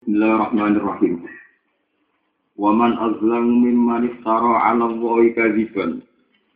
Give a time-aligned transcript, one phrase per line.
[0.00, 1.28] Bismillahirrahmanirrahim.
[2.56, 6.00] Wa man azlamu mimman iftara 'ala Allahi kadziban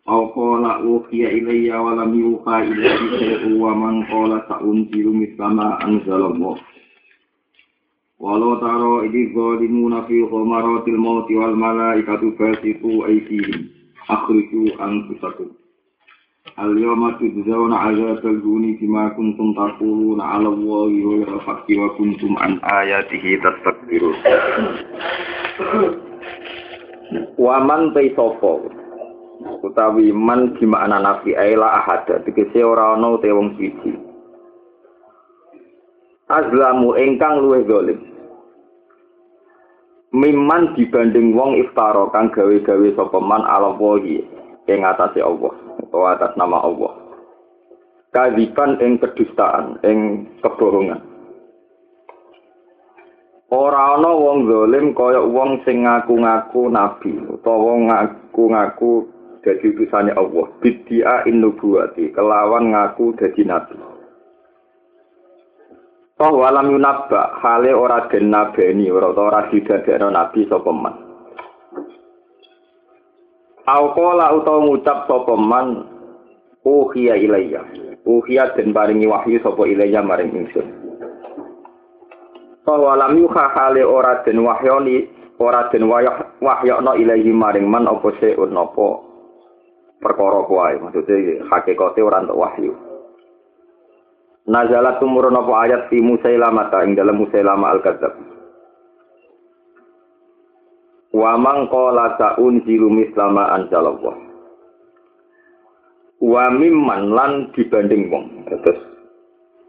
[0.08, 5.12] aw qala uhiya ilayya wa lam yuha ilayhi shay'un wa man qala sa'unzilu.
[8.16, 13.68] Walau taro idi zalimuna fi ghamaratil mauti wal malaikatu basitu aydihim
[14.08, 15.52] akhriju anfusakum.
[16.55, 23.43] Al-yawma tujzauna 'adzabal huni bima kuntum taquluna 'ala Allahi ghayra haqqi wa kuntum an ayatihi
[23.43, 24.14] tastakbirun.
[27.35, 28.71] Waman te sapa
[29.67, 32.23] utawi man di makna nafi aila ahada.
[32.23, 33.98] Tegese ora ana te wong siji.
[36.31, 38.01] Azlamu ingkang luwih zalim
[40.15, 44.23] Miman dibanding wong iftara kang gawe-gawe sapa man ala wahi
[44.71, 46.93] ing atase Allah utawa atas nama Allah.
[48.11, 50.98] Kadiban ing kedustaan, ing kebohongan.
[53.55, 59.06] Ora ana wong zalim kaya wong sing ngaku-ngaku nabi utawa ngaku-ngaku
[59.47, 60.50] dadi utusane Allah.
[60.59, 63.78] Bidia innubuwati kelawan ngaku dadi nabi.
[66.19, 71.03] Toh walam yunabba hale ora den nabeni ora ora didadekno nabi sapa man.
[73.65, 75.89] Au qala utawa ngucap sapa man
[76.65, 77.65] uhiya ilayya.
[78.05, 80.69] Uhiya den paringi wahyu sapa ilayya maring ingsun.
[82.65, 85.09] Toh walam yuha hale ora den wahyoni
[85.41, 89.05] ora den wahyakno ilahi maring man apa seun napa
[90.01, 92.73] perkara kuwi maksudnya hakikate ora entuk wahyu.
[94.45, 98.12] Nazalat tumurun apa ayat fi Musailamah ing dalam Musailamah al-Kadzab.
[101.15, 104.17] Wa man qala ta'unzilu mislama anzalallah.
[106.19, 108.51] Wa mimman lan dibanding wong.
[108.51, 108.83] Terus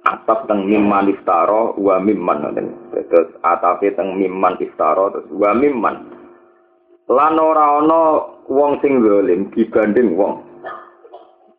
[0.10, 2.68] atap teng mimman iftara wa mimman ngoten.
[2.90, 6.10] Terus atape teng mimman iftara terus wa mimman.
[7.06, 8.02] Lan ora ana
[8.50, 10.42] wong sing zalim dibanding wong.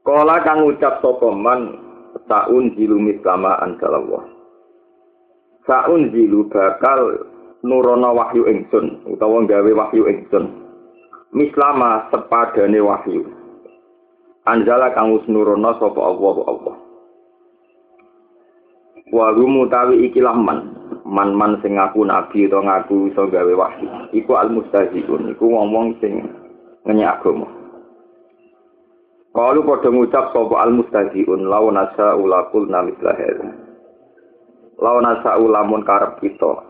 [0.03, 1.87] Kala kang ucap sapa man
[2.25, 4.25] Sa'un zilu mislama anzalallah.
[5.69, 7.29] Sa'un zilu bakal
[7.67, 10.47] nurono wahyu ingsun utawa gawe wahyu ingsun.
[11.35, 13.27] Mislama sepadane wahyu.
[14.47, 16.77] Anjala kang wis nurono sapa Allah Allah.
[19.11, 20.73] Wa mutawi ikilah man.
[21.07, 23.87] Man-man sing ngaku nabi utawa ngaku iso gawe wahyu.
[24.15, 26.23] Iku al-mustahziun, iku wong-wong sing
[26.87, 27.47] ngenyek agama.
[29.37, 33.37] Kalau pada ngucap sapa al mustahiun law nasa ulakul namis lahir.
[34.81, 36.66] Law nasa ulamun karep kita.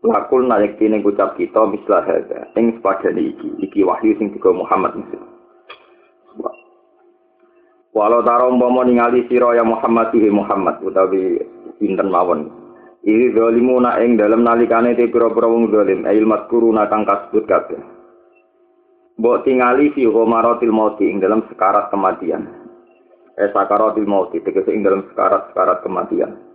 [0.00, 2.48] Lakul naik kini ngucap kita mislah hadza.
[2.56, 5.20] Ing sepadane iki, iki wahyu sing digo Muhammad mesti.
[7.92, 11.42] Walau taro umpama ningali sira ya Muhammad tuhi Muhammad utawi
[11.76, 12.48] pinten mawon.
[13.04, 17.80] Ini zalimuna ing dalam nalikane te pira-pira wong zalim, ail maskuruna kang kasebut kabeh.
[19.20, 22.48] Mbok tingali fi ghomaratil mauti ing dalam sekarat kematian.
[23.36, 26.49] Eh sakaratil mauti tegese ing dalam sekarat-sekarat kematian.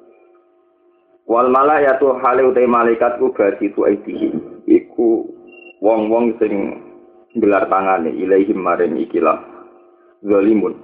[1.26, 4.30] Wal malayatu hale utai malaikat ku basi tu aitihi.
[4.70, 5.26] Iku
[5.82, 6.54] wong-wong sing
[7.42, 9.42] gelar tangane ilaihim maring ikilah
[10.22, 10.78] zalimun.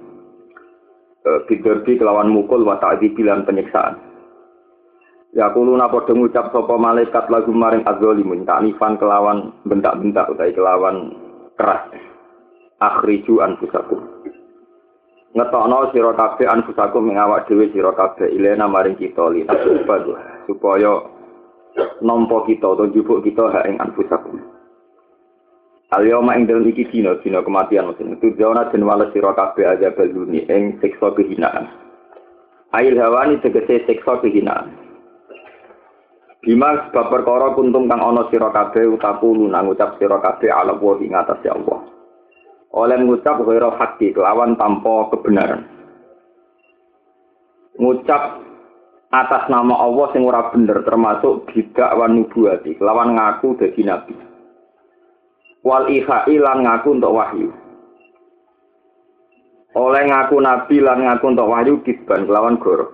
[1.22, 3.94] E, Bidarbi kelawan mukul wa ta'dibi lan penyiksaan.
[5.32, 11.16] Ya kuluna padha ngucap sapa malaikat lagu maring azzalimun taknifan kelawan bentak-bentak utawi kelawan
[11.56, 11.88] keras
[12.82, 14.02] akhriju anfusakum
[15.32, 18.28] ngetokno sira kabeh anfusakum ing awak dhewe sira kabeh.
[18.28, 19.44] Ilena maring kita li
[20.48, 20.92] supaya
[22.04, 24.36] nampa kita utawa jupuk kita hak ing anfusakum.
[25.92, 29.92] Al-yawma ing dalem iki dina dina kematian mesti itu jawana den wales sira kabeh aja
[29.92, 31.68] baluni ing siksa kehinaan.
[32.72, 34.72] Ail hawani tegese siksa kehinaan.
[36.42, 40.96] Bima sebab perkara kuntum kang ana sira kabeh utaku nang ngucap sira kabeh ala wa
[40.96, 42.01] ing atas ya Allah.
[42.72, 45.68] Oleh ngucap ghairu haqqi kelawan tanpa kebenaran.
[47.76, 48.40] Ngucap
[49.12, 54.16] atas nama Allah sing ora bener termasuk bidak wan nubuati kelawan ngaku dadi nabi.
[55.62, 57.50] Wal ihai lan ngaku untuk wahyu.
[59.76, 62.88] Oleh ngaku nabi lan ngaku untuk wahyu kisban kelawan goro.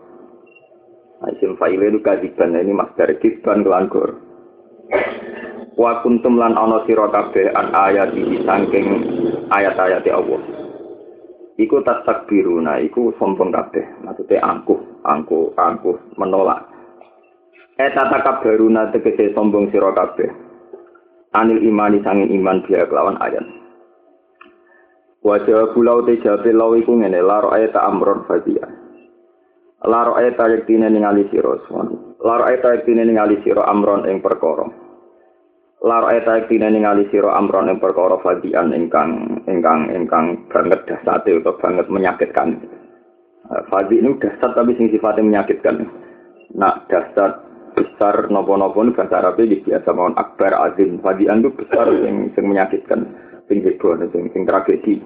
[1.26, 4.14] Isim fa'ile itu kadiban ini masdar kisban kelan gor.
[5.78, 8.86] Wa kuntum lan ana sira kabeh an ayat iki saking
[9.46, 10.42] ayat-ayat Allah.
[11.54, 13.86] Iku tastakbiruna, iku sombong kabeh.
[14.02, 16.66] Maksudnya angkuh, angkuh, angkuh, menolak.
[17.78, 20.26] Eta takabbaruna tegese sombong sira kabeh.
[21.38, 23.46] Anil imani sanging iman dia kelawan ayat.
[25.22, 28.66] Wajah pulau te jabe lau iku ngene ayat amron fadia.
[29.86, 31.54] Laro eta yektine ningali sira
[32.18, 34.87] Laro eta yektine ningali sira amron ing perkara.
[35.78, 41.54] Laro eta yektine ningali sira amron ing perkara fadian ingkang ingkang ingkang banget dasate utawa
[41.62, 42.58] banget menyakitkan.
[43.48, 45.86] Eh, Fadi ini dasar tapi sing sifatnya menyakitkan.
[46.58, 47.46] Nak dasar
[47.78, 50.98] besar nopo-nopo ini bahasa Arabnya biasa mohon akbar azim.
[50.98, 53.00] Fadian itu besar yang, yang menyakitkan.
[53.46, 54.98] Sing heboh, sing, sing tragedi.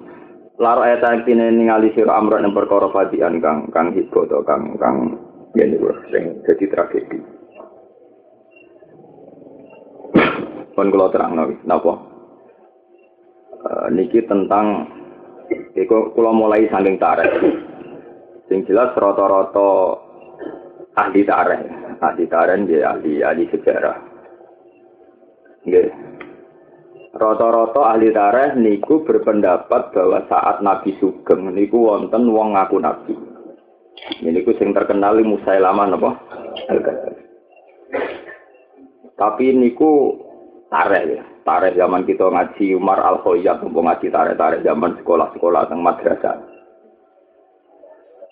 [0.57, 5.21] Ayat ayat ini ningali siro amron yang perkara fadian kang kang hibo atau kang kang
[5.53, 5.69] nih
[6.09, 7.32] sing jadi tragedi.
[10.73, 11.93] Pun kalau terang nabi, napa?
[13.63, 14.89] Uh, niki tentang
[15.73, 17.33] Iku kula mulai saling tarik.
[18.45, 19.97] Sing jelas rata-rata
[20.93, 21.61] ahli tarik,
[21.97, 23.97] ahli tarik dia ahli ahli sejarah.
[25.65, 25.89] Nggih.
[27.13, 33.13] Rata-rata ahli tareh niku berpendapat bahwa saat Nabi Sugeng niku wonten wong ngaku Nabi.
[34.21, 36.11] Ini ku sing terkenal Musailamah napa?
[39.13, 40.17] Tapi niku
[40.73, 41.23] tareh ya.
[41.45, 46.41] Tareh zaman kita ngaji Umar Al Khayyab ngaji tareh-tareh zaman sekolah-sekolah teng madrasah.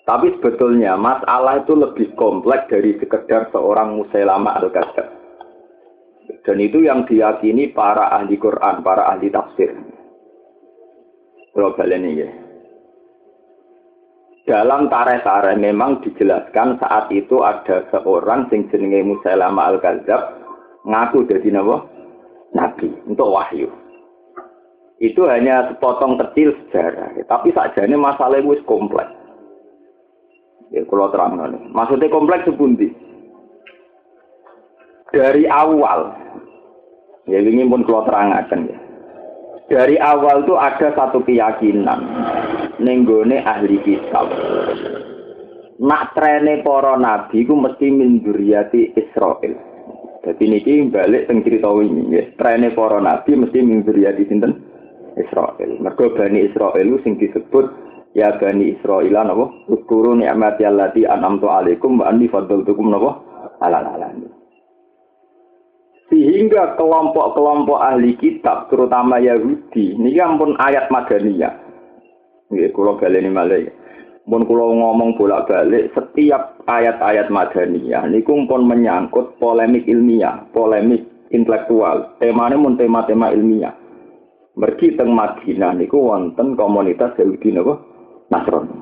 [0.02, 5.08] Tapi sebetulnya masalah itu lebih kompleks dari sekedar seorang Musailamah Al-Kadzab.
[6.42, 9.70] Dan itu yang diyakini para ahli Quran, para ahli tafsir.
[11.54, 12.30] Kalau ini ya.
[14.42, 20.42] Dalam tareh-tareh memang dijelaskan saat itu ada seorang sing jenenge Musailama al-Kadzab
[20.82, 21.91] ngaku jadi nabi,
[22.52, 23.68] nabi untuk wahyu.
[25.02, 29.10] Itu hanya sepotong kecil sejarah, tapi sajane masalah itu kompleks.
[30.70, 31.62] Ya kalau terang nih.
[31.74, 32.88] Maksudnya kompleks sepundi.
[35.12, 36.22] Dari awal
[37.30, 38.78] Ya ini pun kalau terangkan ya.
[39.70, 42.02] Dari awal tuh ada satu keyakinan
[42.82, 44.26] nenggone ahli kitab.
[45.78, 48.18] Nak trene para nabi ku mesti min
[48.98, 49.54] Israel.
[50.22, 52.22] Jadi niki balik teng cerita ini ya.
[52.38, 54.52] Trene para nabi mesti min sinten?
[55.18, 55.76] Israel.
[55.82, 57.66] Mergo Bani Israel sing disebut
[58.16, 59.46] ya Bani Israel napa?
[59.68, 63.20] Uskuru ni'mati allati an'amtu alaikum wa anni faddaltukum napa?
[63.60, 64.30] Alal alamin.
[66.12, 71.56] Sehingga kelompok-kelompok ahli kitab, terutama Yahudi, ini ampun ayat Madaniyah.
[72.52, 73.64] Ini kalau ini malah
[74.22, 82.16] Pun kalau ngomong bolak-balik, setiap ayat-ayat Madaniyah, ini pun menyangkut polemik ilmiah, polemik intelektual.
[82.20, 83.74] Temanya pun tema-tema ilmiah.
[84.52, 87.80] Mergi teng Madinah niku wonten komunitas Yahudi napa
[88.28, 88.76] Nasrani.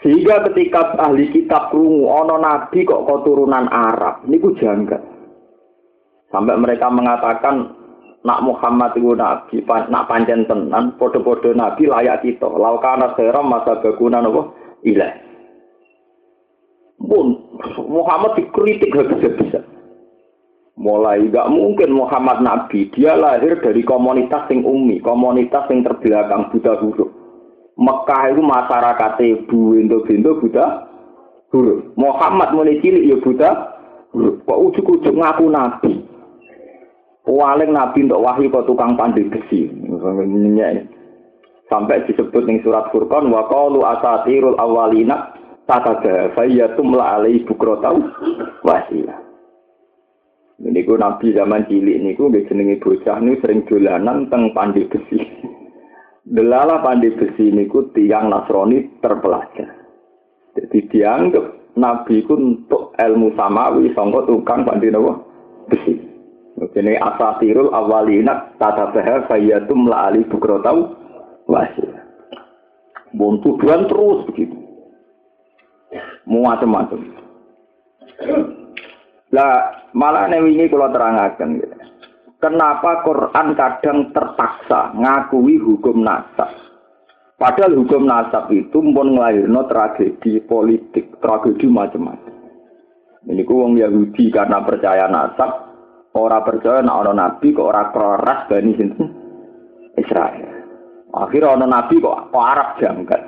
[0.00, 5.00] Sehingga ketika ahli kitab krungu ono nabi kok keturunan Arab, niku janggal.
[6.32, 7.72] Sampai mereka mengatakan
[8.24, 12.48] nak Muhammad itu nabi, nak panjen tenan, podo-podo nabi layak kita.
[12.48, 14.56] Laukana seram masa baguna nopo
[14.88, 15.33] ilah.
[17.04, 17.26] Pun
[17.84, 19.64] Muhammad dikritik habis-habisan.
[20.74, 26.74] Mulai gak mungkin Muhammad Nabi, dia lahir dari komunitas yang umi, komunitas yang terbelakang Buddha
[26.82, 27.14] huruf.
[27.78, 30.90] Mekah itu masyarakat ibu Indo Indo Buddha
[31.54, 31.94] huruf.
[31.94, 33.50] Muhammad mulai cilik ya Buddha
[34.10, 34.42] huruf.
[34.42, 35.92] Kok ujuk-ujuk ngaku nabi?
[37.24, 39.70] Waling nabi untuk wahyu kok tukang pandai besi.
[41.70, 45.32] Sampai disebut ning surat Furqan wa qalu asatirul awalina
[45.64, 48.00] tatada fayyatum la alai bukrotau
[48.64, 49.16] wasila.
[50.54, 55.18] Ini ku nabi zaman cilik niku nggih jenenge bocah niku sering dolanan teng pandai besi.
[56.24, 59.68] Delala pandi besi niku tiang Nasrani terpelajar.
[60.56, 65.12] Jadi dianggap Nabi ku untuk ilmu samawi sangka tukang pandi nopo
[65.68, 66.00] besi.
[66.54, 70.96] Ini asatirul awalina tata bahar fayatum la ali bukrotau
[71.50, 71.92] wasir.
[73.12, 74.63] Bon tujuan terus begitu.
[76.24, 77.00] Macam-macam.
[79.34, 79.54] Lah
[79.92, 81.76] malah ini kalau terangkan gitu.
[82.44, 86.52] Kenapa Quran kadang terpaksa ngakui hukum nasab?
[87.40, 92.34] Padahal hukum nasab itu pun ngelahirno tragedi politik, tragedi macam-macam.
[93.24, 95.72] Ini ku wong Yahudi karena percaya nasab,
[96.12, 99.08] orang percaya nak orang nabi kok orang keras bani sinten
[99.96, 100.52] Israel.
[101.16, 103.22] Akhirnya orang nabi kok, kok Arab jangkat.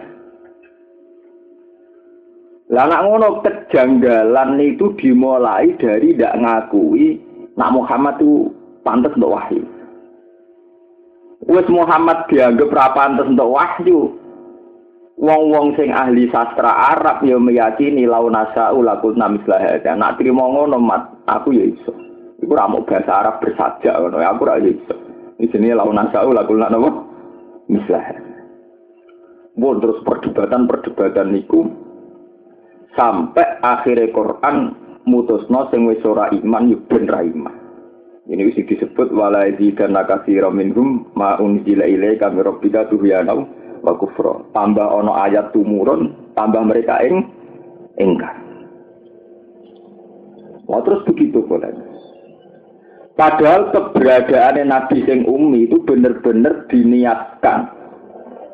[2.66, 7.14] Lah nak ngono kejanggalan itu dimulai dari tidak ngakui
[7.54, 8.50] nak Muhammad itu
[8.82, 9.62] pantas untuk wahyu.
[11.46, 14.18] Wes Muhammad dianggap ra pantas untuk wahyu.
[15.16, 19.94] Wong-wong sing ahli sastra Arab ya meyakini lau nasa ulakul namislah ya.
[19.96, 21.94] Nak terima ngono mat, aku ya iso.
[22.42, 24.94] Iku ra mau bahasa Arab bersajak ngono, aku ra ya iso.
[25.38, 26.90] Di sini lau nasa ulakul napa?
[27.70, 28.04] Mislah.
[29.56, 31.85] Bu terus perdebatan-perdebatan niku
[32.96, 34.74] sampai akhirnya Quran
[35.06, 37.54] mutusno sing wis ora iman yo ben ra iman.
[38.26, 43.38] Ini wis disebut wala karena kasira minhum ma unzila ilaika min rabbika tuhyana
[43.86, 44.42] wa kufra.
[44.50, 47.30] Tambah ono ayat tumurun, tambah mereka ing
[48.02, 48.34] ingkar.
[50.66, 51.70] Wah terus begitu boleh.
[53.14, 57.70] Padahal keberadaan Nabi sing umi itu benar-benar diniatkan.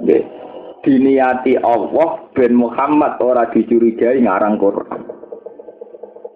[0.07, 0.21] Ya.
[0.83, 5.03] Diniati Allah ben Muhammad ora dicurigai ngarang Quran.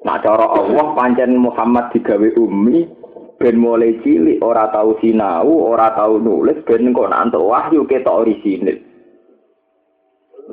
[0.07, 2.87] Nah cara Allah pancen Muhammad digawe umi
[3.43, 8.79] ben mulai cilik ora tahu sinau, ora tahu nulis ben kok nantuk wahyu ketok orisinil.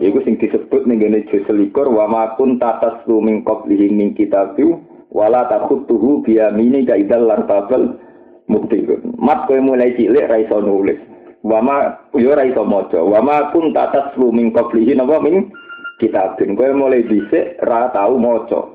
[0.01, 4.81] Iku sing disebut ning ngene juz selikur wa ma kun tataslu min qablihi min kitabyu
[5.13, 8.01] wala takhutuhu bi yamini ka idzal lartabal
[8.49, 9.21] mubtilun.
[9.21, 11.12] Mat kowe mulai cilik ra iso nulis.
[11.43, 13.03] Wa ma yo ra iso maca.
[13.03, 15.51] Wa ma kun tataslu min qablihi napa min
[15.99, 16.55] kitabin.
[16.55, 18.71] Kowe mulai dhisik ra tau maca.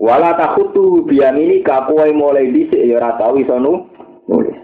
[0.00, 4.56] Wala takutu ini kapuai mulai dhisik ya ora tau iso nulis.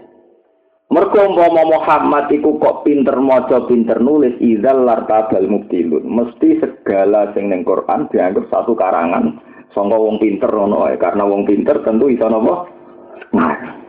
[0.87, 6.01] Mergo umpama Muhammad iku kok pinter maca pinter nulis idzal lartabal mubtilun.
[6.01, 9.37] Mesti segala sing ning Quran dianggap satu karangan
[9.77, 12.65] sangka wong pinter ngono karena wong pinter tentu iso napa?
[13.37, 13.86] Nah.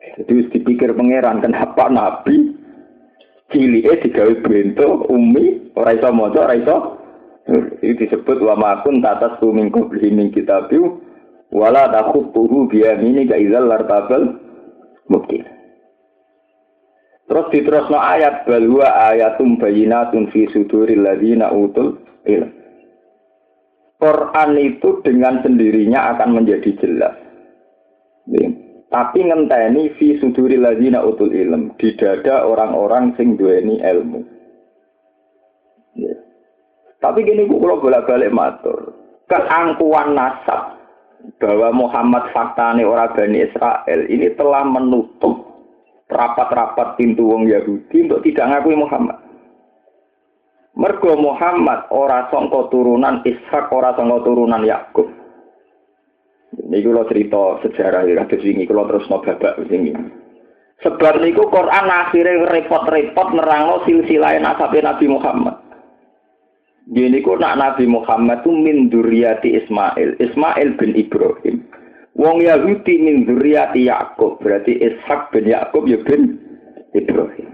[0.00, 2.56] Jadi wis dipikir pangeran kenapa nabi
[3.52, 6.56] cilike digawe bento umi ora iso maca ora
[7.50, 11.02] ini disebut wa makun tatas tu min qabli min kitabiu
[11.50, 14.38] wala takhutuhu biyamini ka idzal lartabal
[15.10, 15.42] mungkin.
[17.26, 22.50] Terus diterusno ayat bal huwa ayatum bayinatun fi suduril ladzina utul ilm.
[24.00, 27.14] Quran itu dengan sendirinya akan menjadi jelas.
[28.90, 34.20] Tapi ngenteni fi suduril ladzina utul ilm di dada orang-orang sing duweni ilmu.
[37.00, 38.92] Tapi gini bu kalau bolak-balik matur,
[39.30, 40.76] keangkuhan nasab
[41.40, 45.48] bahwa Muhammad faktane orang Bani Israel ini telah menutup
[46.10, 49.16] rapat-rapat pintu wong Yahudi untuk tidak ngakui Muhammad.
[50.74, 55.19] Mergo Muhammad ora sangka turunan Ishak, ora sangka turunan Yakub.
[56.50, 59.94] Ini kalau cerita sejarah ya, kados wingi kalau terus no babak ini.
[60.80, 65.56] Sebab niku Quran akhirnya repot-repot nerangno silsilah nasab Nabi Muhammad.
[66.90, 70.18] Gini ku nak Nabi Muhammad itu min duriyati Ismail.
[70.18, 71.62] Ismail bin Ibrahim.
[72.18, 74.42] Wong Yahudi min duriyati Yakub.
[74.42, 76.40] Berarti Ishak bin Yakub ya bin
[76.96, 77.46] Ibrahim.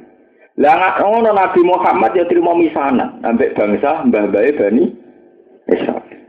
[0.56, 4.88] Lah ngono Nabi Muhammad ya terima misanan ambek bangsa mbah-mbahe Bani
[5.68, 6.25] Israil.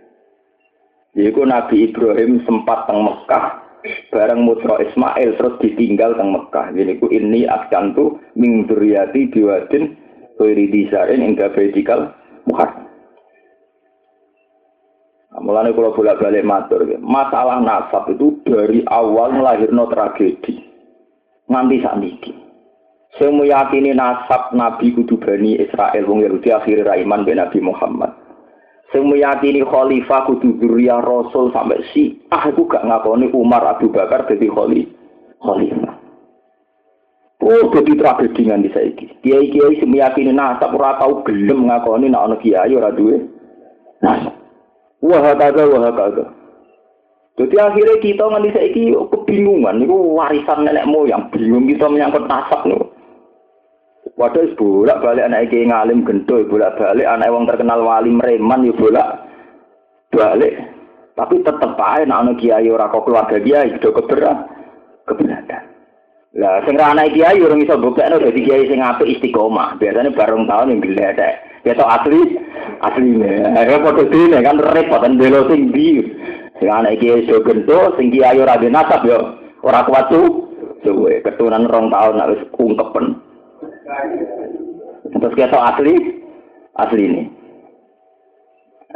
[1.18, 3.66] Iku Nabi Ibrahim sempat teng Mekah
[4.14, 6.78] bareng mutra Ismail terus ditinggal teng Mekah.
[6.78, 9.98] Jadi ku ini askantu min duriyati biwadin
[10.38, 12.14] Kiri disain hingga vertikal
[12.46, 12.86] Muhammad.
[15.38, 20.62] Mulane kalau bolak-balik matur, masalah nasab itu dari awal melahirno tragedi.
[21.50, 22.32] Nganti saat ini.
[23.18, 28.27] Saya meyakini nasab Nabi kudu Bani Israel wong Yahudi akhir Raiman Nabi Muhammad.
[28.88, 34.24] Saya meyakini khalifah kudu Zuriyah Rasul sampai si ah aku gak ngakoni Umar Abu Bakar
[34.32, 36.08] jadi khalifah.
[37.48, 39.06] Oh, jadi tragedi nganti saiki.
[39.24, 43.24] Kiai-kiai meyakini nasab ora tau gelem ngakoni nek ana kiai ora duwe
[44.04, 44.36] nasab.
[45.00, 46.28] Wah kagak, wah kagak.
[47.38, 52.82] Jadi akhirnya kita nganti saiki kebingungan, itu warisan nenek moyang, bingung kita menyangkut nasab nih.
[54.18, 58.74] Waduh, bolak balik anak iki ngalim gento, bolak balik anak wong terkenal wali mereman, ya
[58.74, 59.30] bolak
[60.10, 60.58] balik.
[61.14, 64.50] Tapi tetep aja anak kiai ora kok keluarga kiai, do keberat,
[65.06, 65.64] keberatan.
[66.34, 69.78] Lah sing anak kiai ora iso buktekno dadi kiai sing apik istiqomah.
[69.78, 71.34] Biasanya bareng tahun yang gledek.
[71.62, 72.42] Ya asli
[72.82, 73.54] asline.
[73.54, 76.02] Ya padha dene kan repot kan belo sing ndi.
[76.58, 79.18] Sing ana iki iso gento, sing ki ayo ra nasab yo
[79.62, 80.50] ora kuat tuh.
[80.86, 83.27] Suwe keturunan rong tahun nek ungkepen.
[85.08, 85.94] Terus ketok asli
[86.76, 87.24] asli ini.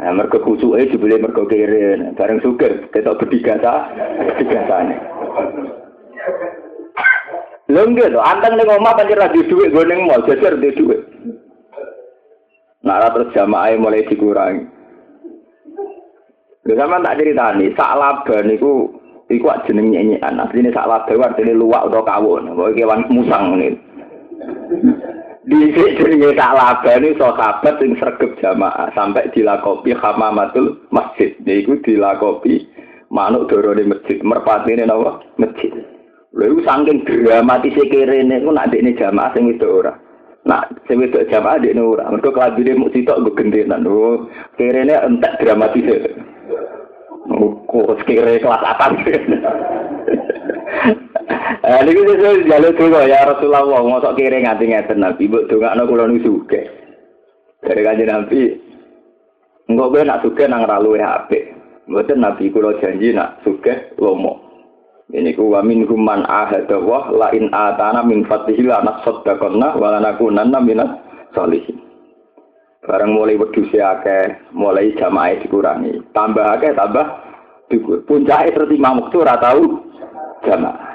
[0.02, 4.96] Nah, mereka kusuke dibeli mereka kiri, bareng sugar, ketok berdigasa, berdigasane.
[7.70, 11.00] Lho nggih to, anteng ning omah pancen ra duwe dhuwit ning mall, jajar duwe dhuwit.
[12.82, 14.66] Nah, terus jamaah mulai dikurangi.
[16.66, 18.90] Lha sampean tak critani, sak laba niku
[19.30, 20.40] iku jeneng nyenyekan.
[20.40, 23.91] Asline sak laba artine luwak utawa kawon, kok kewan musang ngene.
[25.42, 31.34] Dhisik jenenge sak laba niku sahabat sing sregep jamaah sampai dilakopi hamamatul masjid.
[31.42, 32.62] Yaiku dilakopi
[33.10, 35.18] manuk dorone masjid, merpatine napa?
[35.42, 35.74] Masjid.
[36.32, 39.98] Lha iku saking dramatis kene niku nak dekne jamaah sing itu ora.
[40.46, 42.06] Nah, sing wedok jamaah di ora.
[42.10, 43.86] Mergo kelabine mung sitok nggo gendenan.
[43.86, 44.26] Oh,
[44.58, 46.06] kirene entek dramatis.
[47.28, 48.92] Kok kira kelas?
[51.62, 56.10] Eh, ini sesuai jalur juga ya Rasulullah, ngosok kira nganti ngeten Nabi, buat dongakno kula
[56.10, 56.66] nu suge.
[57.62, 58.50] Dari kanjeng Nabi,
[59.70, 61.54] enggak gue nak suge nang ralu HP.
[61.86, 64.42] Mboten Nabi kula janji nak suge lomo.
[65.14, 69.86] Ini ku wa min human ahada wa la in atana min fatihi la nasaddaqanna wa
[69.92, 70.90] la nakunanna minas
[71.30, 71.91] salihin.
[72.82, 76.02] Barang mulai wedhus akeh, mulai jamaah dikurangi.
[76.10, 77.06] Tambah akeh tambah
[77.70, 78.02] dhuwur.
[78.02, 79.38] Puncake terus imam waktu ora
[80.42, 80.92] jamaah.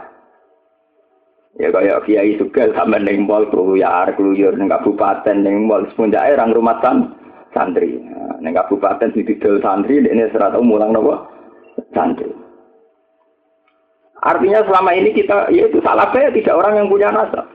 [1.57, 6.53] Ya kaya kiai juga sampe ning mall keluyar keluyur ning kabupaten ning mall puncake orang
[6.53, 7.17] rumah san
[7.49, 7.97] santri.
[7.97, 11.25] Nah, ning kabupaten didol santri ini serat mulang nopo
[11.97, 12.29] santri.
[14.21, 17.45] Artinya selama ini kita, ya itu salah saya tidak orang yang punya nasab.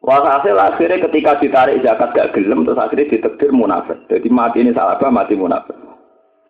[0.00, 4.00] Walhasil akhirnya ketika ditarik zakat gak gelem, terus akhirnya ditekdir munafik.
[4.08, 5.76] Jadi mati ini salah mati munafik.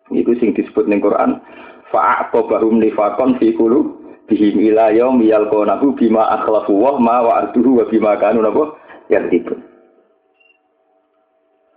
[0.07, 1.43] Itu sing disebut ning Quran.
[1.91, 3.99] Fa'aqobahum nifakon fi kulu
[4.31, 8.71] bihim ila yaum yalqonahu bima akhlafu wa ma wa'aduhu wa bima kanu napa
[9.11, 9.59] yang itu.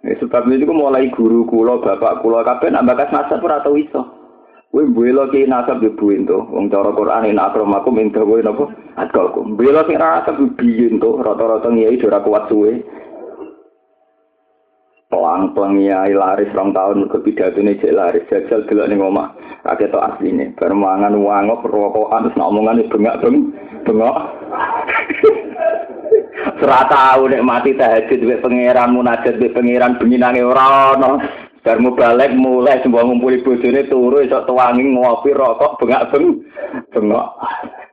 [0.07, 3.75] Ya, sebab itu mulai guru kula, bapak kula kabeh nak bakas nasab ora tau.
[4.75, 6.51] Kowe mbela ki nasab yo buin to.
[6.51, 8.75] Wong cara Quran ina akramakum min dawa napa?
[8.99, 9.55] Atkalkum.
[9.55, 12.83] Mbela sing nasab biyen to, rata-rata ngiyai ora kuat suwe.
[15.15, 19.31] Pelang-pelang ya laris rong tahun ke pidato ini cek laris jajal delok ning omah
[19.63, 23.55] kakek to asline bar mangan wangok rokokan terus omongan bengak beng
[23.87, 24.17] bengok
[26.59, 32.37] Serata tahu nek mati tahajud wek pangeran munajat wek pangeran bengi ora ono Bar balik
[32.37, 36.45] mulai semua ngumpuli bojone turu esok tuangi ngopi rokok bengak beng
[36.93, 37.41] bengok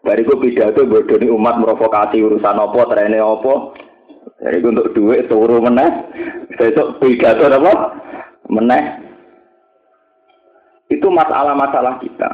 [0.03, 3.53] Bariku pidato bodoni umat merovokasi urusan apa trene apa
[4.41, 5.89] Jadi untuk duit turu meneh,
[6.57, 7.93] besok pidato apa?
[8.49, 8.97] Meneh.
[10.89, 12.29] Itu masalah-masalah kita.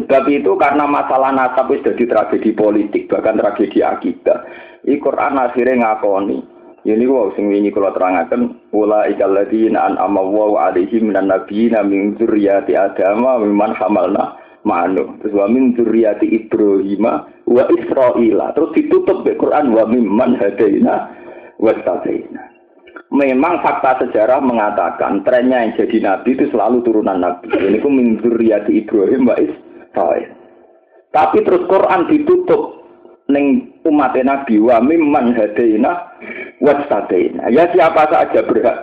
[0.00, 4.48] Sebab itu karena masalah nasab itu jadi tragedi politik, bahkan tragedi akidah.
[4.88, 6.40] Ini Quran akhirnya ngakoni.
[6.80, 12.16] Ini wow sing wingi kula terangaken ula ikal ladina an amawu alaihim minan nabiyina min
[12.16, 15.20] dzurriyyati adama mimman hamalna ma'anu.
[15.20, 17.04] Terus wa min dzurriyyati Ibrahim
[17.44, 18.56] wa Israila.
[18.56, 21.12] Terus ditutup di Quran wa mimman hadaina
[21.60, 22.48] wa stafaina.
[23.12, 27.52] Memang fakta sejarah mengatakan trennya yang jadi nabi itu selalu turunan nabi.
[27.52, 30.32] Ini ku min dzurriyyati Ibrahim wa Israil.
[31.12, 32.79] Tapi terus Quran ditutup
[33.30, 36.12] ning umat nabi wa mimman hadaina
[36.60, 37.48] wa stafaina.
[37.48, 38.78] Ya siapa saja berhak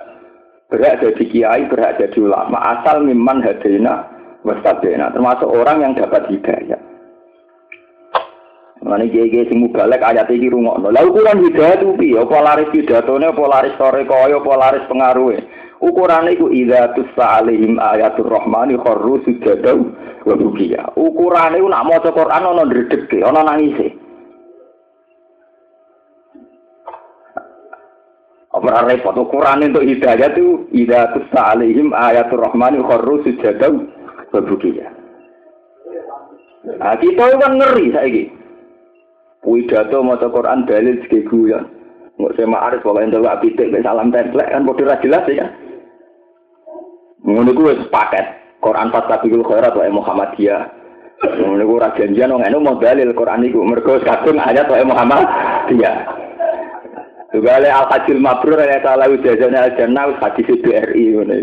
[0.67, 4.07] berhak jadi kiai, berhak jadi ulama asal mimman hadaina
[4.47, 6.79] wastabena termasuk orang yang dapat hidayah.
[8.88, 10.93] Mane kiai-kiai sing mubalek ayat iki rungokno.
[10.93, 12.23] Lah ukuran hidayah itu piye?
[12.23, 15.43] Apa laris pidatone, apa laris sore kaya, apa laris pengaruhe?
[15.77, 19.93] Ukurane iku idza tusa alaihim ayatul rahmani kharru sujadau
[20.25, 20.97] wa bukiya.
[20.97, 23.93] Ukurane nak maca Quran ana ndredege, ana nangise.
[28.57, 33.85] Apa repot ukuran untuk hidayah itu idza tusa alaihim ayatul rahmani kharru sujadau
[34.33, 34.89] bebukiya.
[36.65, 38.23] Nah, kita kan ngeri saiki.
[39.45, 41.69] Widato maca Quran dalil segi guyon.
[42.17, 45.47] Nggak saya ma'arif kalau yang tahu apitik salam template kan bodoh jelas ya.
[47.21, 48.25] Ngono kuwi paket.
[48.57, 50.61] Quran Fatabikul Khairat wa Muhammadiyah.
[51.45, 56.26] Ngono kuwi ora janjian wong anu mau dalil Quran iku mergo kadung ayat wa Muhammadiyah.
[57.38, 61.38] Juga oleh Al-Hajjul Mabrur ya salah ujazahnya Al-Jannah hadis BRI ngono.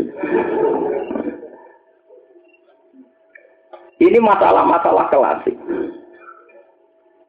[4.02, 5.54] Ini masalah-masalah klasik.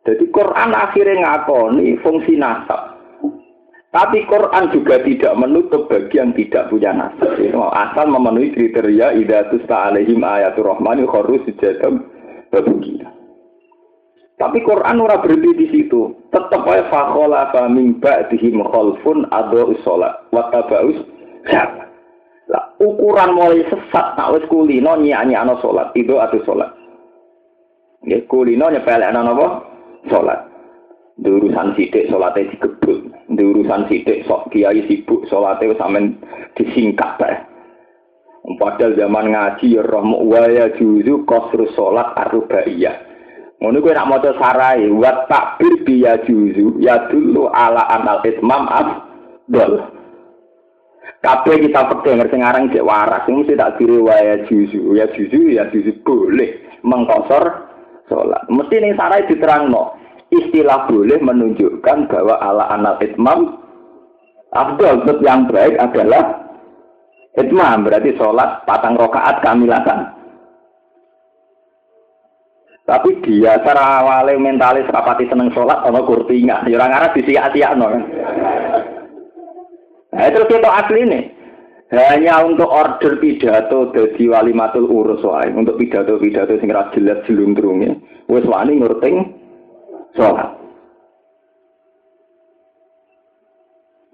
[0.02, 2.98] Jadi Quran akhirnya ngakoni fungsi nasab.
[3.94, 7.38] Tapi Quran juga tidak menutup bagi yang tidak punya nasab.
[7.70, 12.02] Asal memenuhi kriteria idatus ta'alaihim ayatul rahmani khorus sujadam
[12.50, 13.14] babukina.
[14.36, 16.12] Tapi Quran ora berhenti di situ.
[16.28, 21.00] Tetap aja fakhola min ba'dihim khalfun adu sholat wa tabaus
[22.46, 26.70] lah, ukuran mulai sesat nak wis kulino nyanyi ana salat, itu atau salat.
[28.06, 29.66] Nggih kulino nyepelek ana napa?
[30.14, 30.46] Salat.
[31.18, 33.10] Di urusan sidik salate digebut.
[33.34, 36.22] Di urusan sidik sok kiai sibuk salate wis sampean
[36.54, 37.34] disingkat bae.
[38.62, 43.05] Padahal zaman ngaji ya roh wa ya juzu qasru salat arbaiyah.
[43.60, 48.68] Ngono kuwi nak maca sarai wa takbir bi ya juzu ya dulu ala anal itmam
[48.68, 49.96] afdal.
[51.24, 55.66] Kabeh kita pakai ngerti ngarang cek waras, mesti tak kiri waya juzu, ya juzu ya
[55.74, 57.66] juzu boleh mengkosor
[58.06, 58.46] sholat.
[58.46, 59.98] Mesti nih sarai diterang no.
[60.30, 63.62] Istilah boleh menunjukkan bahwa ala anak itmam
[64.54, 66.46] Abdul yang baik adalah
[67.36, 70.08] Itmam berarti sholat patang rokaat kamilatan.
[72.86, 76.70] Tapi dia cara awalnya mentalis rapati seneng sholat sama kurtinga.
[76.70, 77.90] Ya orang Arab disiak-siak no.
[80.14, 81.24] Nah, terus kita asli nih.
[81.90, 85.50] Hanya untuk order pidato dari wali matul urus wae.
[85.50, 87.98] Untuk pidato-pidato sing ra jelas jelundrunge.
[88.30, 89.34] Wis wani ngurting
[90.14, 90.54] sholat.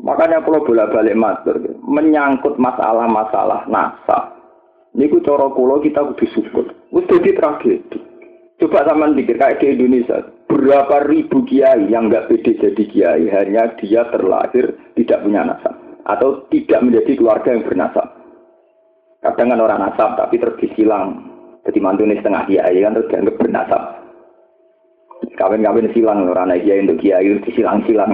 [0.02, 4.34] Makanya kalau bolak-balik matur, menyangkut masalah-masalah nasab.
[4.98, 6.66] Niku cara kula kita kudu syukur.
[6.90, 8.11] Wis dadi tragedi.
[8.62, 13.74] Coba sama pikir kayak di Indonesia, berapa ribu kiai yang nggak pede jadi kiai hanya
[13.82, 15.74] dia terlahir tidak punya nasab
[16.06, 18.06] atau tidak menjadi keluarga yang bernasab.
[19.26, 21.26] Kadang kan orang nasab tapi terus disilang.
[21.66, 23.84] Jadi mantune setengah kiai kan terus dianggap bernasab.
[25.42, 28.12] Kawin-kawin silang orang anak kiai untuk kiai disilang-silang.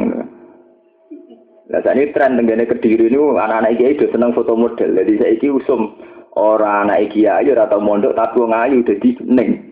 [1.68, 4.96] Nah, ini tren tenggane kediri ini anak-anak kiai itu seneng foto model.
[4.96, 6.00] Jadi saya ini usum
[6.40, 9.67] orang anak kiai atau mondok tapi ngayu jadi neng.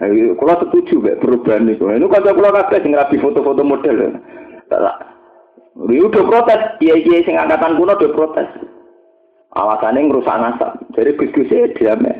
[0.00, 1.84] Kalau setuju be perubahan itu.
[1.84, 4.16] Ini kalau kalau kakek sing rapi foto-foto model.
[4.72, 4.96] Tak.
[5.76, 6.80] Ini udah protes.
[6.80, 8.48] Kiai kiai sing angkatan kuno udah protes.
[9.52, 10.72] Alasannya ngerusak nasab.
[10.96, 12.16] Jadi gus-gusnya diam ya.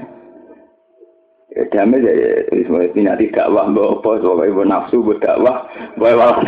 [1.57, 2.13] Ya diam ya.
[2.53, 3.65] Semuanya tidak dakwah.
[3.73, 4.11] Bawa apa.
[4.21, 5.65] Soalnya ibu nafsu berdakwah.
[5.97, 6.37] Bawa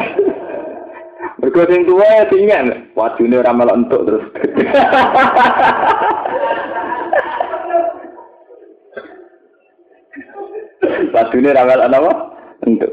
[1.43, 4.31] Mergo sing tuwa ya tinggal, wajune ora melok terus.
[11.13, 12.13] wajune ora melok apa?
[12.67, 12.93] Entuk.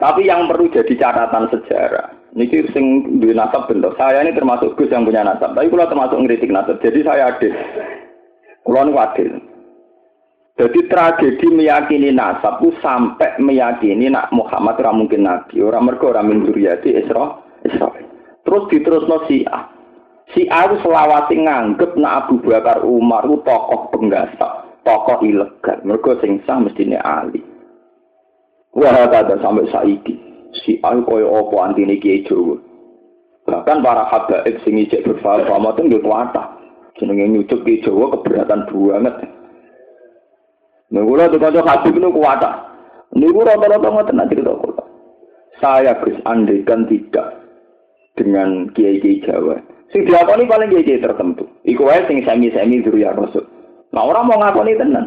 [0.00, 3.92] Tapi yang perlu jadi catatan sejarah, niki sing duwe nasab bentuk.
[4.00, 6.80] Saya ini termasuk Gus yang punya nasab, tapi kalau termasuk ngeritik nasab.
[6.80, 7.52] Jadi saya adil.
[8.64, 9.30] Kulo niku adil.
[10.56, 16.48] Jadi tragedi meyakini nasab sampai meyakini nak Muhammad ora mungkin nabi, ora mergo ora min
[16.48, 17.36] dzurriyyati Isra
[17.68, 18.08] Israil.
[18.40, 19.68] Terus diterusno Syiah.
[20.32, 25.78] Syiah itu selawasi nganggep nak Abu Bakar Umar itu tokoh penggasak, tokoh ilegal.
[25.84, 27.42] Mergo sing sah mestine Ali.
[28.76, 30.14] Wah, ada sampai saiki.
[30.50, 32.58] Syiah koyo opo antine Kiai Jawa.
[33.46, 36.58] Bahkan para habaib sing ijek berfaham itu nggih kuatah.
[36.98, 39.14] Jenenge nyucuk Kiai Jawa keberatan banget.
[40.90, 42.42] Nah, kula tuh kanca Habib niku kuat.
[43.14, 44.84] Niku rata-rata ngoten nak cerita kula.
[45.62, 47.46] Saya Gus andekan tidak
[48.18, 49.62] dengan kiai-kiai Jawa.
[49.94, 51.46] Sing diakoni paling kiai-kiai tertentu.
[51.62, 53.14] Iku wae sing semi-semi ya.
[53.90, 55.06] Nah, orang mau ngakoni tenan.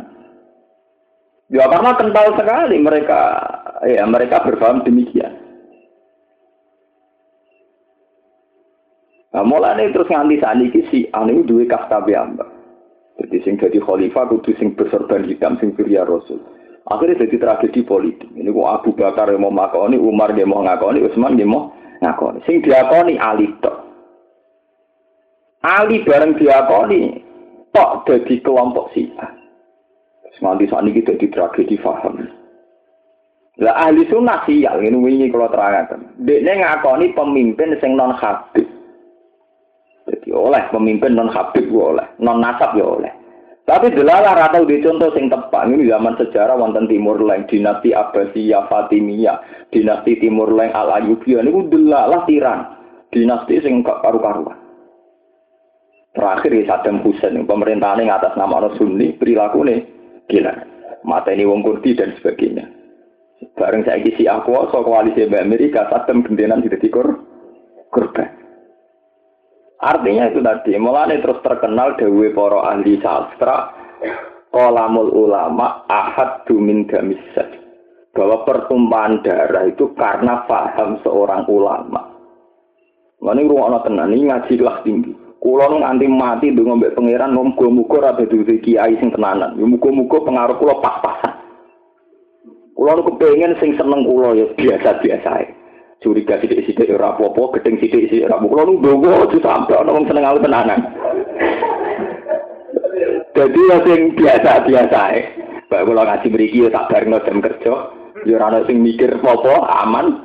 [1.53, 3.21] Ya karena kental sekali mereka
[3.85, 5.37] ya mereka berpaham demikian.
[9.33, 12.49] Nah, mulai terus nganti saat ini si anu duwe kasta ambak.
[13.17, 16.41] Jadi sing jadi khalifah kudu sing bersorban hitam sing surya rasul.
[16.83, 18.27] Akhirnya jadi tragedi politik.
[18.35, 21.71] Ini kok Abu Bakar yang mau ngakoni, Umar yang mau ngakoni, Utsman yang mau
[22.03, 22.43] ngakoni.
[22.43, 23.77] Sing diakoni Ali tok.
[25.63, 27.22] Ali bareng diakoni
[27.73, 29.29] tok jadi kelompok Syiah.
[30.37, 32.25] Semanti saat ini jadi tragedi faham.
[33.61, 36.09] Lah ahli sunnah sial ini wingi kalau terangkan.
[36.25, 38.65] Dia ngakoni pemimpin sing non habib.
[40.09, 43.13] Jadi oleh pemimpin non habib oleh, non nasab ya oleh.
[43.63, 48.67] Tapi delalah atau di contoh sing tepat ini zaman sejarah wonten Timur Leng, dinasti Abbasiyah,
[48.67, 49.39] Fatimiyah,
[49.71, 52.59] dinasti Timur Leng Al Ayyubiyah ini delalah tiran,
[53.15, 54.62] dinasti sing gak karu-karuan.
[56.13, 59.81] Terakhir ya Saddam Hussein, pemerintahan yang atas nama orang Sunni, perilaku nih
[60.29, 60.53] gila,
[61.01, 62.69] mata ini wong Kurdi dan sebagainya.
[63.57, 67.17] Bareng saya kisi aku, so koalisi Amerika, Saddam gendenan tidak dikur
[67.89, 68.29] korban.
[69.81, 73.73] Artinya itu tadi, mulai terus terkenal dewi poro ahli sastra,
[74.53, 77.57] kolamul ulama ahad dumin gamisat.
[78.13, 82.13] Bahwa pertumpahan darah itu karena paham seorang ulama.
[83.17, 85.22] Ini ruang tenan, ini ngaji kelas tinggi.
[85.43, 89.59] Kulo nganti mati dengan mbak pangeran muga muga rada duwe kiai sing tenanan.
[89.59, 91.35] Ya muga muga pengaruh kulo pas-pasan.
[92.71, 95.51] Kulo kepengen sing seneng kulo ya biasa-biasa ae
[95.99, 98.51] curiga sidik-sidik ora apa-apa, gedeng sidik-sidik ora apa-apa.
[98.55, 100.79] Kulo nu ndonga aja sampe ana wong seneng tenanan.
[103.35, 105.21] Jadi ya sing biasa-biasa ae.
[105.67, 107.73] Bae kula ngaji mriki ya tak barengno jam kerja,
[108.23, 110.23] ya ora ana sing mikir apa aman.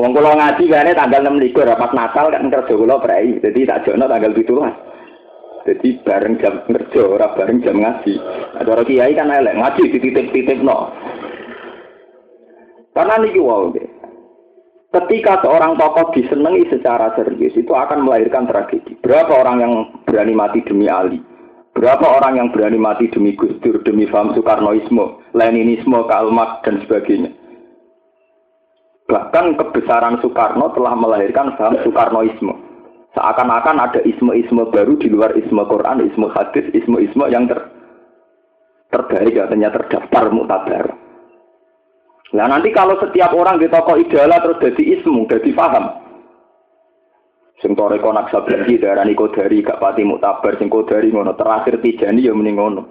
[0.00, 3.36] Wong kula ngaji kene tanggal 6 likur pas Natal kan kerja kula prei.
[3.36, 4.48] Jadi tak jono tanggal 17.
[5.68, 8.16] Jadi bareng jam kerja, ora bareng jam ngaji.
[8.56, 10.88] Ada kiai kan elek ngaji di titik-titik no.
[12.96, 13.44] Karena niki
[13.76, 13.88] deh.
[14.90, 18.98] Ketika seorang tokoh disenangi secara serius, itu akan melahirkan tragedi.
[18.98, 21.22] Berapa orang yang berani mati demi Ali?
[21.78, 27.30] Berapa orang yang berani mati demi Gus Dur, demi Faham Soekarnoisme, Leninisme, Kalmak, dan sebagainya?
[29.10, 32.54] Bahkan kebesaran Soekarno telah melahirkan paham Soekarnoisme.
[33.10, 37.58] Seakan-akan ada isme-isme baru di luar isme Quran, isme hadis, isme-isme yang ter
[38.94, 40.94] terbaik katanya terdaftar mutabar.
[42.30, 45.90] Nah nanti kalau setiap orang di tokoh idola terus jadi ismu, jadi paham.
[47.58, 52.56] Sing toreko naksabandi darani kodari gak pati mutabar sing kodari ngono terakhir tijani ya mending
[52.56, 52.82] ngono.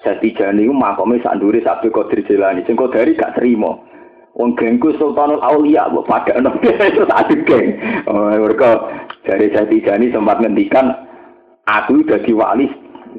[0.00, 3.76] Saya tijani ku makome sak ndure sak Qadir Jilani sing kodari gak terima.
[4.34, 7.78] Wong gengku Sultanul Aulia mbok padakno terus adu geng.
[8.10, 8.82] Oh, mereka
[9.22, 10.90] dari saya tijani sempat ngendikan
[11.70, 12.66] aku dadi wali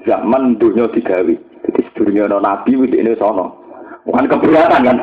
[0.04, 1.34] zaman dunia digawe.
[1.66, 3.56] Jadi sedurunge nabi wis ini sono.
[4.04, 4.98] Bukan keberatan kan.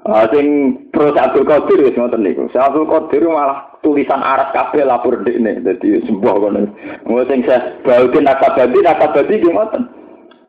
[0.00, 2.50] Uh, sing terus Abdul Qadir wis ngoten niku.
[2.50, 5.62] Abdul Qadir malah tulisan Arab kabeh lapor dekne.
[5.62, 6.60] Dadi sembuh kono.
[7.06, 9.86] Ngono sing saya Baudin Akabadi Akabadi ki ngoten.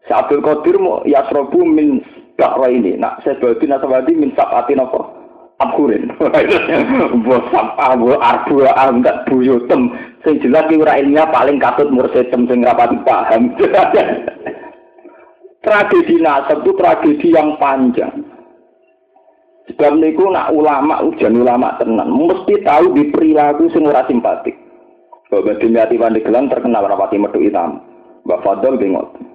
[0.09, 2.01] Abdul Qadir mau yasrobu min
[2.35, 2.99] bakro ini.
[2.99, 4.99] Nak saya Baudin Akabadi min sabati napa?
[5.61, 6.09] Abhurin.
[7.21, 9.93] Mbok sampah mbok arbu angkat buyutem.
[10.25, 13.53] Sing jelas ki ora ilmiah paling katut mursetem sing rapati paham.
[15.61, 18.25] tragedi nasab itu tragedi yang panjang.
[19.69, 24.57] Sebab niku nak ulama ujian ulama tenan, mesti tahu di perilaku sing ora simpatik.
[25.31, 27.79] Bapak Dimyati Pandeglang terkenal rapati metu hitam.
[28.27, 29.30] Mbak Fadol bingot.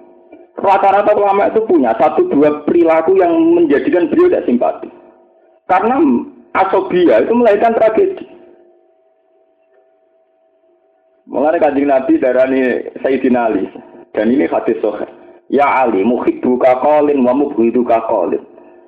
[0.57, 4.89] Rata-rata ulama itu punya satu dua perilaku yang menjadikan beliau tidak simpatik.
[5.69, 6.01] Karena
[6.57, 8.25] asobia itu melahirkan tragedi.
[11.27, 12.61] Mengenai kajian Nabi darani
[13.03, 13.69] Sayyidina Ali.
[14.15, 15.05] Dan ini hadis soheh.
[15.53, 18.41] Ya Ali, muhibbuka qalin wa mubghiduka qalin.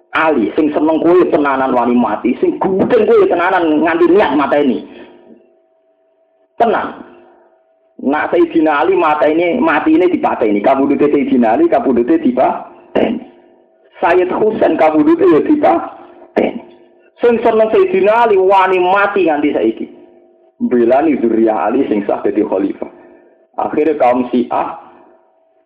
[0.10, 4.82] Ali sing seneng kowe tenanan wani mati, sing gudeng kowe tenanan nganti niat mata ini.
[6.58, 7.09] Tenang.
[8.00, 10.64] Nak Sayyidina Ali mata ini mati ini dipateni.
[10.64, 13.28] Kabudute Sayyidina Ali kabudute dipateni.
[14.00, 16.64] Sayyid Husain kabudute ya dipateni.
[17.20, 19.86] Sing seneng Sayyidina Ali wani mati nganti saiki.
[20.64, 22.88] Belani zuriyah Ali sing sah dadi khalifah.
[23.60, 24.80] Akhirnya kaum Syiah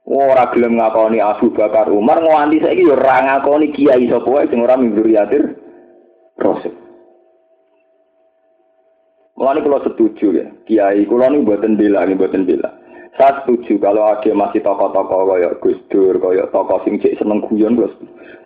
[0.10, 4.58] ora gelem ngakoni Abu Bakar Umar nganti saiki yo ora ngakoni kiai sapa wae sing
[4.58, 5.54] ora mimburiatir
[6.42, 6.83] Rasul.
[9.44, 12.80] Mulane kula setuju ya, kiai kula niku mboten bela, mboten bela.
[13.20, 17.76] Saya setuju kalau ada masih tokoh-tokoh kaya Gus Dur, kaya tokoh sing cek seneng guyon
[17.76, 17.92] Gus.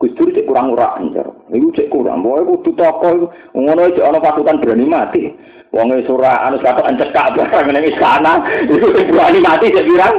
[0.01, 1.29] Gus Dur cek kurang ora anjar.
[1.53, 2.25] Iku cek kurang.
[2.25, 5.23] Pokoke kudu tokoh ngono cek ana pasukan berani mati.
[5.69, 8.33] Wong e surah anu kata encek kabeh ning istana,
[8.65, 10.15] iku berani mati cek pirang.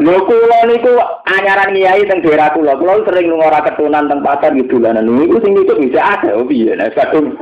[0.00, 0.96] Lho kula niku
[1.36, 2.80] anyaran kiai teng daerah kula.
[2.80, 5.04] Kula sering lunga ora ketunan teng pasar gitu dolanan.
[5.04, 7.36] Niku sing itu bisa ada piye kadung.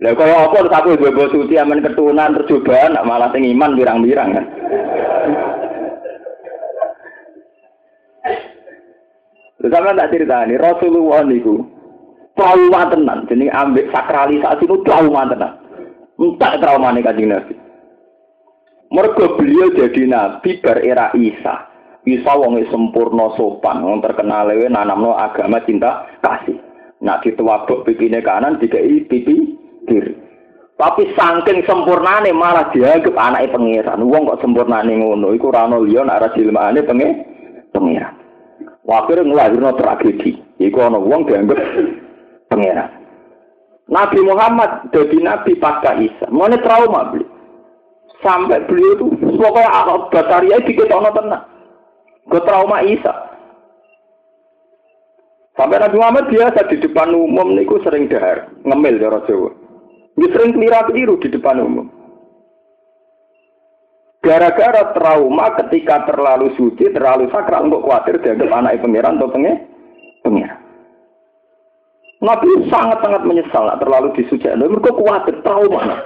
[0.00, 4.46] Lah kaya apa terus aku mbok suci amen ketunan tercobaan malah sing iman birang-birang kan.
[9.60, 11.68] Terus sampean tak ceritani Rasulullah niku
[12.32, 15.52] trauma tenan jenenge ambek sakralisasi itu trauma tenan.
[16.16, 17.54] Entah trauma nih kanjeng Nabi.
[18.90, 21.68] Mergo beliau jadi nabi bar era Isa.
[22.08, 26.56] Isa wong sempurna sopan, wong terkenal lewe nanamno agama cinta kasih.
[27.04, 29.59] Nak dituwabuk pipine kanan dikai pipi
[29.90, 30.14] kiri.
[30.78, 34.00] Tapi saking sempurnane malah dianggap anake pangeran.
[34.06, 37.08] Wong kok sempurnane ngono iku ora ono liya nek ora dilmane penge
[37.74, 38.14] pangeran.
[38.86, 40.38] Wakire nglahirno tragedi.
[40.62, 41.58] Iku ana wong dianggap
[42.48, 42.90] pangeran.
[43.90, 46.30] Nabi Muhammad jadi nabi pasca Isa.
[46.30, 47.28] Mone trauma beliau.
[48.24, 49.04] Sampai beliau itu
[49.36, 51.44] pokoknya alat bataria diketono tenang.
[52.28, 53.12] Gue trauma Isa.
[55.60, 59.59] Sampai Nabi Muhammad biasa di depan umum niku sering dahar, ngemil cara Jawa.
[60.20, 61.88] Dia sering keliru di depan umum.
[64.20, 69.64] Gara-gara trauma ketika terlalu suci, terlalu sakral, untuk khawatir dianggap anak pangeran atau pengen
[70.20, 70.60] pengiran.
[72.20, 74.44] Nabi sangat-sangat menyesal terlalu disuci.
[74.44, 76.04] Mereka khawatir trauma.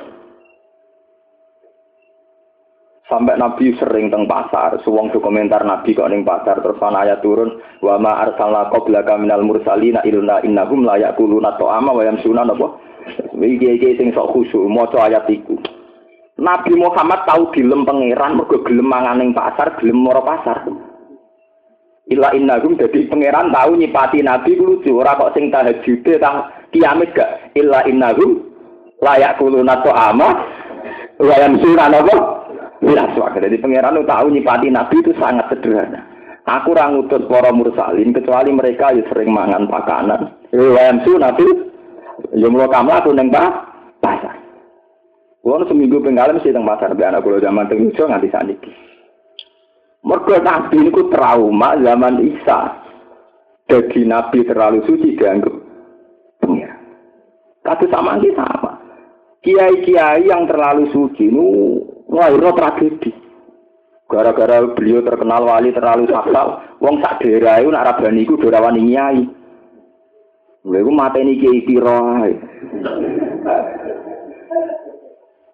[3.15, 7.63] Sampai Nabi sering teng pasar, suwong komentar Nabi kok ning pasar terus ana ayat turun
[7.79, 12.67] wa ma arsalna qablaka minal mursalina ilna innahum la yaquluna ta'ama wa yamsuna apa
[13.39, 15.55] iki-iki sing sok khusyuk maca ayat iku.
[16.43, 20.67] Nabi Muhammad tahu dilem pangeran mergo gelem mangan ning pasar gelem moro pasar.
[22.11, 27.55] Ila innahum dadi pangeran tahu nyipati Nabi lucu ora kok sing tahajude tah kiamat gak.
[27.55, 28.43] Illa innahum
[28.99, 30.29] layak kuluna ta'ama
[31.23, 32.44] wa yamsuna apa
[32.85, 33.41] Jelas wae.
[33.41, 36.05] Jadi pangeran tahu nyipati nabi itu sangat sederhana.
[36.45, 40.37] Aku ora ngutus para mursalin kecuali mereka yang sering mangan pakanan.
[40.53, 41.49] Riwayat su nabi
[42.37, 43.33] yo mulo kamu aku neng
[44.05, 44.37] pasar.
[45.41, 48.73] Kulo seminggu pengalaman mesti teng pasar be anak kulo zaman teng Yusuf nganti saniki.
[50.05, 52.85] Mergo nabi niku trauma zaman Isa.
[53.65, 55.57] Jadi nabi terlalu suci dianggap
[56.45, 56.81] pengiran.
[57.65, 58.77] Kata sama ini sama.
[59.41, 61.49] Kiai-kiai yang terlalu suci nu
[62.09, 63.11] lahirnya tragedi.
[64.05, 68.83] Gara-gara beliau terkenal wali terlalu sakral, wong sak daerah itu nak rabani iku ora wani
[68.85, 69.21] nyai.
[70.65, 72.33] Lha iku mateni kiai pira ae.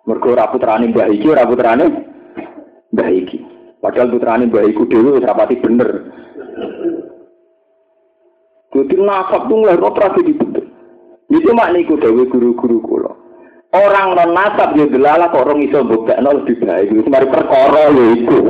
[0.07, 1.85] Mergo ora putrane mbah iki ora putrane
[2.91, 3.39] mbah iki.
[3.79, 5.91] Padahal putrane mbah iku dhewe wis rapati bener.
[8.71, 10.67] Jadi nasab tuh ngelahir tragedi betul.
[11.31, 13.10] Itu makniku dewe guru-guru kula.
[13.71, 16.59] Orang non nasab ya delala kok orang iso nol lebih.
[16.91, 18.41] Itu mari perkara lho iku.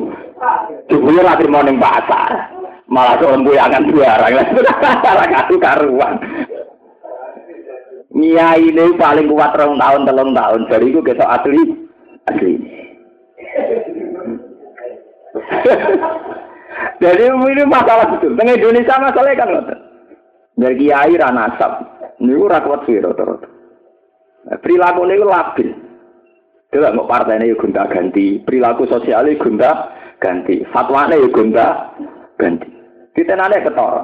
[0.88, 2.56] Jebule ra trimo ning pasar.
[2.88, 4.32] Malah kok akan barang.
[5.04, 6.16] Ora katu karuan.
[8.16, 10.60] Nia ini paling kuat rong tahun telung tahun.
[10.72, 11.60] Dari itu kita asli
[12.32, 12.52] asli.
[16.96, 18.40] Jadi ini masalah betul.
[18.40, 19.76] Tengah Indonesia masalahnya kan
[20.56, 21.72] Dari kiai ranasab.
[22.24, 22.96] Ini ora kuat sih.
[24.48, 25.68] Perilaku ini labil.
[26.70, 28.40] Coba mau partai ini gonta ganti.
[28.40, 29.70] Perilaku sosialnya gonta
[30.22, 30.64] ganti.
[30.70, 31.92] Fatwa ini gonta
[32.40, 32.68] ganti.
[33.12, 33.94] Kita nanya ketor.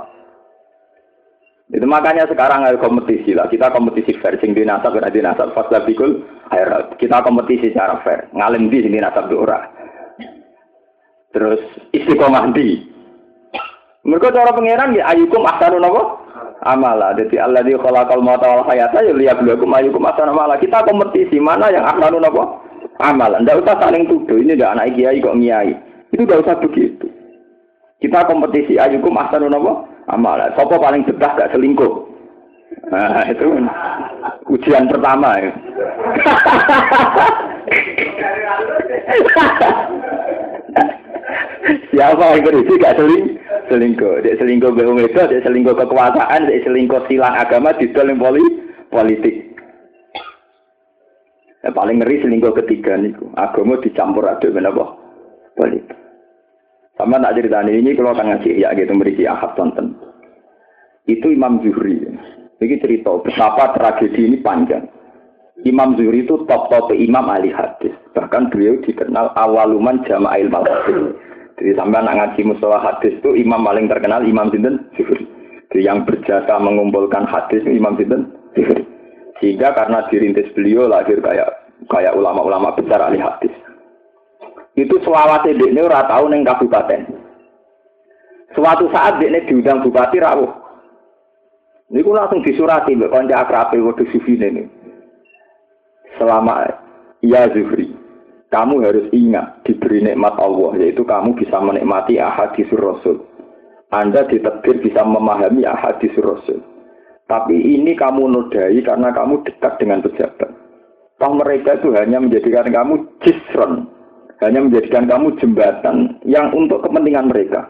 [1.66, 3.50] Itu makanya sekarang ada kompetisi lah.
[3.50, 4.38] Kita kompetisi fair.
[4.38, 5.50] Sing di nasab, di nasab.
[5.50, 6.22] Fasla bikul,
[6.94, 8.30] Kita kompetisi secara fair.
[8.34, 9.66] Ngalim di sini nasab ora.
[11.34, 11.58] Terus
[11.90, 12.86] istiqomah di.
[14.06, 16.25] Mereka cara pangeran ya ayukum ahsanu napa?
[16.66, 17.14] Amala.
[17.14, 20.58] Jadi Allah di khalaqal mauta wal hayata ya liyabluwakum ayyukum ahsanu amala.
[20.58, 22.60] Kita kompetisi mana yang ahsanu napa?
[22.98, 23.38] Amal.
[23.38, 24.40] Ndak usah saling tuduh.
[24.42, 25.72] Ini ndak anak kiai kok ngiai.
[26.10, 27.06] Itu ndak usah begitu.
[28.02, 29.86] Kita kompetisi ayyukum ahsanu napa?
[30.10, 30.50] Amala.
[30.58, 32.06] Sopo paling betah gak selingkuh?
[32.86, 33.66] Nah, itu
[34.46, 35.50] ujian pertama ya.
[41.90, 43.35] Siapa yang berisi gak seling
[43.68, 44.22] selingkuh?
[44.22, 48.42] Dia selingkuh be itu, dia selingkuh kekuasaan, dia selingkuh silang agama di dalam poli
[48.88, 49.54] politik.
[51.66, 53.30] Ya, paling ngeri selingkuh ketiga niku.
[53.34, 54.94] Agama dicampur aduk menapa?
[55.58, 55.96] Politik.
[56.96, 59.92] Sama tak cerita ini kalau akan ngasih ya gitu berisi ahad tonton.
[61.04, 62.00] Itu Imam Zuhri.
[62.56, 64.88] Ini cerita betapa tragedi ini panjang.
[65.68, 67.92] Imam Zuhri itu top-top imam ahli hadis.
[68.16, 70.64] Bahkan beliau dikenal awaluman jama'il mal.
[71.56, 75.24] Jadi sampai anak ngaji musola hadis itu imam paling terkenal Imam Sinten Zuhri.
[75.72, 78.84] Jadi yang berjasa mengumpulkan hadis Imam Sinten Zuhri.
[79.40, 81.48] Sehingga karena dirintis beliau lahir kayak
[81.88, 83.52] kayak ulama-ulama besar ahli hadis.
[84.76, 87.08] Itu selawat ini ora tahu neng kabupaten.
[88.52, 90.52] Suatu saat dia diundang bupati rawuh.
[91.92, 94.66] Ini langsung disurati mbak konca akrabe waduh sufi ini.
[96.18, 96.64] Selama
[97.20, 97.92] ya Zuhri,
[98.46, 103.26] kamu harus ingat diberi nikmat Allah, yaitu kamu bisa menikmati ahadis Rasul.
[103.90, 106.62] Anda ditekdir bisa memahami ahadis Rasul.
[107.26, 110.50] Tapi ini kamu nodai karena kamu dekat dengan pejabat.
[111.18, 113.90] Toh mereka itu hanya menjadikan kamu jisron,
[114.44, 117.66] hanya menjadikan kamu jembatan yang untuk kepentingan mereka.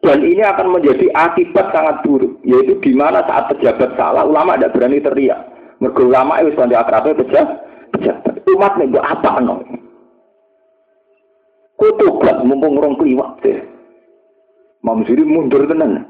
[0.00, 4.72] Dan ini akan menjadi akibat sangat buruk, yaitu di mana saat pejabat salah, ulama tidak
[4.72, 5.40] berani teriak.
[5.84, 8.34] Mergo ulama itu sudah akrabnya pejabat pejabat.
[8.50, 9.62] Umat nih buat apa no?
[11.80, 13.58] Kutubat mumpung orang kliwat deh.
[14.84, 16.04] Mam Suri mundur tenan.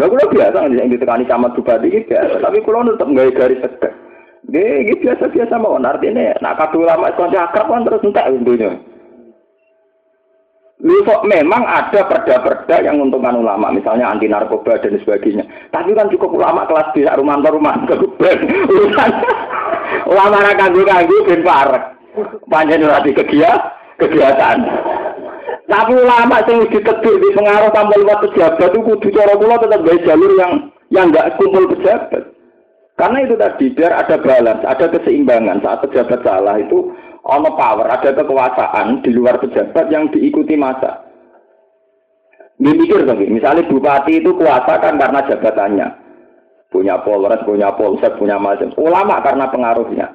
[0.00, 3.92] Lah kula biasa yang ditekani camat bupati iki biasa, tapi kula tetep gawe garis tegak.
[4.42, 8.74] Nggih, iki biasa-biasa mawon artine nak kadung lama kanca akrab kan terus entek dunya.
[10.82, 10.98] Lu
[11.30, 15.46] memang ada perda-perda yang menguntungkan ulama, misalnya anti narkoba dan sebagainya.
[15.70, 18.50] Tapi kan cukup ulama kelas B, rumah rumah keguben.
[18.66, 19.10] Urusan
[20.06, 21.84] ulama ra kanggo-kanggo ben parek.
[22.48, 23.60] Panjen ora kegiatan,
[23.96, 24.58] kegiatan.
[25.64, 29.98] Tapi ulama sing ditegur di pengaruh tanpa lewat pejabat itu kudu cara kula tetap gawe
[30.04, 30.52] jalur yang
[30.92, 32.28] yang enggak kumpul pejabat.
[33.00, 36.92] Karena itu tadi biar ada balance, ada keseimbangan saat pejabat salah itu
[37.24, 41.08] ono power, ada kekuasaan di luar pejabat yang diikuti masa.
[42.60, 45.88] Dia mikir lagi, misalnya bupati itu kuasa kan karena jabatannya.
[46.72, 48.72] Punya polres, punya polsek, punya macam.
[48.80, 50.06] Ulama karena pengaruhnya.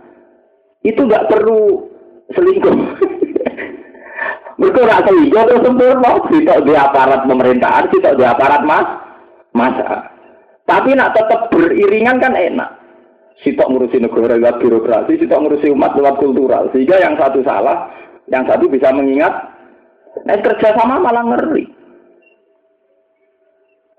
[0.81, 1.85] Itu nggak perlu
[2.33, 2.75] selingkuh.
[4.57, 6.11] Nggak selingkuh itu sempurna.
[6.33, 8.89] Tidak di aparat pemerintahan, tidak di aparat mas,
[9.53, 10.09] masa.
[10.65, 12.77] Tapi nak tetap beriringan kan enak
[13.45, 16.69] sitok ngurusi negara lewat birokrasi, sitok ngurusi umat lewat kultural.
[16.73, 17.91] Sehingga yang satu salah,
[18.31, 19.33] yang satu bisa mengingat.
[20.25, 21.69] Nah, kerjasama malah ngeri.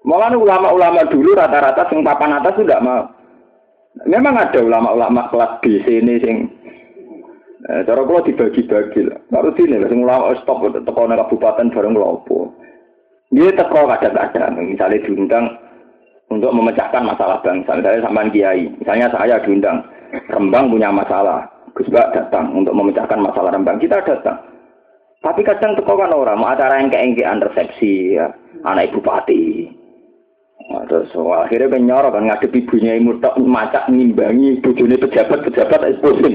[0.08, 3.12] Malah ulama-ulama dulu rata-rata sing papan atas sudah mau.
[4.08, 6.36] Memang ada ulama-ulama kelas B sini sing
[7.68, 9.20] eh, cara kula dibagi-bagi lah.
[9.28, 12.56] Baru sini lah sing ulama stop teko nang kabupaten bareng lopo.
[13.28, 15.44] Dia teko kadang-kadang misalnya diundang
[16.32, 17.76] untuk memecahkan masalah bangsa.
[17.76, 19.84] Misalnya sampean kiai, misalnya saya diundang,
[20.32, 21.44] Rembang punya masalah,
[21.76, 23.76] Gus datang untuk memecahkan masalah Rembang.
[23.76, 24.40] Kita datang.
[25.20, 28.32] Tapi kadang teko kan orang mau acara yang keengkean resepsi ya,
[28.64, 29.68] anak ibu pati.
[30.68, 36.34] Terus akhirnya kan kan ngadep ibunya ibu tak macak ngimbangi bojone pejabat-pejabat itu pusing.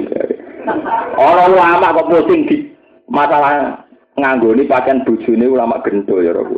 [1.19, 2.71] Orang lama kok pusing di
[3.11, 3.83] masalah
[4.17, 6.49] nganggoni pakaian bojone ulama gento ya Rob.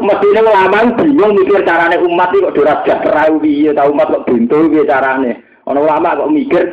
[0.00, 4.56] Mestine ulama bingung mikir carane umat iki kok ora sejahtera piye ta umat kok bento
[4.68, 5.40] piye carane.
[5.64, 6.64] Ana ulama kok mikir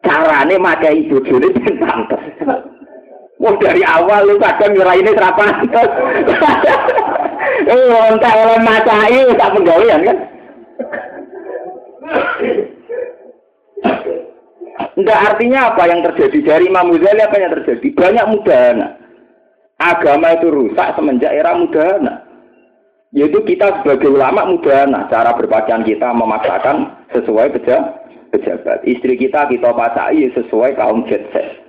[0.00, 2.22] carane makai bojone ben pantes.
[3.40, 5.48] Wah dari awal lu kadang serapan.
[5.72, 5.88] Eh,
[8.60, 10.18] macai tak penggawean kan.
[14.96, 17.86] Enggak artinya apa yang terjadi dari Imam Ghazali apa yang terjadi?
[17.96, 18.88] Banyak mudahana.
[19.80, 22.24] Agama itu rusak semenjak era mudahana.
[23.16, 25.08] Yaitu kita sebagai ulama mudahana.
[25.08, 28.78] Cara berpakaian kita memaksakan sesuai pejabat.
[28.84, 31.59] Istri kita kita pasai sesuai kaum jet set.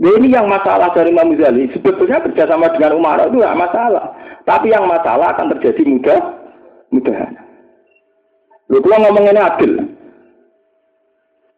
[0.00, 1.68] Nah, ini yang masalah dari Imam Ghazali.
[1.76, 4.16] Sebetulnya kerjasama dengan Umar itu tidak masalah.
[4.48, 6.20] Tapi yang masalah akan terjadi mudah,
[6.88, 7.32] mudahan.
[8.72, 9.72] Lu kalau ngomong ini adil.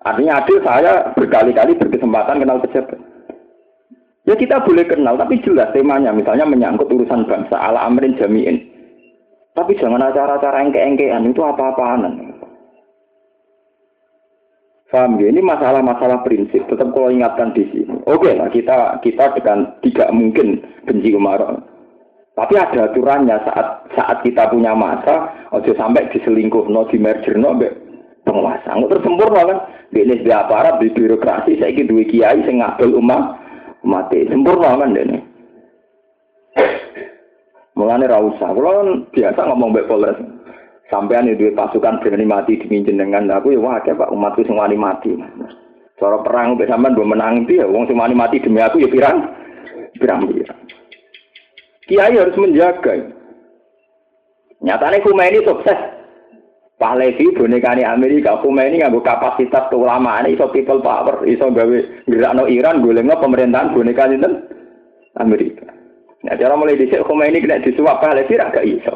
[0.03, 2.99] Artinya adil saya berkali-kali berkesempatan kenal pejabat.
[4.27, 6.11] Ya kita boleh kenal, tapi jelas temanya.
[6.11, 8.59] Misalnya menyangkut urusan bangsa, ala amrin jami'in.
[9.55, 12.32] Tapi jangan acara-acara yang keengkean itu apa-apaan.
[14.93, 15.33] Paham ya?
[15.33, 16.69] Ini masalah-masalah prinsip.
[16.69, 17.97] Tetap kalau ingatkan di sini.
[18.05, 21.41] Oke lah, kita kita dengan tidak mungkin benci Umar.
[22.37, 27.57] Tapi ada aturannya saat saat kita punya masa, ojo sampai diselingkuh, no di merger, no
[28.29, 28.73] penguasa.
[28.77, 29.59] Nggak tersempurna kan?
[29.93, 33.23] Ini di aparat, di birokrasi, saya ingin dua kiai, saya ngabel umat,
[33.85, 34.25] mati.
[34.29, 35.19] Sempurna kan ini.
[37.77, 38.53] Mulane ra usah.
[38.53, 40.21] Kulo biasa ngomong mbek Polres.
[40.93, 43.25] Sampean itu pasukan berani mati demi jenengan.
[43.33, 45.17] Aku ya wah Pak umatku sing wani mati.
[45.97, 48.93] Cara perang mbek sampean mbok menang itu ya wong sing wani mati demi aku ya
[48.93, 49.25] pirang?
[49.97, 50.61] Pirang-pirang.
[51.89, 53.09] Kiai harus menjaga.
[54.61, 55.81] Nyatane Khomeini sukses.
[56.77, 61.79] Pahlavi bonekane Amerika, Khomeini nganggo kapasitas keulamaan iso people power, iso gawe
[62.11, 64.33] gerakno Iran golekno pemerintahan boneka sinten
[65.17, 65.71] Amerika.
[66.27, 68.95] Nah, cara mulai dhisik Khomeini kena disuap Pahlavi ra gak iso.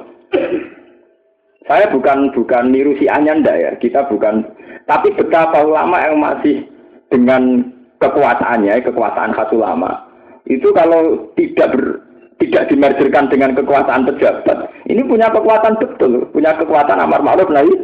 [1.67, 4.47] Saya bukan bukan niru si Anyanda ya, kita bukan.
[4.87, 6.63] Tapi betapa ulama yang masih
[7.11, 10.07] dengan kekuasaannya, kekuasaan khas ulama,
[10.47, 12.07] itu kalau tidak ber,
[12.39, 17.75] tidak dimerjerkan dengan kekuasaan pejabat, ini punya kekuatan betul, punya kekuatan amar ma'ruf nahi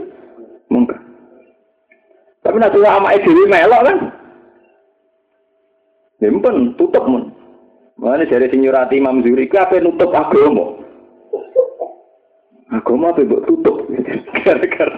[0.70, 0.98] mungkin.
[2.46, 3.98] Tapi nanti ulama itu melok kan,
[6.22, 7.34] Nyimpen, tutup mun.
[7.98, 10.81] Mana dari sinyurati Imam Zuri, apa nutup agama?
[12.72, 13.84] Agama apa buat tutup?
[14.44, 14.96] Gara-gara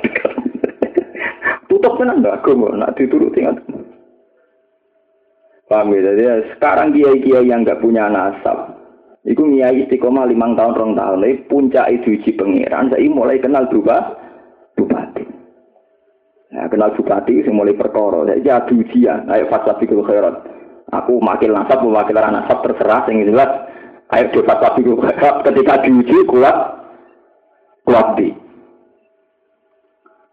[1.85, 3.61] tutup kan anda agama, nak dituruti kan?
[5.69, 6.01] Paham ya?
[6.15, 6.25] Jadi
[6.57, 8.79] sekarang kiai-kiai yang nggak punya nasab,
[9.29, 13.69] itu kiai istiqomah limang tahun rong tahun, ini puncak itu uji pengiran, saya mulai kenal
[13.69, 14.17] juga
[14.77, 15.25] bupati.
[16.57, 20.37] Nah, kenal bupati, saya mulai perkara, saya jadi ujian, ayo fasafikul khairat.
[20.93, 23.51] Aku makil nasab, mewakil nasab terserah, yang jelas,
[24.13, 26.84] ayo fasafikul khairat, ketika diuji kuat,
[27.85, 28.29] kuati.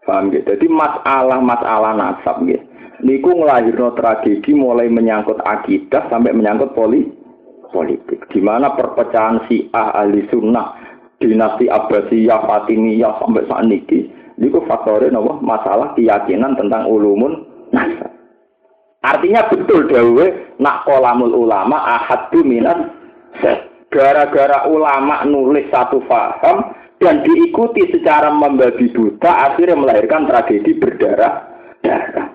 [0.02, 0.50] Paham gitu?
[0.50, 2.64] Jadi masalah-masalah nasab gitu.
[3.02, 7.10] Niku ngelahirno tragedi mulai menyangkut akidah sampai menyangkut poli
[7.74, 8.30] politik.
[8.30, 10.78] Di mana perpecahan si ahli sunnah,
[11.18, 14.10] dinasti Abbasiyah, Fatimiyah sampai saat ini.
[14.38, 17.42] Niku faktornya nopo masalah keyakinan tentang ulumun
[17.74, 18.10] nasab.
[19.02, 20.26] Artinya betul dawe
[20.62, 22.86] nak kolamul ulama ahadu minat
[23.90, 26.70] gara-gara ulama nulis satu faham
[27.02, 32.28] dan diikuti secara membabi buta akhirnya melahirkan tragedi berdarah-darah.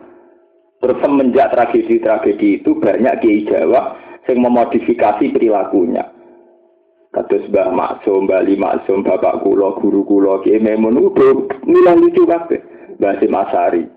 [0.84, 3.96] Terus semenjak tragedi-tragedi itu banyak kiai Jawa
[4.28, 6.04] yang memodifikasi perilakunya.
[7.16, 12.62] Kados Mbah Maksum, Mbah Maksum, Bapak Kulo, Guru Kulo, Kiai Memun, udah milang lucu kabeh.
[13.00, 13.88] Mbah Masari.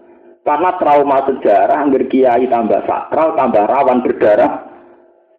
[0.40, 4.64] Karena trauma sejarah, hampir kiai tambah sakral, tambah rawan berdarah.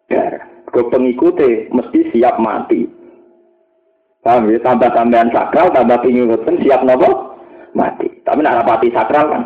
[0.06, 0.44] Darah.
[0.70, 2.86] Ke pengikuti mesti siap mati.
[4.22, 4.58] Paham ya?
[4.62, 7.34] Tambah tambahan sakral, tambah pingin boten siap nopo
[7.74, 8.06] mati.
[8.22, 9.42] Tapi nak rapati sakral kan.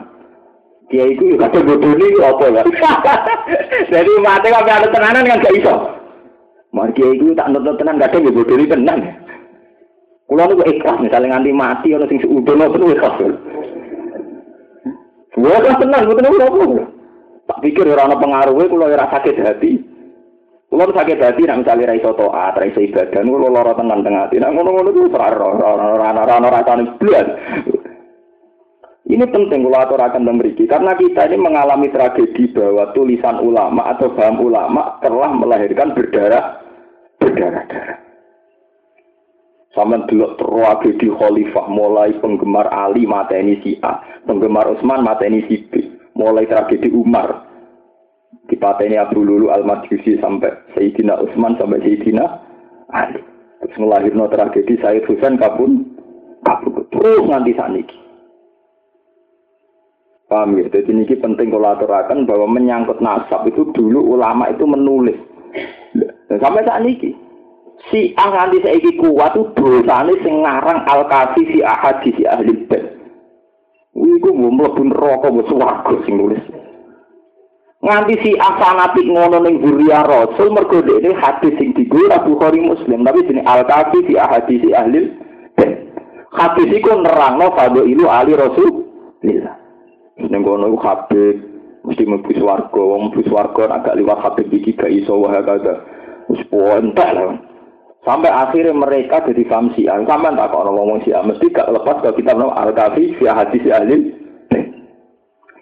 [0.92, 2.62] Dia itu juga ini apa ya?
[3.92, 5.74] Jadi mati kalau ada tenanan kan gak iso.
[6.76, 8.98] Mari dia itu tak nonton tenan ada bodoh ini tenan.
[10.28, 13.16] Kulo niku ikhlas misalnya nganti mati ana sing seudono penuh ikhlas.
[15.36, 16.64] Gua kan tenang, betul betul apa?
[17.46, 19.95] Tak pikir ora ana pengaruhe kulo ora sakit hati.
[20.66, 24.26] Kulo sakit hati nek misale ra iso taat, ra iso ibadah, kulo lara tenan tengah
[24.26, 24.42] ati.
[24.42, 27.26] Nek ngono-ngono ora ora ora rasane blas.
[29.06, 34.42] Ini penting kalau aturakan memiliki karena kita ini mengalami tragedi bahwa tulisan ulama atau paham
[34.42, 36.58] ulama telah melahirkan berdarah
[37.22, 38.02] berdarah-darah.
[39.78, 45.46] Sama dulu tragedi khalifah mulai penggemar Ali mata ini si A, penggemar Utsman mata ini
[45.46, 45.86] si B,
[46.18, 47.55] mulai tragedi Umar
[48.46, 52.24] di ini Abu Lulu al Majusi sampai Sayyidina Utsman sampai Sayyidina
[52.94, 53.18] Ali.
[53.62, 55.82] Terus melahirkan tragedi Sayyid Husain kabun
[56.46, 57.98] kabun terus nanti saniki.
[60.26, 60.66] Paham ya?
[60.70, 65.14] Jadi ini penting kalau aturakan bahwa menyangkut nasab itu dulu ulama itu menulis.
[66.26, 67.14] Sampai saat ini,
[67.94, 72.84] si A nganti saiki kuat itu dosane sing al kafi si ahadi si ahli bed.
[73.96, 76.42] Iku mau mlebu neraka mbok swarga sing nulis.
[77.86, 83.06] Nganti si A fanatik ngono ning Buria Rasul mergo ini hadis sing digo Bukhari Muslim
[83.06, 85.06] tapi sini al kafi si ahadi si ahli.
[86.34, 87.54] Hadis iku nerangno
[87.86, 88.90] ilu ali Rasul.
[89.22, 89.54] Lillah.
[90.18, 91.36] Ning kono iku Habib
[91.86, 95.86] mesti mlebu swarga, wong mlebu swarga agak liwat Habib iki gak iso wae kagak.
[96.26, 97.38] Wis entek lah.
[98.02, 100.02] Sampai akhirnya mereka jadi paham Syiah.
[100.02, 101.22] Sampai tak kok ngomong Syiah.
[101.22, 104.25] Mesti gak lepas kalau kita bilang Al-Kafi, Syiah hadis Ahlil.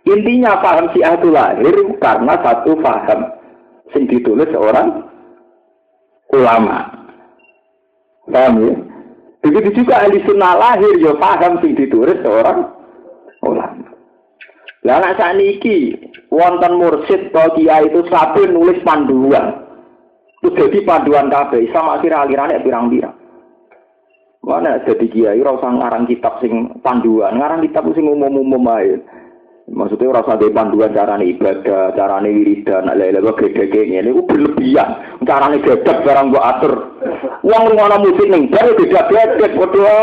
[0.04, 3.20] Intinya paham Syiah itu lahir karena satu paham.
[3.92, 5.08] Sing ditulis seorang
[6.32, 7.08] ulama.
[8.28, 8.74] Paham ya?
[9.44, 12.68] Begitu juga ahli sunnah lahir ya paham sing ditulis seorang
[13.44, 13.92] ulama.
[14.84, 15.96] Lah anak saniki
[16.28, 19.64] wonten mursid atau kiai itu sampai nulis panduan.
[20.44, 23.16] Itu jadi panduan kabeh sama akhirnya alirannya pirang-pirang.
[24.44, 29.00] Mana jadi kiai ora usah ngarang kitab sing panduan, ngarang kitab sing umum-umum ae.
[29.64, 34.88] Maksudnya ora usah panduan carane ibadah, carane wiridan, lha-lha gede-gede ngene iku berlebihan.
[35.24, 36.74] Carane gedek barang mbok atur.
[37.40, 39.96] Wong ngono musik ning bar gedhe-gedhe padha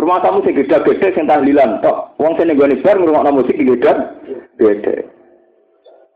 [0.00, 2.16] Rumah gede-gede sing tahlilan tok.
[2.16, 3.92] Wong sing nggone bar ngrungokno musik gede
[4.56, 4.96] gede.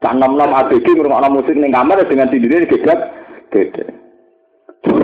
[0.00, 2.94] Kan nom-nom ABG ngrungokno musik ning kamar dengan sendiri gede
[3.52, 3.84] gede.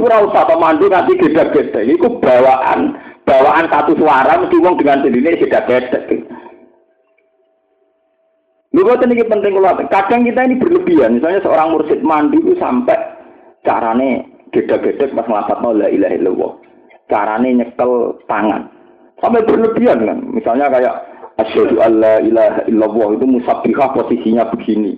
[0.00, 1.84] Ora usah pemandu gede-gede.
[1.84, 6.16] Iku bawaan bawaan satu suara mesti wong dengan sendiri gede-gede.
[8.70, 11.18] Lu buat ini penting kalau kadang kita ini berlebihan.
[11.18, 12.94] Misalnya seorang mursid mandi itu sampai
[13.66, 16.52] carane gede-gede pas ngelapat la ilaha illallah
[17.10, 18.70] carane nyekel tangan.
[19.18, 20.18] Sampai berlebihan kan.
[20.30, 20.94] Misalnya kayak
[21.42, 24.96] asyhadu alla ilaha illallah itu musabbihah posisinya begini.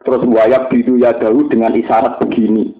[0.00, 2.72] Terus wayak bidu ya dahu dengan isyarat begini.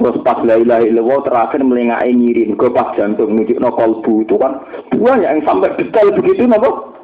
[0.00, 4.40] Terus pas la ilaha illallah terakhir melengai ngirim ke pas jantung menuju no kolbu itu
[4.40, 4.64] kan
[4.96, 6.96] banyak yang sampai detail begitu nopo.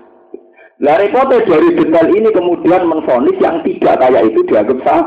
[0.80, 5.04] Lah repotnya dari detail ini kemudian menfonis yang tidak kayak itu dianggap sah,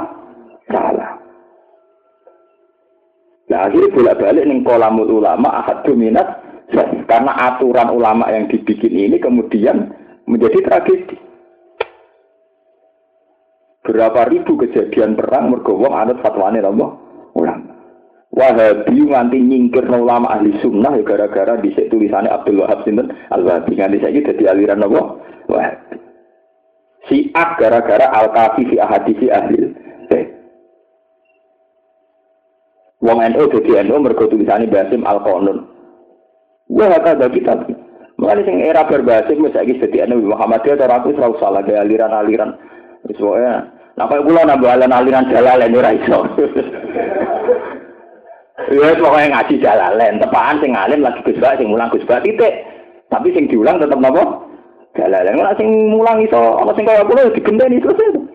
[0.69, 1.17] salah.
[3.49, 6.45] Nah akhirnya bolak-balik nih kolamul ulama ahad dominat
[7.09, 9.89] karena aturan ulama yang dibikin ini kemudian
[10.29, 11.17] menjadi tragedi.
[13.81, 17.08] Berapa ribu kejadian perang mergowong anut fatwane Allah.
[18.39, 23.75] Wahabi nganti nyingkir ulama ahli sunnah ya gara-gara di tulisannya Abdul Wahab Sinten Al Wahabi
[23.75, 25.19] nganti saya jadi aliran Allah
[25.51, 25.99] Wahabi.
[27.11, 29.75] Si gara-gara Al Kafi fi ahadisi ahli
[33.03, 35.59] Wong NU jadi NU mergo tulisane Basim Al Qanun.
[36.71, 37.67] Wah kata kitab.
[38.19, 42.55] Mulane sing era berbasim wis saiki dadi NU Muhammadiyah ora aku ora salah lagi aliran-aliran.
[43.03, 43.51] Wis wae.
[43.99, 46.19] Napa kula nambah aliran jalalen ora iso.
[48.67, 52.53] Ya pokoknya ngaji jalalen, tepaan sing alim lagi Gus sing mulang Gus titik.
[53.07, 54.43] Tapi sing diulang tetep napa?
[54.99, 55.39] Jalalen.
[55.39, 58.29] Ora sing mulang iso ana sing kaya kula digenteni terus.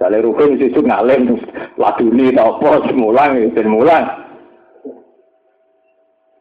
[0.00, 1.36] Sale rukun sesuk ngalim
[1.76, 4.04] laduni ta apa semulang ben mulang.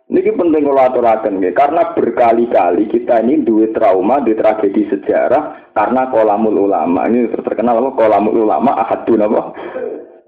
[0.09, 6.07] Niki penting kalau aturaken nggih karena berkali-kali kita ini dua trauma di tragedi sejarah karena
[6.07, 7.03] kolamul ulama.
[7.11, 9.41] Ini terkenal apa kolamul ulama ahadun apa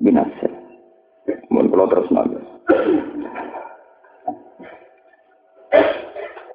[0.03, 0.51] binasa.
[1.47, 2.40] Mun kula terus nangis.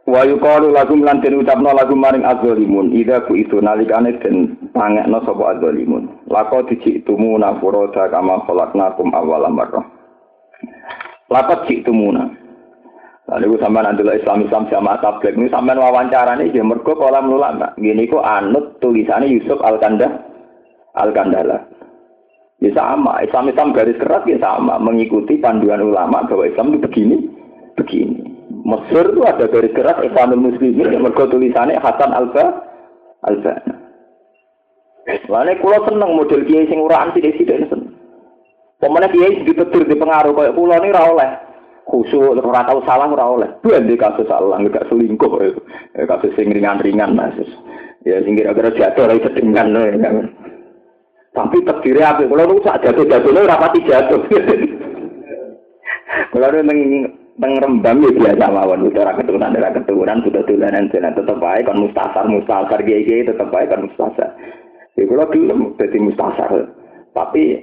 [0.07, 5.19] Wa yuqalu lakum lan den ucapna lagu maring azzalimun ida ku itu nalikane den pangekno
[5.27, 9.83] sapa azzalimun lako dicitumu nafura kama khalaqnakum awwala marrah
[11.27, 12.47] laqad jiktumuna
[13.27, 15.35] Lalu gue sampean adalah Islam Islam sama tablet.
[15.35, 17.75] Ini sampean wawancara nih, dia mergo kolam lula mbak.
[17.75, 20.07] Gini kok anut tulisannya Yusuf Al Kanda
[20.95, 21.59] Al Kandala.
[22.57, 27.17] Ya sama, Islam Islam garis keras ya sama, mengikuti panduan ulama bahwa Islam itu begini,
[27.77, 28.17] begini.
[28.67, 32.65] Mesir itu ada garis keras Ikhwanul Muslimin yang mergo tulisannya Hasan Alba
[33.29, 33.55] Alba.
[35.07, 37.95] Lane kula seneng model kiai sing uraan sithik-sithik seneng.
[38.83, 41.31] Pemene kiai ditetir di pengaruh kaya kula ni ora oleh.
[41.87, 43.51] Khusuk ora tau salah ora oleh.
[43.63, 45.31] Di kasus salah enggak selingkuh.
[45.95, 47.39] Eh, kasus sing ringan-ringan Mas.
[48.03, 49.71] Ya sing kira-kira jatuh ora sedengan
[51.37, 52.25] Tapi terdiri apa?
[52.25, 54.25] Kalau lu sak jatuh-jatuh lu rapati jatuh.
[56.33, 56.81] Kalau lu neng
[57.37, 61.77] neng rembang ya biasa mawon udah keturunan dari keturunan sudah tulanan jalan tetap baik kan
[61.77, 64.33] mustasar mustasar gigi tetap baik kan mustasar.
[64.97, 66.73] Ya kalau belum jadi mustasar.
[67.13, 67.61] Tapi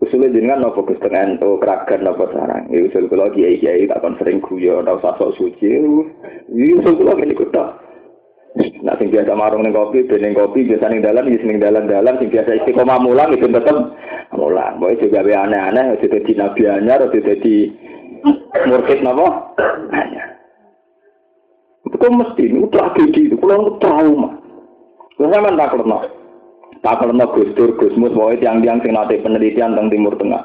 [0.00, 2.72] usulnya jenengan nopo Gus Teng ento keragan nopo sarang.
[2.72, 5.68] Ya usul kula kiai kiai tak kon sering guyon ora usah sok suci.
[5.68, 7.36] Ya usul kula ngene
[8.52, 12.28] Nah, sing biasa marung ning kopi, ben kopi biasa ning dalan, ya ning dalan-dalan, sing
[12.28, 13.76] biasa istiqomah mulang itu tetep
[14.36, 14.76] mulang.
[14.76, 17.54] Boy juga be aneh-aneh, itu dadi nabi anyar, itu dadi
[18.68, 19.56] murkit napa?
[19.88, 20.36] Anyar.
[21.88, 24.36] Itu mesti itu tragedi itu, kalau trauma.
[25.16, 25.98] Terus sampean tak kerno.
[26.82, 30.44] Tak kerno Gus Dur, Gus Mus, boy tiang-tiang sing nate penelitian tentang Timur Tengah.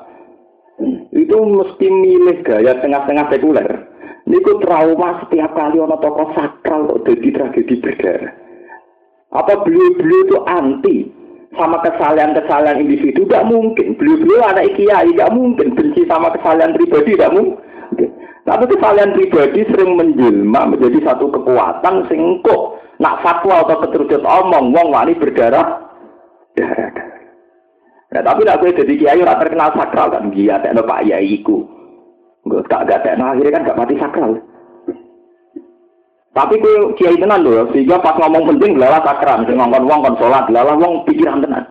[1.12, 3.87] Itu mesti milih gaya tengah-tengah sekuler.
[4.28, 8.34] Niku trauma setiap kali ono tokoh sakral kok jadi tragedi berdarah.
[9.32, 10.98] Apa beliau-beliau itu anti
[11.56, 13.24] sama kesalahan-kesalahan individu?
[13.24, 13.96] Tidak mungkin.
[13.96, 15.68] Beliau-beliau anak kiai, tidak mungkin.
[15.80, 18.08] Benci sama kesalahan pribadi, tidak mungkin.
[18.44, 24.72] Tapi kesalahan pribadi sering menjelma menjadi satu kekuatan sing kok nak fatwa atau keterucut omong
[24.72, 25.88] wong wani berdarah
[26.56, 27.08] darah
[28.08, 31.77] Nah, tapi nak gue jadi kiai ora terkenal sakral kan dia tak Pak Yaiku.
[32.48, 34.32] Enggak gak gak tekno akhirnya kan gak mati sakral.
[36.38, 40.16] Tapi kue kiai tenan loh, sehingga pas ngomong penting lala sakral, sing ngomong wong kon
[40.22, 41.66] sholat, lala wong pikiran tenan.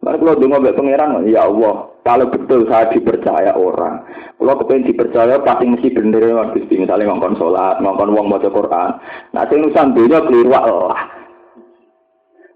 [0.00, 4.00] Lalu kalau dengar mbak pangeran, ya Allah, kalau betul saya dipercaya orang,
[4.40, 8.90] kalau kepengen dipercaya pasti mesti bener ya Gusti, misalnya ngomong sholat, ngomong wong baca Quran.
[9.36, 10.96] Nah, sing urusan dunia keliru Allah.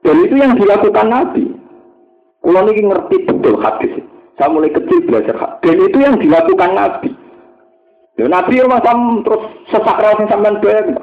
[0.00, 1.44] Dan itu yang dilakukan Nabi.
[2.40, 3.92] Kalau ini ngerti betul hadis.
[4.40, 5.60] Saya mulai kecil belajar hadis.
[5.64, 7.23] Dan itu yang dilakukan Nabi.
[8.14, 9.42] Ya Nabi rumah sam terus
[9.74, 10.94] sesak rawa sing sampean bayang.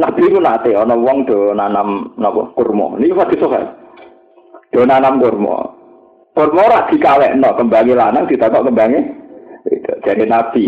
[0.00, 2.96] Nabi itu nate ana wong do nanam napa kurma.
[2.96, 3.52] Niki pasti sok.
[4.72, 5.68] Do nanam kurma.
[6.32, 9.00] Kurma ora dikawekno kembangi lanang ditakok kembangi.
[10.08, 10.66] Jadi Nabi.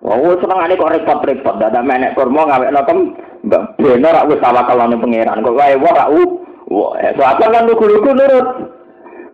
[0.00, 3.00] Wong senengane kok repot-repot, dadak menek kurma ngawekno kem
[3.40, 5.44] Mbak bener aku salah kalane pangeran.
[5.44, 6.24] Kok wae wong ra u.
[6.70, 8.48] Wah, soalnya kan lugu-lugu nurut.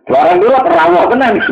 [0.07, 1.35] Barang dulu terawak tenan.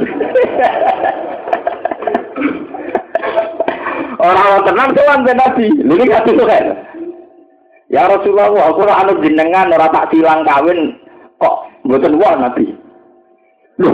[4.19, 4.89] Orang tenang
[5.23, 5.67] ben Nabi.
[5.71, 6.65] Ini gak itu kan.
[7.85, 10.97] Ya Rasulullah, aku ora anu jenengan ora tak silang kawin
[11.37, 12.73] kok mboten wah Nabi.
[13.77, 13.93] Loh,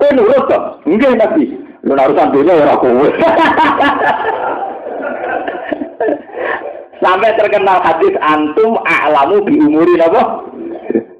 [0.00, 0.58] kowe nurut to?
[0.88, 1.44] Nggih Nabi.
[1.84, 3.06] Lu urusan dunia ya kowe.
[7.04, 10.40] Sampai terkenal hadis antum a'lamu bi umuri napa?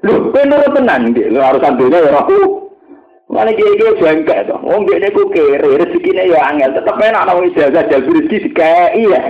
[0.01, 1.29] Loh, kowe nurut tenan nggih.
[1.29, 2.66] Lu urusan dunia ya kowe.
[3.27, 7.83] Mana kiai jengkel tuh, wong dia ku kere, rezekinya ya angel, tetap enak nawa ijazah
[7.91, 9.21] jalur rezeki dikai ya.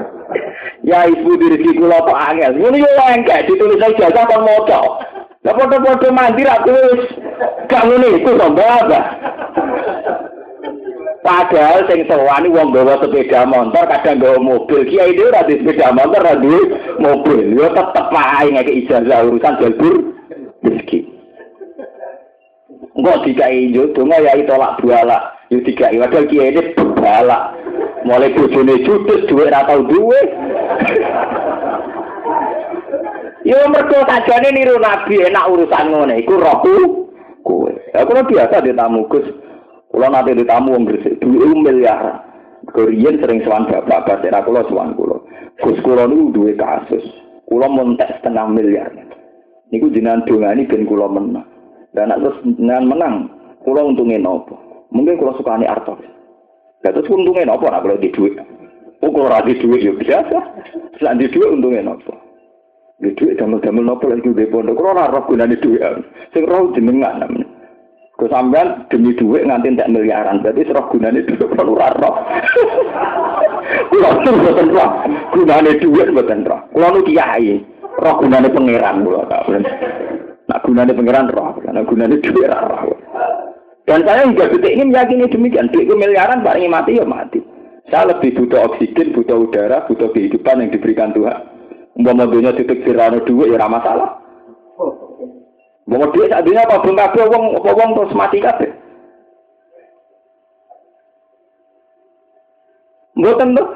[0.92, 5.00] ya ibu di rezeki kula kok angel, ini yo engke ditulis ijazah kon moco.
[5.40, 7.16] Lah foto-foto mandi ra tulis,
[7.64, 9.00] kamu nih itu sombong apa?
[11.24, 14.84] Padahal sing sewani wong bawa sepeda motor, kadang bawa mobil.
[14.84, 16.36] Kiai itu ora sepeda motor, ora
[17.00, 17.56] mobil.
[17.56, 19.96] Yo tetep ae ngeke ijazah urusan jalur
[20.60, 21.13] rezeki.
[22.94, 23.26] Enggak
[23.74, 25.18] jodoh, ya tolak buala.
[25.50, 27.50] Yo dikai, padahal kiai ini buala.
[28.06, 30.28] Mulai bojone judes, duit ratau duit.
[33.44, 36.74] Yo mergo sajane niru nabi enak urusan ngene iku rohku
[37.44, 37.68] kowe.
[37.92, 39.28] Ya kula biasa di tamu Gus.
[39.92, 42.24] Kula nate di tamu wong Gresik duwe miliar.
[42.72, 45.20] Korean sering sowan bapak-bapak era kula sowan kula.
[45.60, 47.04] Gus kula niku duwe kasus.
[47.44, 48.88] Kula montek setengah miliar.
[49.68, 51.53] Niku jenengan dongani ben kula menang.
[51.94, 53.14] Dan nak terus dengan menang,
[53.62, 54.58] kalau untungnya nopo.
[54.90, 56.02] Mungkin kalau suka ini artos.
[56.82, 58.34] Ya terus untungnya nopo nak kalau di duit.
[59.00, 60.38] Oh kalau radi duit ya biasa.
[60.98, 62.12] Selain di duit untungnya nopo.
[62.98, 64.74] Di duit damel-damel nopo lagi di pondok.
[64.74, 65.80] Kalau ora roh gunane duit.
[66.34, 67.46] Sing roh jenengan namanya.
[68.14, 68.30] Kau
[68.90, 70.42] demi duit nganti tak miliaran.
[70.42, 72.14] Berarti serah gunane duit ora roh.
[73.90, 74.90] Kulo tuh boten roh.
[75.30, 76.60] Gunane duit boten roh.
[76.74, 77.62] Kulo nu kiai.
[77.94, 79.46] Roh gunane pangeran kulo tak
[80.54, 82.94] Nak gunanya pengiran roh, nak gunanya duit roh.
[83.90, 85.66] Dan saya juga detik ini meyakini demikian.
[85.74, 87.42] Duit miliaran paling mati ya mati.
[87.90, 91.42] Saya lebih butuh oksigen, butuh udara, butuh kehidupan yang diberikan Tuhan.
[91.98, 94.10] Umpama dunia titik sirano duit ya ramah salah.
[95.90, 98.70] Mau duit saat ini apa belum kabeh wong apa wong terus mati kabeh.
[103.18, 103.68] Mboten tuh.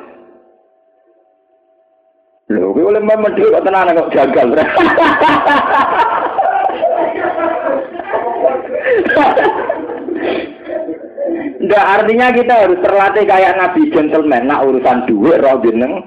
[2.55, 3.03] Lho, kowe oleh
[3.35, 4.47] duit kok tenan kok jagal.
[11.59, 16.07] Nggak artinya kita harus terlatih kayak Nabi gentleman, nak urusan duit roh jeneng.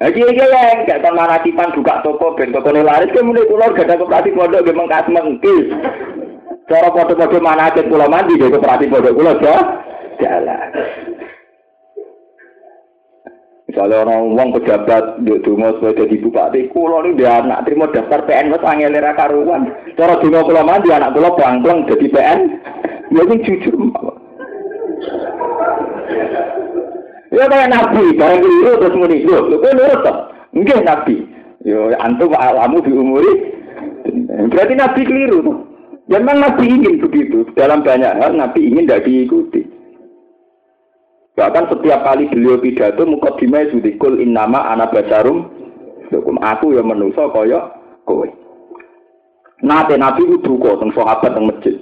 [0.00, 3.68] Jadi nah, iki ya enggak kon manasipan buka toko ben toko laris ke mulai kula
[3.76, 5.68] gak ada koperasi pondok ge mengkas mengkis.
[6.72, 9.56] Cara foto-foto mana aja kula mandi ge koperasi pondok kula ya.
[10.24, 10.68] Jalan.
[13.70, 18.26] Misalnya orang uang pejabat di dungo sebagai jadi bupati, kulo ini dia anak terima daftar
[18.26, 19.70] PN wes angel era karuan.
[19.94, 22.40] Cara dungo kulo mandi anak kulo bangkleng jadi PN.
[23.14, 23.78] Ya ini jujur.
[27.30, 30.06] Ya kayak nabi, barang keliru terus muni, lho, lho kok nurut?
[30.50, 31.14] Enggak nabi.
[31.62, 33.54] Yo antum alamu diumuri.
[34.50, 35.58] Berarti nabi keliru tuh.
[36.10, 37.46] Ya, memang nabi ingin begitu.
[37.54, 39.62] Dalam banyak hal nabi ingin tidak diikuti.
[41.38, 45.46] Bahkan setiap kali beliau pidato mukadimah sudikul innama ana basarum
[46.10, 47.70] hukum aku yang menuso kaya
[48.04, 48.26] kowe.
[49.62, 51.76] Nate nabi itu duka teng sahabat teng masjid.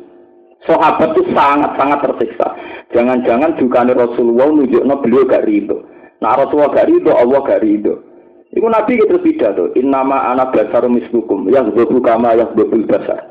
[0.67, 2.49] Sahabat itu sangat-sangat tersiksa.
[2.91, 5.87] Jangan-jangan dukane Rasulullah nunjukno beliau gak rido.
[6.19, 8.03] Nah Rasulullah gak rido, Allah gak rido.
[8.51, 13.29] Iku Nabi gitu pidato, innama ana basarum mislukum, yang bebu kama yang bebu basar.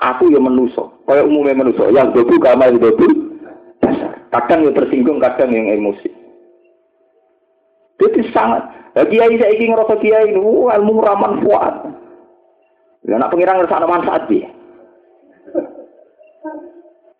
[0.00, 3.25] Aku yang menuso, kaya umumnya menuso, yang bebu kama yang bebu
[4.30, 6.10] Kadang yang tersinggung, kadang yang emosi.
[7.96, 8.62] Jadi sangat.
[8.96, 11.74] Ya, kiai saya ingin ngerasa kiai ini, uh, ilmu raman kuat.
[13.06, 14.48] Ya, nak pengirang ngerasa manfaat dia.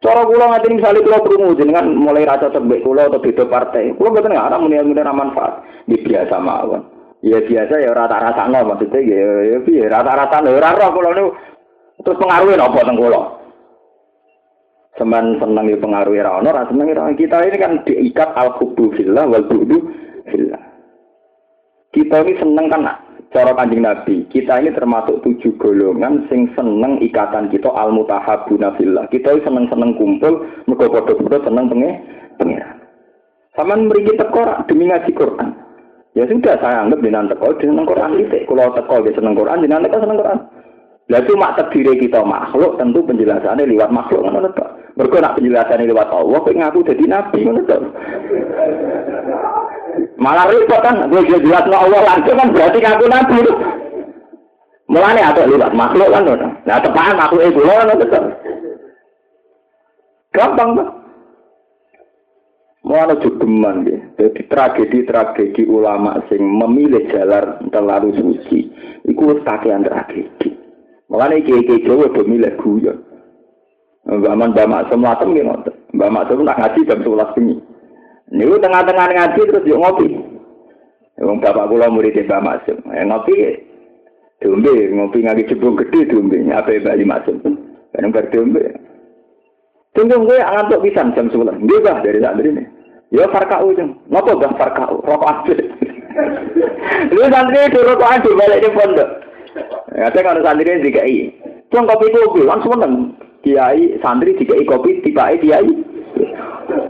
[0.07, 3.97] Cara kula ngati misalnya kula krungu jenengan mulai rasa cembek kula atau beda partai.
[3.97, 5.67] Kula mboten ngarep muni muni ra manfaat.
[5.89, 6.85] Di biasa mawon.
[7.25, 11.31] Ya biasa ya rata-rata no maksudnya ya ya piye rata-rata no ora roh kula niku
[12.05, 13.21] terus pengaruhe napa teng kula.
[14.97, 18.97] Semen seneng ya pengaruhi ra ono, ra seneng ra kita ini kan diikat al hubbu
[18.97, 19.45] fillah wal
[20.25, 20.63] fillah.
[21.93, 22.83] Kita ini seneng kan
[23.33, 24.25] cara kanjeng Nabi.
[24.33, 29.05] Kita ini termasuk tujuh golongan sing seneng ikatan kita al mutahabuna fillah.
[29.13, 31.91] Kita ini seneng-seneng kumpul mergo padha-padha seneng penge
[32.41, 32.77] pengiran.
[33.57, 35.49] Saman mriki teko demi ngaji Quran.
[36.17, 38.49] Ya sudah saya anggap dengan teko dengan Quran itu.
[38.49, 40.39] Kalau teko dia seneng Quran, dengan teko seneng Quran.
[41.07, 44.51] Lah cuma terdiri kita makhluk tentu penjelasannya lewat makhluk ngono
[44.97, 47.77] Mergo nak penjelasannya lewat Allah kok ngaku dadi nabi ngono.
[50.17, 53.37] Malah repot kan, gue jelas Allah langsung kan berarti ngaku nabi.
[54.89, 56.49] Mulane ada lewat makhluk kan ngono.
[56.65, 58.21] Nah tepat makhluk itu ngono to.
[60.33, 60.89] Gampang tuh.
[62.87, 63.99] Mau jogeman ya.
[64.15, 68.71] Jadi tragedi-tragedi ulama sing memilih jalan terlalu suci.
[69.11, 70.55] Iku kakean tragedi.
[71.11, 73.03] Makanya kiai-kiai Jawa do milih guyon.
[74.07, 75.35] Mbak Man Mbak Maksum latem.
[75.91, 77.57] Mbak Maksum nak ngaji jam 11 bengi.
[78.31, 80.07] Niku tengah-tengah ngaji terus yo ngopi.
[81.19, 82.79] Wong bapak kula murid Mbak Maksum.
[82.95, 83.35] Eh, ngopi
[84.39, 86.39] diombe, ngopi ngaji jebung gede diombe.
[86.55, 87.37] Apa Mbak Maksum?
[87.91, 88.63] Kan bar diombe.
[89.97, 91.57] Tunggu gue ngantuk pisan jam 11.
[91.57, 92.65] Nggih, Bah, dari santri ini.
[93.17, 93.97] Ya farkau jeng.
[94.13, 95.01] Napa Bah farkau?
[95.01, 95.57] Rokok aja.
[97.17, 99.09] Lu santri itu rokok aja balik di pondok.
[99.97, 101.19] Kata kalau santri ini dikai,
[101.73, 103.17] cung kopi kopi langsung menang.
[103.47, 105.71] Kiai santri dikai kopi tiba kiai.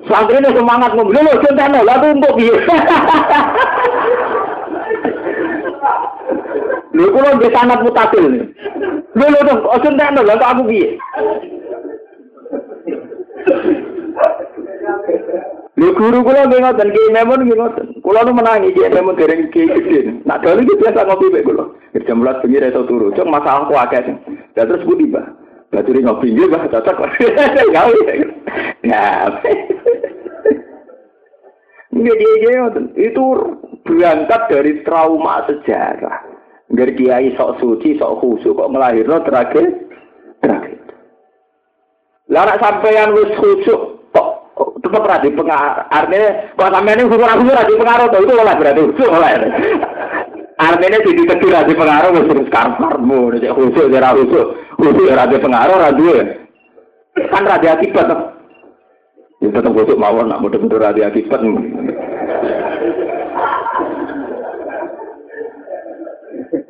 [0.08, 2.56] Santri ini semangat ngomong, lo contohnya lalu untuk dia.
[6.96, 8.24] Lho kula di sanad mutasil.
[9.12, 10.96] Lho lho ojo entekno lho aku piye.
[15.76, 17.86] Lho guru kula nggih ngoten, Ki Memun nggih ngoten.
[18.00, 20.24] Kula nu menangi Ki Memun dereng Ki Gede.
[20.24, 21.68] Nak dalu iki biasa ngopi mek kula.
[22.08, 23.12] Jam 11 bengi ra iso turu.
[23.12, 24.16] Cuk masalah ku akeh.
[24.56, 25.12] Lah terus budi,
[25.70, 25.82] Mbah.
[25.82, 26.98] Baturi ngopi nggih, Mbah, cocok.
[27.74, 27.98] Gawe.
[28.86, 29.30] Ya.
[32.96, 33.24] Itu
[33.86, 36.18] berangkat dari trauma sejarah.
[36.66, 39.86] Dari kiai sok suci, sok khusyuk kok melahirkan terakhir.
[40.42, 40.82] Terakhir.
[42.26, 44.02] Lah nek sampeyan wis khusyuk
[45.06, 45.86] ra di pengaruh.
[45.94, 49.32] Artinya kok sampeyan ini ra di pengaruh itu oleh berarti khusyuk oleh.
[50.56, 54.46] Artinya jadi ra di pengaruh wis terus karepmu nek khusyuk ora khusyuk.
[54.80, 56.20] Khusyuk ra di pengaruh ra duwe.
[57.28, 58.08] Kan ra di akibat.
[59.44, 61.44] Ya tetep khusyuk mawon nak mudah-mudahan ra di akibat.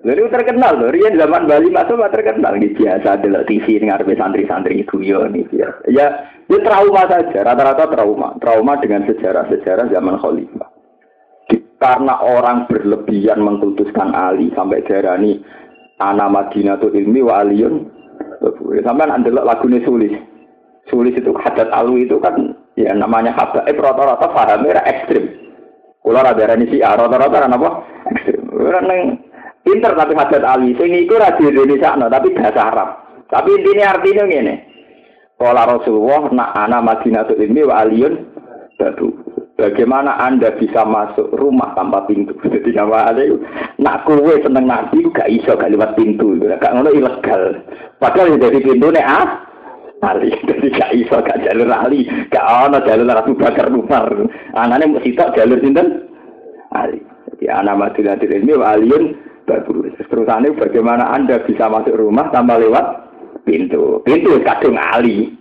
[0.06, 5.02] Jadi terkenal loh, Rian zaman Bali masuk terkenal nih biasa di TV dengan santri-santri itu
[5.02, 5.82] ya nih biasa.
[5.90, 6.06] Ya,
[6.46, 10.75] itu trauma saja, rata-rata trauma, trauma dengan sejarah-sejarah zaman Khalifah.
[11.76, 15.44] Karena orang berlebihan mengkultuskan Ali sampai darah ini
[16.00, 17.92] anak Madinah itu ilmi wa aliyun.
[18.80, 20.12] Sampai anda lagunya sulis,
[20.88, 23.68] sulis itu hadat alu itu kan ya namanya hadat.
[23.68, 25.28] Eh rata-rata pahamnya ekstrim.
[26.00, 27.70] Kalau ada si A, rata-rata apa?
[28.14, 28.40] Ekstrim.
[29.66, 30.78] Pinter tapi hajat Ali.
[30.78, 32.88] Sing iku ra Indonesia no, tapi bahasa Arab.
[33.26, 34.54] Tapi intinya artinya ngene.
[35.34, 38.14] Kala Rasulullah nak ana Madinatul Ilmi wa aliyun.
[39.56, 42.36] Bagaimana Anda bisa masuk rumah tanpa pintu?
[42.44, 43.24] Jadi nama ada
[43.80, 47.64] nak kue seneng nabi gak iso gak lewat pintu, gak ngono ilegal.
[47.96, 49.48] Padahal dari pintu nih ah,
[50.04, 50.28] ali.
[50.48, 54.12] Jadi gak iso gak jalur ali, gak ono jalur ratu bakar numar.
[54.52, 56.04] Anaknya mesti tak jalur sinten
[56.76, 57.00] ali.
[57.32, 59.04] Jadi anak Madinatul Ilmi wa aliyun
[59.48, 59.88] baru.
[60.04, 63.08] Terusannya bagaimana Anda bisa masuk rumah tanpa lewat
[63.48, 64.04] pintu?
[64.04, 65.32] Pintu kadung ali.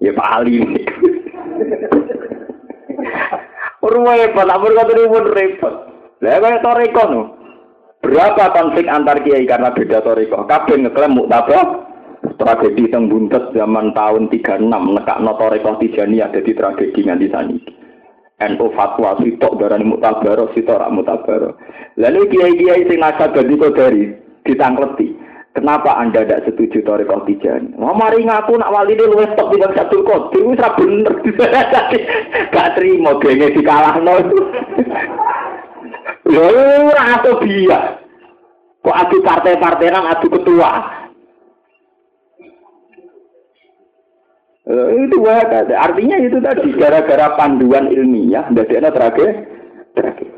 [0.00, 0.56] Ya Pak Ali.
[3.82, 5.74] Repot, ampun kata pun repot.
[6.22, 7.22] Lah kaya toriko no.
[7.98, 10.46] Berapa konflik antar kiai karena beda toriko?
[10.46, 11.66] Kabeh ngeklaim muktabah
[12.38, 17.72] tragedi teng buntet zaman tahun 36 nekakno toriko tijani ada di tragedi nganti saniki.
[18.42, 21.58] NU fatwa sitok darani mutabaro sitok rak mutabaro.
[21.98, 24.10] Lalu kiai-kiai sing nasabah dari
[24.42, 25.08] ditangkleti.
[25.52, 27.76] Kenapa anda tidak setuju Toriko Tijani?
[27.76, 31.14] Wah mari ngaku nak wali ini luwes top tidak satu kodir, itu bener.
[32.56, 34.00] Gak terima gengnya dikalah.
[34.00, 34.40] Lalu
[37.12, 38.00] atau dia?
[38.80, 40.72] Kok adu partai-partai nang adu ketua?
[44.72, 45.68] itu wadah.
[45.68, 49.30] Artinya itu tadi gara-gara panduan ilmiah, anak terakhir,
[49.92, 50.30] terakhir.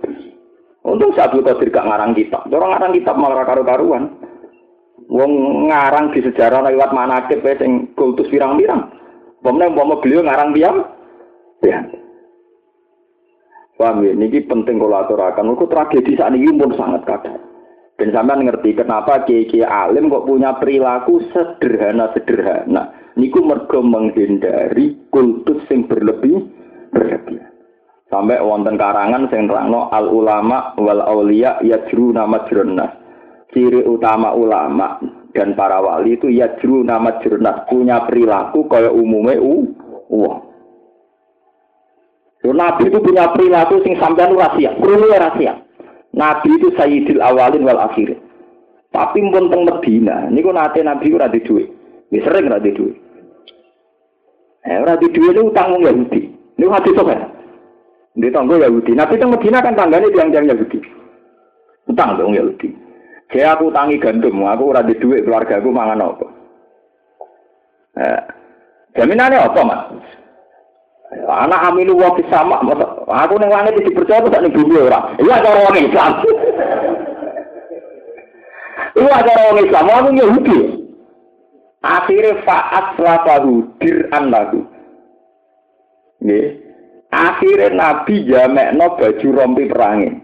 [0.85, 2.45] Untuk satu Qadir gak ngarang kitab.
[2.53, 4.13] Orang ngarang kitab malah karu-karuan.
[5.09, 5.33] Wong
[5.69, 8.89] ngarang di sejarah lewat mana ke sing kultus pirang-pirang.
[9.45, 10.81] Pemenang mau beliau ngarang diam,
[11.61, 11.85] ya.
[13.77, 14.17] Paham ya?
[14.17, 15.53] Ini penting kalau aturakan.
[15.53, 17.43] Itu tragedi ini pun sangat kadang.
[17.95, 23.15] Dan sampean ngerti kenapa kiai alim kok punya perilaku sederhana-sederhana.
[23.15, 26.43] Niku mergo menghindari kultus yang berlebih
[26.91, 27.53] berlebihan.
[28.11, 33.04] Sampai wonten karangan sing nerangno al ulama wal aulia yajru nama jurnas
[33.53, 35.03] ciri utama ulama
[35.35, 39.69] dan para wali itu ya juru nama jurnas punya perilaku kaya umumnya u
[40.09, 40.39] wah.
[42.45, 45.65] Nabi itu punya perilaku sing sampean rahasia, perlu rahasia.
[46.13, 48.21] Nabi itu sayyidil awalin wal akhirin.
[48.93, 51.67] Tapi pun teng Medina, niku nate Nabi ora di duit.
[52.15, 52.95] Ya sering ora di duit.
[54.63, 56.21] Eh ora di duit utang wong Yahudi.
[56.61, 57.11] Niku hadis kok.
[58.15, 58.93] Di tanggo Yahudi.
[58.95, 60.79] Nabi teng Medina kan tanggane tiang-tiang Yahudi.
[61.91, 62.84] Utang dong Yahudi.
[63.35, 66.27] Kayak aku tangi gandum, aku ora di duit keluarga aku mangan apa.
[67.99, 68.23] Eh,
[68.95, 69.83] jaminannya apa, Mas?
[71.27, 72.63] Anak amilu wa sama,
[73.11, 75.19] aku ning langit dipercaya kok ning bumi ora.
[75.19, 76.13] Iya cara wong Islam.
[79.03, 80.59] Iya cara wong Islam, aku Yahudi.
[81.83, 84.63] Akhirnya faat lafahu dir'an lagu.
[86.23, 86.47] Nggih.
[87.11, 90.24] Akhirnya Nabi jamekno baju rompi perangi.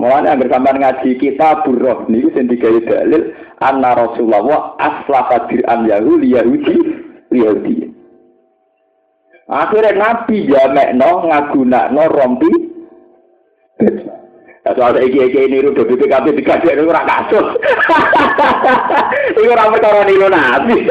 [0.00, 6.32] Mulane agar sampean ngaji kita burroh niku sing digawe dalil anna Rasulullah aslafa an Yahudi
[6.32, 6.76] Yahudi
[7.28, 7.76] Yahudi.
[9.44, 12.52] Akhirnya Nabi jamekno ngagunakno rompi.
[14.64, 17.46] Soal iki-iki niru do BPKB dikasih ora kasus.
[19.36, 20.88] Iku ora perkara niru Nabi.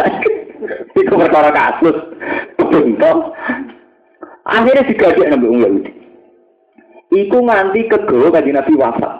[0.93, 1.97] Iku perkara kasus.
[4.45, 5.98] Akhirnya digawe nang Yahudi.
[7.09, 9.13] Iku nganti kegawa kanjeng Nabi wafat.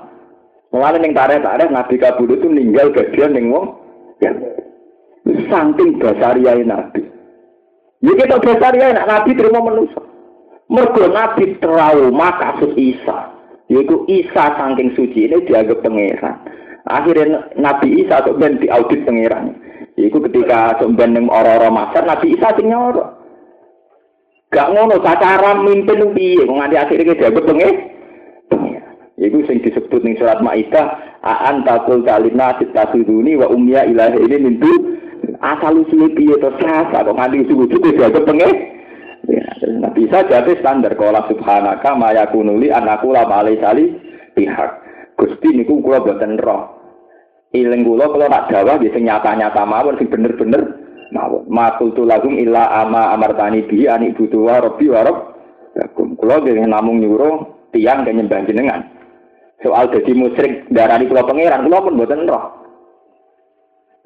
[0.70, 3.74] Mulane ning tarik-tarik Nabi kabudut itu meninggal bagian ning wong
[4.22, 4.30] ya.
[5.26, 7.02] Saking basariyae Nabi.
[8.06, 10.06] Ya kita basariyae nak Nabi terima manusia.
[10.70, 13.34] Mergo Nabi trauma kasus Isa.
[13.74, 16.38] Yaitu Isa saking suci ini dianggap pangeran.
[16.86, 19.58] Akhirnya Nabi Isa kok ben diaudit pangeran.
[19.98, 22.70] Iku ketika sampeyan ning ora-ora Nabi Isa sing.
[24.50, 27.74] Gak ngono cara mimpin piye nganti akhirnya dianggap pengen.
[29.20, 34.72] Iku sing disebut ning surat Maidah, "Aan takul kalina tasuduni wa umya ilahi ini mintu
[35.44, 38.52] asal usul piye to sasa kok nganti usul dianggap pengen.
[39.30, 39.46] Ya,
[39.78, 43.94] nah bisa jadi standar kalau subhanaka maya kunuli anakku lama sali
[44.34, 44.72] pihak.
[45.20, 46.80] Gusti niku kula boten roh.
[47.54, 50.69] Iling kula kalau nak ya sing nyata-nyata mawon sing bener-bener.
[51.60, 55.20] Makultu lagum illa ama amartani bi ani butuh wa rabbi wa rabb.
[56.16, 58.88] Kula nggih namung nyuruh tiang ke nyembah jenengan.
[59.60, 62.46] Soal jadi musyrik darani kula pangeran kula pun mboten roh.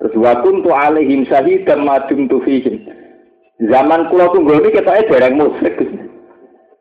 [0.02, 2.90] Terus wa kuntu alaihim syahidan ma dumtu fihim.
[3.62, 5.78] Zaman kula tunggu iki ketoke dereng musyrik.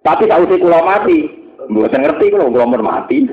[0.00, 1.28] Tapi usah kula mati,
[1.68, 3.28] mboten ngerti kula kula mati.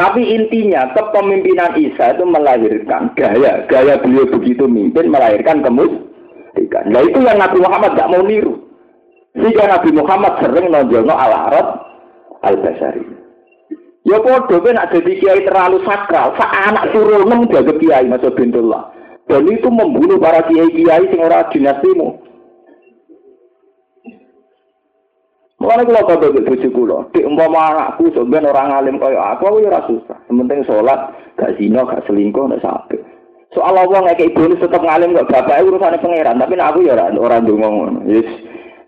[0.00, 6.88] Tapi intinya kepemimpinan Isa itu melahirkan gaya, gaya beliau begitu mimpin melahirkan kemusyrikan.
[6.88, 8.64] Nah itu yang Nabi Muhammad tidak mau niru.
[9.36, 11.66] Sehingga Nabi Muhammad sering nonjolno al Arab
[12.40, 13.04] al Basari.
[14.08, 18.88] Ya podo kan nak jadi kiai terlalu sakral, sak anak turunem jaga kiai masa bintullah.
[19.28, 22.29] Dan itu membunuh para kiai-kiai sing ora dinastimu.
[25.60, 29.60] Mulane kula padha mbek bojo kula, dik umpama anakku sampeyan orang alim kaya aku, aku
[29.60, 30.16] ya ora susah.
[30.24, 32.96] Sementing salat, gak zina, gak selingkuh, nek sampe.
[33.52, 37.12] Soal Allah ngekek bonus tetep ngalim kok bapak urusane pangeran, tapi nek aku ya ora
[37.12, 38.00] ora ndonga ngono.
[38.08, 38.24] Yes.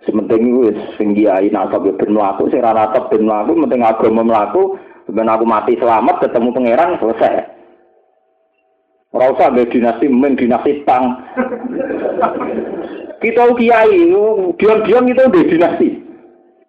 [0.09, 4.81] Sementing wis sing kiai nasab ben mlaku, sing ora nasab ben mlaku, penting agama mlaku,
[5.13, 7.53] ben aku mati selamat ketemu pangeran selesai.
[9.13, 11.21] Ora usah mbek dinasti men dinasti tang.
[13.23, 14.09] kita kiai,
[14.57, 16.02] diam-diam kita udah dinasti.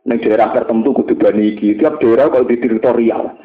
[0.03, 1.79] Neng daerah tertentu kudu bani iki.
[1.79, 3.39] Tiap daerah kalau di teritorial.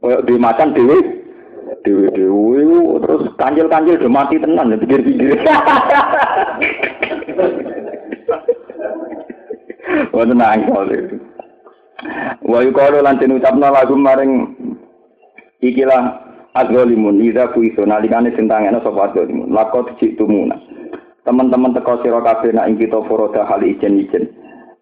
[0.00, 0.98] Kayak di macan dewe,
[1.82, 2.62] dewe dewe,
[3.02, 5.42] terus kanjil udah mati tenan, pikir pikir.
[10.14, 11.16] Wah tenang kalau itu.
[12.46, 14.54] Wa yuqalu lan den ucapna lagu maring
[15.58, 16.22] ikilah
[16.54, 20.56] adzalimun idza kuiso nalikane sentangene sapa adzalimun lakot tumuna.
[21.26, 24.32] Teman-teman teko sira kabeh nak ing kita foroda hal ijen-ijen.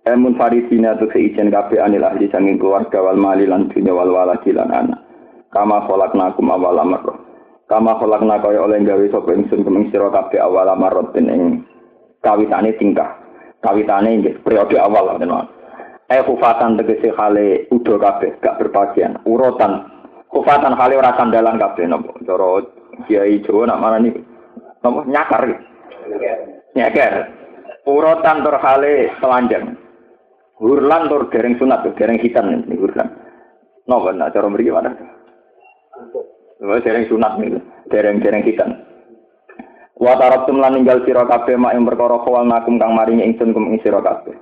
[0.06, 4.54] Emun farisina tu seijen kabeh anil ahli sanging keluarga wal mali lan dunya wal waladi
[4.54, 5.02] lan anak.
[5.50, 7.18] Kama khalaqnakum awal amarro.
[7.66, 11.66] Kama khalaqna kaya oleh gawe sapa ingsun kumeng sira kabeh awal amarro ing
[12.22, 13.18] kawitane tingkah.
[13.58, 15.50] Kawitane nggih periode awal tenan.
[16.06, 19.18] Eh kufatan tegese hale udo kabeh gak berbagian.
[19.26, 19.90] Urutan
[20.30, 22.14] kufatan hale ora sandalan kabeh napa.
[22.22, 22.62] Cara
[23.10, 24.14] Kiai Jawa nak marani
[24.86, 25.50] napa nyakar.
[26.78, 27.14] Nyakar.
[27.90, 29.85] Urutan tur hale telanjang.
[30.56, 33.12] Hurlan tur dereng sunat, dereng hitam ini hurlan.
[33.84, 34.96] Napa nak cara mriki mana?
[36.64, 37.60] Wah dereng sunat nih,
[37.92, 38.72] dereng dereng hitam.
[39.96, 43.80] Wa tarabtum lan ninggal sira kabeh mak ing perkara nakum kang maringi ingsun kum ing
[43.84, 44.32] sira kabeh.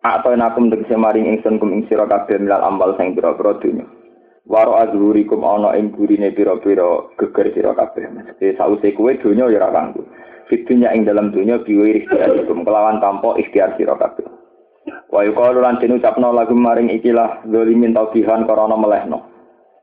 [0.00, 3.84] Atau nakum tegese maring ingsun kum ing sira milal ambal sing pira-pira dunya.
[4.48, 8.08] Waro azhurikum ana ing burine pira-pira geger sira kabeh.
[8.12, 10.04] Mesti sause kuwe dunya ya ora kanggo.
[10.48, 14.39] Fitunya ing dalam dunya biwiri ikhtiarikum kelawan tanpa ikhtiar sira kabeh.
[14.86, 19.18] Wa yuqalu lan den ucapno lagu maring ikilah zalimin taubihan karana melehno.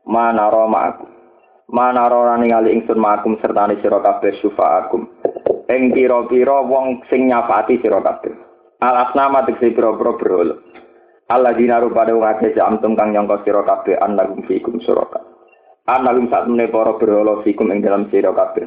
[0.08, 1.06] Mana ro ma'aku.
[1.70, 5.04] Mana ro ningali ingsun ma'akum sertane sira kabeh syufa'akum.
[5.68, 8.32] Ing pira-pira wong sing nyafati sira kabeh.
[8.80, 10.56] Al asnama tegese pira-pira berhala.
[11.28, 15.20] Allah dinaru pada wong akeh jamtum kang nyangka sira kabeh annagum fikum suraka.
[15.84, 18.64] Annagum satune para berhala fikum ing dalam sira kabeh.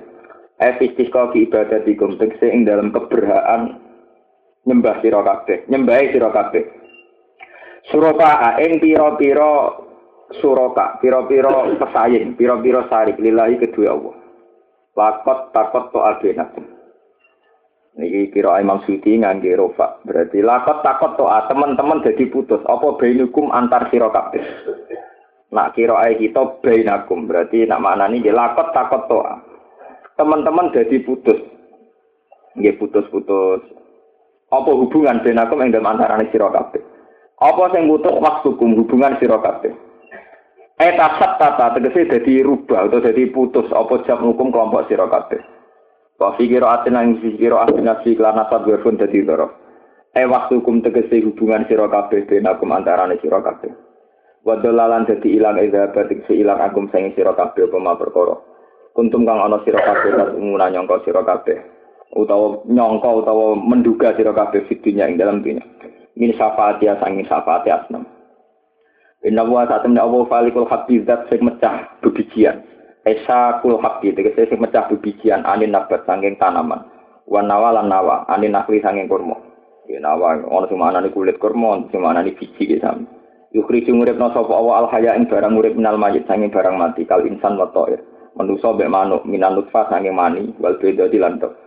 [0.61, 3.81] Efistika ki ibadatikum tegese ing dalam keberhaan
[4.65, 6.63] nyembah sira kabeh, nyembahi sira kabeh.
[7.89, 9.73] Suraka ing pira-pira
[10.37, 14.15] suraka, pira-pira pesaing, pira-pira sarik lillahi kedua Allah.
[14.91, 16.51] Lakot takot to agenat.
[17.97, 19.99] Niki kira Imam Suyuti ngangge rofa.
[20.05, 22.61] Berarti lakot takot to teman-teman jadi putus.
[22.69, 24.43] Apa bainukum antar sira kabeh.
[25.51, 27.25] Nak kira kita bainakum.
[27.25, 29.19] Berarti nak maknani nggih lakot takot to.
[30.19, 31.39] Teman-teman jadi putus.
[32.59, 33.80] Nggih putus-putus.
[34.51, 35.95] Apa hubungan benakum ing dalam
[36.27, 36.83] sira kabeh?
[37.39, 39.71] Apa sing putus waktukum hubungan sira kabeh?
[40.75, 45.39] Eta sat tata tegese dadi rubah atau dadi putus apa jam hukum kelompok sira kabeh.
[46.19, 49.55] Wa fikira atin lan fikira atin nasi lan asad werfun dadi doro.
[50.11, 51.63] E waktu hukum tegese hubungan
[52.75, 53.71] antarane sira kabeh.
[54.43, 58.35] Wa dalalan dadi ilang ida batik ilang akum sing sira kabeh apa perkara.
[58.91, 61.80] Kuntum kang ana kabeh lan umuna nyangka sira kabeh
[62.15, 65.63] utawa nyongko utawa menduga sira kabeh fidunya ing dalam dunia
[66.15, 68.03] min syafaati sanging syafaati asnam.
[69.21, 72.65] Inna wa satamna Allah falikul haqqi zat sing mecah bebijian.
[73.05, 76.83] Esa kul haqqi tegese sing mecah bebijian anin nabat sanging tanaman.
[77.29, 79.37] Wan nawa lan nawa anin nakli sanging kurma.
[79.85, 83.05] Ya nawa ana sing manani kulit kurma ana sing manani biji ki sami.
[83.51, 87.21] Yukhriju nguripna sapa Allah al haya ing barang urip minal mayit sanging barang mati kal
[87.21, 88.01] insan wa ta'ir.
[88.31, 91.60] Manusa mek manuk minan nutfah sanging mani wal beda dilantok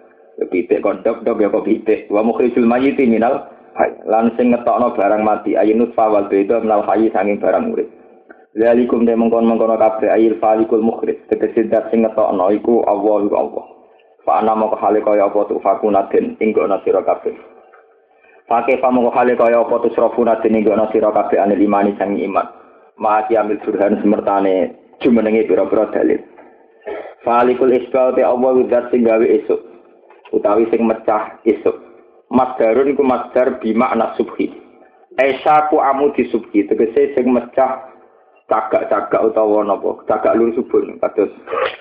[0.50, 3.90] pitik kondok dok ya kok pitik wa mukhrijul mayyiti minal hay.
[4.06, 7.88] Lan sing ngetokno barang mati ayunut fawal beda minal hayy sanging barang urip.
[8.54, 13.64] Zalikum de kabeh ayil falikul mukhrij tegese sing ngetokno iku Allah iku Allah.
[14.24, 17.34] Fa ana moko hale kaya apa tu sira kabeh.
[18.48, 20.08] Hale kaya apa tu sira
[21.10, 21.38] kabeh
[21.98, 22.46] sang iman.
[22.94, 26.22] Ambil surhan semertane pira-pira dalil.
[27.26, 28.54] Falikul isbal te Allah
[28.94, 29.73] sing gawe esuk
[30.30, 31.76] utawi sing mecah isuk.
[32.32, 34.48] Masdarun iku masdar bima anak subhi.
[35.20, 37.94] Esa ku amu di subhi tegese sing mecah
[38.44, 41.32] cagak-cagak utawa napa cagak lur subuh kados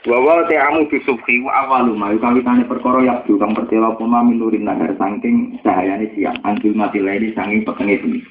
[0.07, 4.63] wawa te amu di subhi wa awalu ma kawitane perkara yabdu kang pertela apa minurin
[4.63, 8.21] nahar saking cahayane siang anjul mati laini saking petenge bumi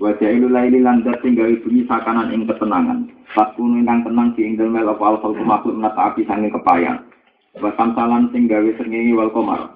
[0.00, 3.04] Wajah ilu laili lan dat sing bunyi sakanan ing ketenangan.
[3.36, 7.04] Pas ingkang tenang di ing apa al khalqu makhluk menata api sange kepayang.
[7.58, 9.74] bahkan talan sing gawe sengingi wal komar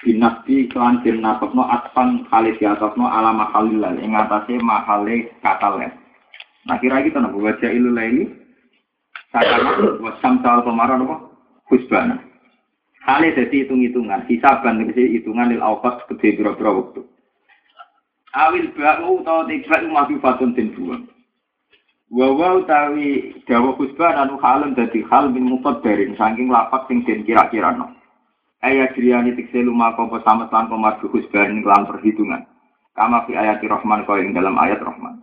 [0.00, 5.92] dinasti klan jen napekno atpan kali di atasno ala mahalilal yang ngatasi mahali katalen
[6.64, 8.32] nah kira kita nopo wajah ilu lainnya
[9.28, 11.36] sakana wasam tal komar nopo
[11.68, 12.22] khusbana
[13.06, 14.26] kali jadi hitung-hitungan.
[14.26, 17.00] Hisab dan hitungan lil awqat gede biro-biro waktu
[18.36, 21.08] awil bau tau tiba-tiba masih fatun din buang.
[22.06, 27.74] Wawa utawi dawa khusbah anu halem dadi hal min mutaddarin saking lapak sing den kira-kira
[27.74, 27.90] no.
[28.62, 32.46] Ayat jriyani tikse lumako pesamet lan komardu khusbah ing kelan perhitungan.
[32.94, 35.18] Kama fi ayat Rahman kau ing dalam ayat Rahman.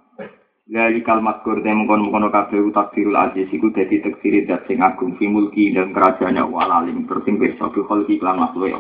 [0.67, 5.15] Lali kalimat kur dem mengkono mengkono kabeh takdirul aziz iku dadi tekdiri dat sing agung
[5.15, 8.79] fi mulki dan kerajaannya walalim terus sing pirsa bi kholqi lan makhluk ya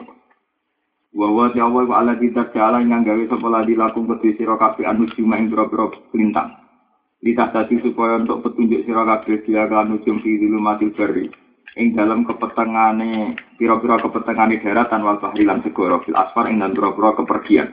[1.11, 5.11] wa wa ya wa ala kita jala yang gawe sapa ladi lakum kedhi sira anu
[5.11, 6.62] cuma ing pira-pira lintang
[7.23, 11.31] Litah tadi supaya untuk petunjuk sira kabeh dia kan ujung fi dulu mati beri
[11.79, 17.15] ing dalam kepetengane pira-pira kepetengane daratan wal bahri lan segara fil asfar ing dan pira-pira
[17.15, 17.71] kepergian.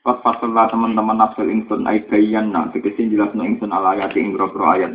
[0.00, 4.66] Pas fasallah teman-teman nafsul ingsun ay bayan na tegese jelasno ingsun ala ayat ing pira-pira
[4.80, 4.92] ayat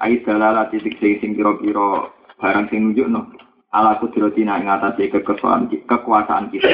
[0.00, 2.08] ay dalala titik sing pira-pira
[2.40, 3.36] barang sing nunjukno.
[3.70, 6.72] Ala kudratina ing atase kekuasaan kekuasaan kita.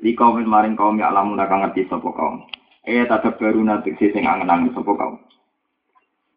[0.00, 2.48] Di kaum maring kaum ya alamun akan ngerti sapa kaum.
[2.82, 5.20] Eh tetap baru nanti sing angen-angen sapa kaum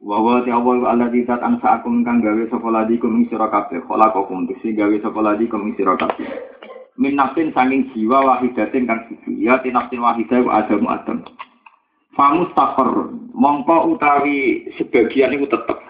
[0.02, 3.26] wa wa ta wa Allah di tat ansa aku kang gawe sapa ladi kum ing
[3.32, 6.28] sira kabeh kala kaum dise gawe sapa ladi kum ing sira kabeh
[7.00, 11.20] min nafsin saking jiwa wahidatin kang siji ya tinafsin wahidah wa adamu adam
[12.16, 15.86] famus takor mongko utawi sebagian itu tetep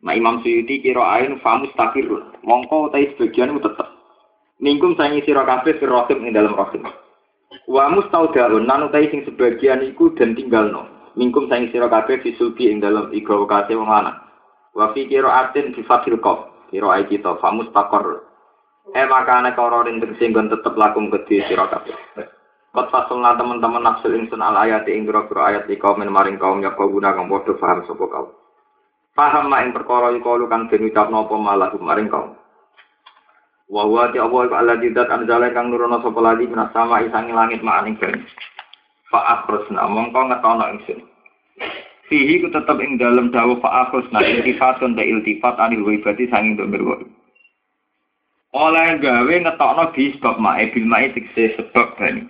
[0.00, 2.08] Nah Imam Suyuti kira ain famus takir
[2.40, 3.88] mongko utai sebagian itu tetep.
[4.60, 6.84] Mingkum saingi sira kabeh rohim ing dalam rohim.
[7.68, 10.88] Wa mustaudaun nan utai sing sebagian iku dan tinggalno.
[11.18, 14.22] Mingkum saingi sira kabeh fisulbi ing dalam iga kase wong lanang.
[14.70, 16.70] Wa fi atin fi fatil qaf.
[16.70, 18.22] Kira ai kita famus takor.
[18.94, 21.98] Eh makane kororin tegese tetep lakum kedhi sira kabeh.
[22.70, 26.70] Kot fasulna teman-teman nafsul insun al ayat ing pira ayat di kaum maring kaum ya
[26.78, 28.30] kau guna kang padha paham sapa kaum.
[29.18, 32.38] Paham mak ing perkara iku kang den ucapno apa malah maring kaum.
[33.66, 37.34] Wa huwa ti Allah iku Allah didat anzala kang nurono sapa lagi minas sama isangi
[37.34, 37.98] langit mak ing
[39.10, 39.12] ben.
[39.12, 41.00] Fa akhrusna mongko ngetono ingsun.
[42.06, 46.70] Fihi ku tetep ing dalem dawuh fa akhrusna iltifatun ta iltifat anil waibati sanging untuk
[46.70, 46.96] berwa.
[48.50, 52.26] Oleh gawe ngetokno di sebab mae bil mae tikse sebab bani.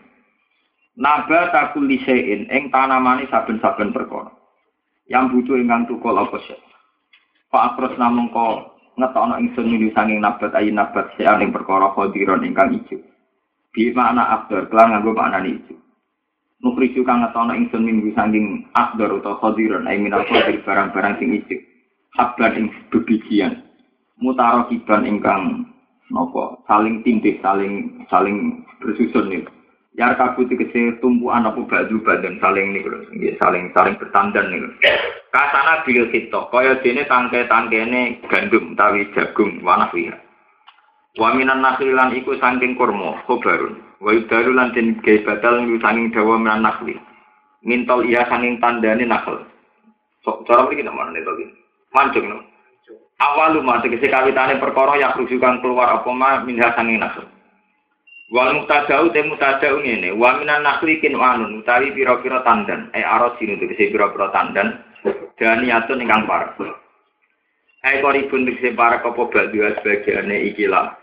[1.01, 4.29] Naba takul lisein ing tanamane saben-saben perkara.
[5.09, 6.61] Yang butuh ingkang tukul apa sih?
[7.49, 12.45] Pak Akros namung ko ngetokno ingsun minu sanging nabat ayin nabat sean ing perkara khodiron
[12.45, 13.01] ingkang ijo.
[13.73, 15.80] Bi makna akdor, kelan nganggo makna ijo.
[16.61, 21.57] Nukriju kang ngetono ingsun minu sanging akdor utawa khodiron ayin minal khodir barang-barang sing ijo.
[22.21, 23.65] Habban ing bebijian.
[24.21, 25.65] Mutaro kiban ingkang
[26.13, 29.43] nopo saling tindih, saling saling bersusun nih.
[29.97, 32.99] Yar kabu tegese tumpuan apa baju badan saling nih lho,
[33.41, 34.71] saling saling bertandan nih lho.
[35.33, 40.30] Kasana bil kita, kaya dene tangke-tangkene gandum utawi jagung wanahwiha.
[41.19, 43.83] Wa minan nakhlilan iku saking kurma, khobarun.
[43.99, 46.95] Wa yudalu lan den gawe batal saking dawa minan nakhli.
[47.67, 49.43] Mintol iya saking tandane nakhl.
[50.23, 51.47] Sok cara mriki to iki.
[51.91, 52.39] Mancung no.
[53.19, 57.27] Awalu ma tegese kawitane perkara yang rujukan keluar apa ma minha saking nakhl.
[58.31, 63.35] Wal mutadau te mutadau ngene, wa minan nakhli kin wanun utawi pira-pira tandan, eh aros
[63.43, 64.87] sinu tegese pira-pira tandan,
[65.35, 66.55] dan niatun ingkang parek.
[67.83, 71.00] Eh koribun tegese parek apa badua sebagiane ikilah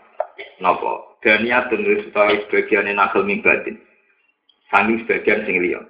[0.60, 1.18] napa?
[1.22, 3.78] Dan niatun utawi sebagiane nakhl mimbatin.
[4.70, 5.82] Sami sebagian sing liya.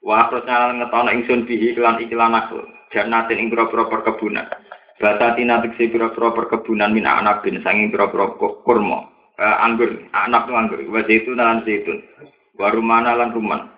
[0.00, 2.64] Wa prosnal ngetono ingsun bihi kelan ikilah nakhl,
[2.94, 4.48] jannatin ing pira-pira perkebunan.
[5.00, 9.10] Batatina tegese pira-pira perkebunan min anabin sanging pira-pira kurma.
[9.40, 12.04] uh, anggur, anak tuh anggur, wa zaitun lan zaitun.
[12.60, 13.72] Baru mana lan ruman.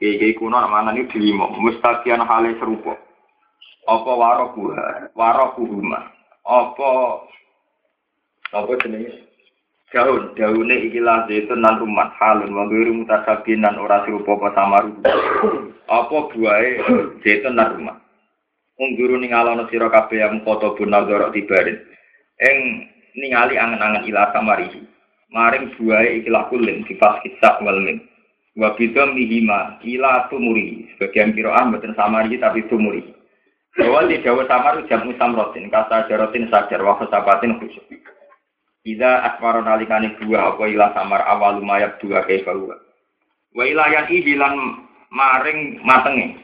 [0.00, 2.96] Iki kuno mana ini dilimo, mustaqian hale serupa.
[3.86, 6.10] Apa warokuha, warokuhuma.
[6.42, 6.90] Apa
[8.50, 9.30] apa jenenge?
[9.92, 14.90] Daun, daune ikilah zaitun lan ruman, halun manggiru mutasabinan ora serupa apa samaru.
[15.84, 16.80] Apa buahe
[17.20, 17.96] zaitun lan ruman.
[18.80, 21.76] Ungguru ningalono sira kabeh yang foto bunazara tibarin.
[22.40, 24.80] Eng ningali angen-angen ila samarihi
[25.32, 28.04] maring buai ikilah kulin pas kisah walmin
[28.56, 33.00] wa bidom mihima ila tumuri sebagian kiroah betul samari tapi tumuri
[33.72, 37.88] bahwa di Jawa Samar jamu samrotin kata jarotin sajar wa sabatin khusyuk
[38.82, 42.74] Ida asmaro nalikani dua apa ilah samar awal lumayak dua kaifa huwa.
[43.54, 44.54] Wa ila yang ihilan
[45.14, 46.34] maring matenge.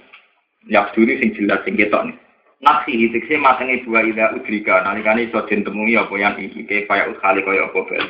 [0.71, 2.17] Yabduri sing jelas sing ketok nih.
[2.63, 7.11] Nafsi hitikse matenge dua ida udrika nalikane iso den temui apa yang iki ke kaya
[7.11, 8.07] uskali kaya apa bel.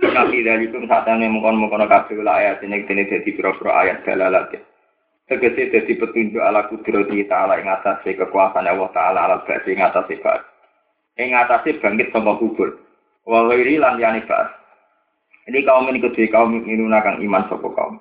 [0.00, 4.50] Nabi dari itu saatnya mengkon-mengkon kabeh la ayat ini kene dadi pira-pira ayat dalalat.
[5.30, 10.10] Tegese dadi petunjuk ala kudrati ta'ala ing atas kekuasaan Allah taala ala ba'di ing atas
[10.10, 10.42] sifat.
[11.20, 12.89] Ing atas bangkit sapa kubur.
[13.24, 14.22] Wa ghairi lan yani.
[15.50, 17.98] Ini kaum ini kedua kaum minun akan iman sapa kaum.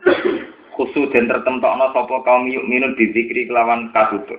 [0.77, 4.37] Khusus dan tertentokno sapa kaum yuk minun dizikri kelawan katutup.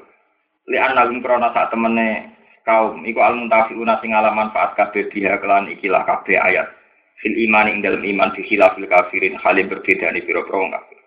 [0.71, 2.31] li annahum krana sak temene
[2.63, 6.71] kaum iku al muntafiuna sing ala manfaat kabeh dia kelan ikilah kabeh ayat
[7.19, 10.99] fil iman ing dalam iman fi khilafil kafirin halim berbeda ni wong kafir.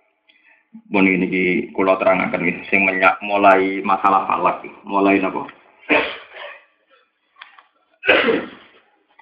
[0.89, 5.47] Mun ini kula terangaken sing menyak mulai masalah falak mulai napa?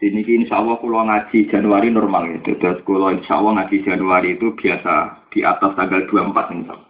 [0.01, 2.57] Ini insya Allah kalau ngaji Januari normal gitu.
[2.57, 6.89] Terus kalau insya Allah ngaji Januari itu biasa di atas tanggal 24 insya Allah.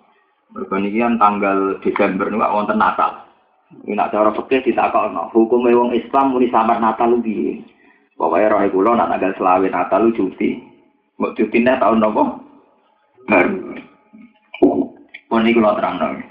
[0.56, 3.28] Berbandingan tanggal Desember ini wonten Natal.
[3.84, 5.32] Ini nak cara fikih ditakokno.
[5.36, 7.64] Hukum wong Islam muni samar Natal piye?
[8.16, 10.60] Pokoke roh kula nak tanggal selawe Natal lu cuti.
[11.20, 12.24] Mbok cutine tahun nopo?
[13.28, 13.76] Baru.
[15.28, 16.31] Pun iki kula terangno.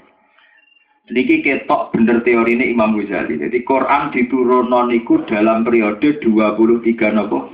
[1.11, 3.35] Niki ketok bener teori ini Imam Ghazali.
[3.35, 7.51] Jadi Quran diturunno niku dalam periode 23 nopo?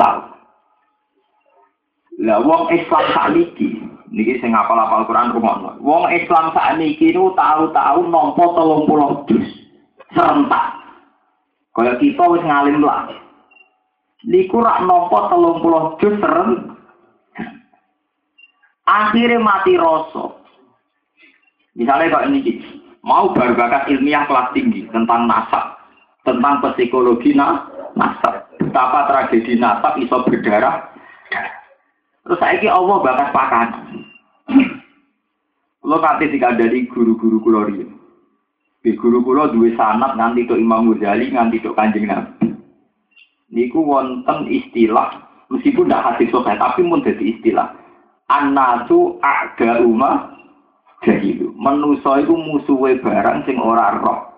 [0.00, 0.24] Tahun.
[2.18, 5.76] Lah wong Islam sakniki Niki sing ngapal-apal Quran rumono.
[5.84, 9.46] Wong Islam saat niki niku tahu-tahu nampa 30 juz
[10.16, 10.66] serentak.
[11.76, 13.12] Kaya kita wis ngalim lah.
[14.24, 16.76] Niku rak nampa 30 juz serentak.
[18.88, 20.37] Akhirnya mati rasa.
[21.78, 22.58] Misalnya kalau ini
[23.06, 25.78] mau berbakat ilmiah kelas tinggi tentang nasab,
[26.26, 30.90] tentang psikologi nasab, betapa tragedi nasab iso berdarah.
[32.26, 33.68] Terus saya Allah bakat pakan.
[35.86, 37.64] Lo nanti jika dari guru-guru kulo
[38.84, 42.52] Di guru kulo dua sanat nganti itu Imam Ghazali nganti itu Kanjeng Nabi.
[43.48, 47.72] Niku wonten istilah meskipun tidak hadis sahih tapi pun jadi istilah.
[48.28, 50.37] Anasu aga umah
[51.06, 51.54] jahilu.
[51.54, 54.28] Menuso itu musuhe barang sing ora roh.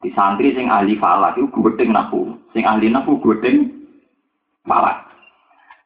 [0.00, 2.32] Di santri sing ahli falak itu gudeng naku.
[2.56, 3.68] Sing ahli naku gudeng
[4.64, 5.04] falak.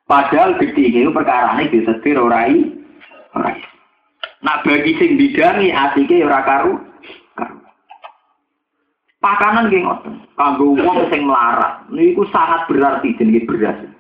[0.07, 2.63] Padahal gede itu perkara disetir orai.
[3.35, 3.59] Orai.
[4.45, 6.75] Nah bagi sing bidangi asike ora karu.
[9.25, 10.15] Pakanan nggih ngoten.
[10.37, 13.94] Kanggo wong sing melarat niku sangat berarti jenenge beras.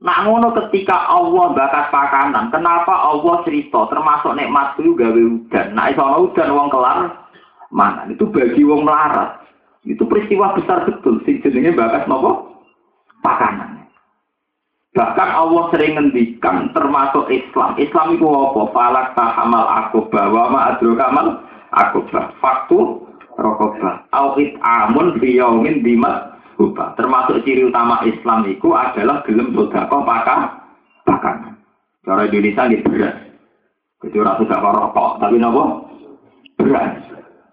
[0.00, 5.66] Nak ngono ketika Allah bakat pakanan, kenapa Allah cerita termasuk nikmat itu gawe udan.
[5.76, 7.28] Nah iso udan wong kelar
[7.68, 8.08] mana?
[8.08, 9.44] Itu bagi wong melarat.
[9.84, 12.64] Itu peristiwa besar betul sing jenenge bakat nopo?
[13.20, 13.84] Pakanan.
[14.96, 17.76] Bahkan Allah sering ngendikan termasuk Islam.
[17.76, 18.60] Islam itu apa?
[18.72, 20.26] Falak tahamal akobah.
[20.32, 21.44] Wa ma kamal
[21.76, 22.32] akobah.
[22.40, 23.04] Faktu.
[24.12, 26.92] Awit amun biyaumin dimat hubah.
[27.00, 30.60] Termasuk ciri utama Islam itu adalah gelem sodako pakan
[31.08, 31.56] pakan.
[32.04, 33.16] Cara Indonesia ini beras.
[34.04, 35.10] Jadi orang sudah rokok.
[35.20, 35.64] Tapi nopo?
[36.60, 37.00] Beras.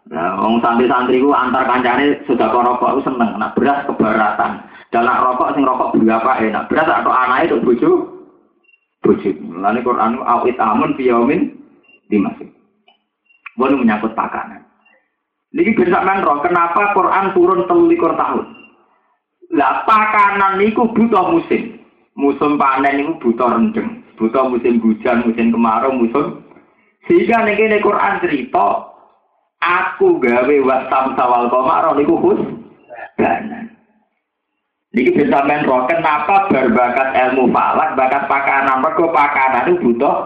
[0.08, 3.36] Nah, wong santri-santri ku antar kancane sudah rokok itu seneng.
[3.40, 4.52] Nah, beras keberatan.
[4.92, 6.68] Dalam rokok sing rokok berapa enak.
[6.72, 7.92] Beras atau anak itu bojo
[9.04, 9.30] bojo.
[9.60, 11.56] Lalu Quran awit amun fiyamin
[12.12, 12.48] dimasuk.
[13.60, 14.64] Boleh menyangkut pakanan.
[15.56, 18.46] Ini bersamaan roh, kenapa Quran turun telulikur tahun?
[19.54, 21.80] Lah pakanan niku butuh musim.
[22.18, 24.04] Musim panen niku butuh rendeng.
[24.18, 26.48] Butuh musim hujan, musim kemarau, musim
[27.08, 28.92] sehingga nih Quran cerita
[29.64, 32.40] aku gawe wasam sawal komaro niku khus
[33.18, 33.72] dan
[34.96, 40.18] Niki bisa main roh, kenapa berbakat ilmu falak, bakat pakanan, mereka pakanan itu butuh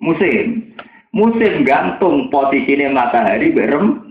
[0.00, 0.70] musim.
[1.10, 4.09] Musim gantung posisi matahari berem.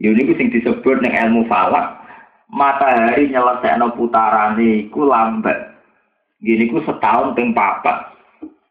[0.00, 2.00] Ini sing disebut dengan ilmu falak.
[2.50, 4.56] Matahari nyelesaikan putaran
[4.90, 5.76] ku lambat.
[6.40, 8.10] Gini ku setahun ping papat.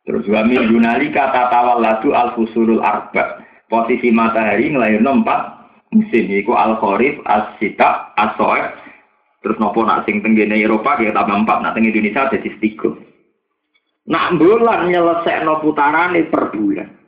[0.04, 3.46] Terus nali kata tawaladu al fusulul arba.
[3.70, 5.60] Posisi matahari ngelahirno empat
[5.94, 8.78] musim iku al kharif as sita as soef
[9.42, 12.94] terus nopo nak sing tenggene Eropa ya tambah empat nak teng Indonesia jadi tiga
[14.10, 16.99] nak bulan nyelesai no putaran per bulan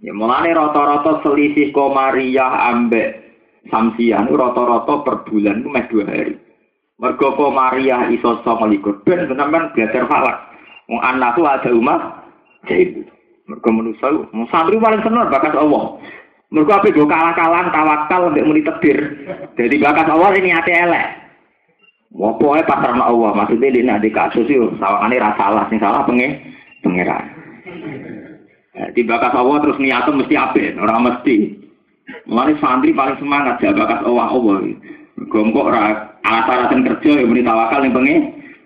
[0.00, 3.20] ya mulane rata-rata selisih komariah ambek
[3.68, 6.34] samsian rata-rata per bulan itu meh dua hari
[7.00, 10.38] mergo komariah iso sama likur ben teman belajar falak
[10.88, 12.24] wong anak tuh ada rumah
[12.68, 13.04] jadi
[13.48, 16.00] mergo manusia mau santri paling seneng bakat Allah
[16.50, 18.98] mereka apa gue kalah-kalah tawakal untuk muni tebir.
[19.54, 21.06] Jadi bakat Allah ini hati elek.
[22.10, 23.30] Mau pokoknya pasar Allah.
[23.38, 26.42] Maksudnya di nanti kasus itu sawangane rasa salah, sing salah penge
[26.82, 27.22] pengiran.
[28.96, 31.36] Di bakas Allah terus niatnya mesti apik, orang mesti.
[32.24, 34.56] Mulane santri paling semangat ya bakas Allah Allah.
[35.28, 38.20] Gongkok ora alat-alatan kerja yang muni tawakal ning pengen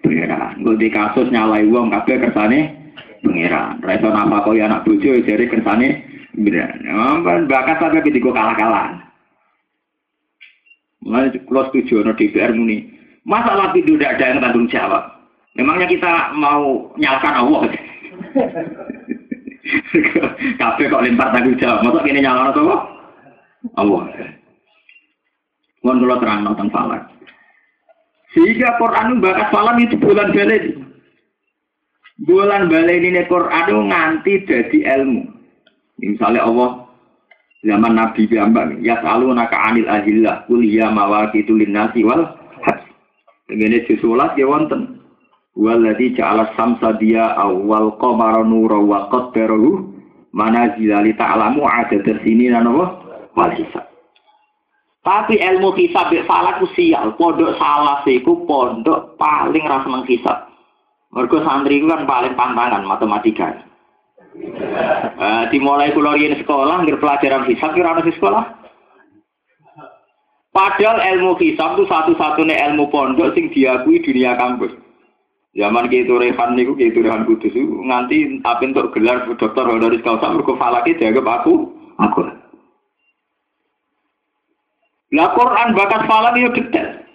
[0.06, 0.54] pengiran.
[0.62, 2.60] Gue di kasus nyalai uang kabeh kersane
[3.26, 3.82] pengiran.
[3.82, 5.88] Ra iso napa kok anak bojo jare kersane
[6.30, 6.78] pengiran.
[6.86, 9.02] Ampun bakat sampe digo kalah-kalah.
[11.04, 12.88] Mulai kalau setuju no DPR muni,
[13.28, 15.04] masalah itu tidak ada yang tanggung jawab.
[15.52, 17.62] Memangnya kita mau nyalakan Allah?
[20.60, 21.80] Kabeh kok lempar tanggung jawab.
[21.80, 22.76] Masa ini nyalakan apa?
[23.80, 24.02] Allah.
[25.80, 27.02] Mohon kalau terang nonton falak.
[28.36, 30.74] Sehingga Quran bakat falam itu bulan balik.
[32.24, 35.22] Bulan balik ini Quran nganti jadi ilmu.
[36.02, 36.84] Misalnya Allah
[37.62, 42.26] zaman Nabi Bambang, ya selalu naka anil ahillah, kuliah mawaki tulinasi wal
[42.66, 42.80] haj.
[43.46, 45.03] Begini disulat ya wonten.
[45.54, 49.86] Walladzi ja'ala samsa dia awal qamara nura wa qaddarahu
[50.34, 52.84] manazila li ta'lamu adad sini dan apa
[53.38, 53.86] wal hisab.
[55.06, 60.50] Tapi ilmu hisab mek falak ku sial, pondok salah iku pondok paling ras menghisab.
[61.14, 63.54] Mergo santri kan paling pantangan matematika.
[65.14, 68.44] Uh, dimulai kula sekolah ngir pelajaran hisab kira ana sekolah.
[70.50, 74.83] Padahal ilmu hisab itu satu-satunya ilmu pondok sing diakui dunia kampus.
[75.54, 80.58] Zaman gitu Rehan niku gitu Rehan Kudus nganti apa untuk gelar dokter honoris causa mergo
[80.58, 81.70] falaki dianggap aku
[82.02, 82.26] aku.
[85.14, 87.06] Lah Quran bakat falam itu detail.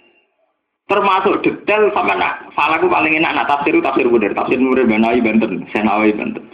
[0.88, 5.68] Termasuk detail sama nak falaku paling enak nak tafsir tafsir bener, tafsir Nurul Banawi Banten,
[5.68, 6.48] Senawi Banten.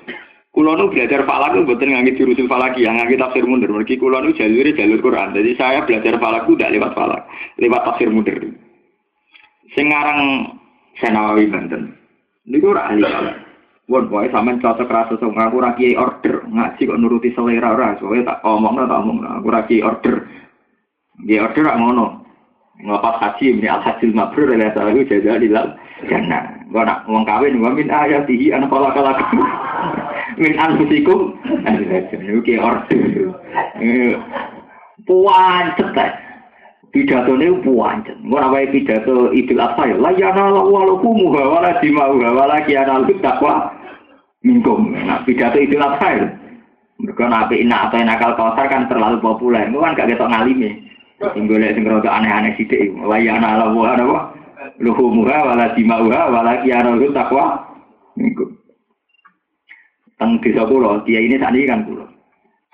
[0.50, 3.70] Kulo nu belajar falak itu betul ngangge jurusul falaki, yang ngangge tafsir mundur.
[3.70, 5.36] Mergi kulo nu jalur jalur Quran.
[5.36, 7.22] Jadi saya belajar falak tidak lewat falak,
[7.60, 8.36] lewat tafsir mundur.
[9.76, 10.20] Sekarang
[11.00, 11.92] Senawi Banten.
[12.46, 13.36] Ini gue ahli falak.
[13.86, 18.34] Won boy sampean cocok rasa sama aku ra order, ngaji kok nuruti selera ora, soalnya
[18.34, 20.26] tak omong tak omong, aku ra order.
[21.22, 22.26] Dia order rak ngono.
[22.76, 25.72] Ngapa haji ini al hasil mabrur adalah salah jaga di dalam
[26.12, 26.44] jannah.
[26.68, 29.16] Gua nak mau kawin, gua min ayatihi anak pola kalak.
[30.42, 31.40] min anfusikum.
[32.36, 33.32] Oke order.
[35.08, 36.25] Puancet kan.
[36.96, 38.16] Pidato ini puancet.
[38.24, 40.00] Gua namanya pidato idul adha ya.
[40.00, 43.68] Layana lawaluku muha wala dimauha wala kiana lu takwa
[44.40, 44.96] minkum.
[44.96, 46.26] Nah pidato idul adha ya.
[46.96, 49.68] Mereka nabi inak atau nakal kosar kan terlalu populer.
[49.68, 50.88] Itu kan gak ketok ngalimi.
[51.36, 52.96] Sing golek sing rada aneh-aneh sithik.
[53.04, 54.04] Wa ya ana ala wa ana
[54.80, 57.60] luhumuha wala dimauha wala kiyana takwa.
[58.16, 58.56] Niku.
[60.16, 62.15] Teng desa kula, dia ini ini kan kula.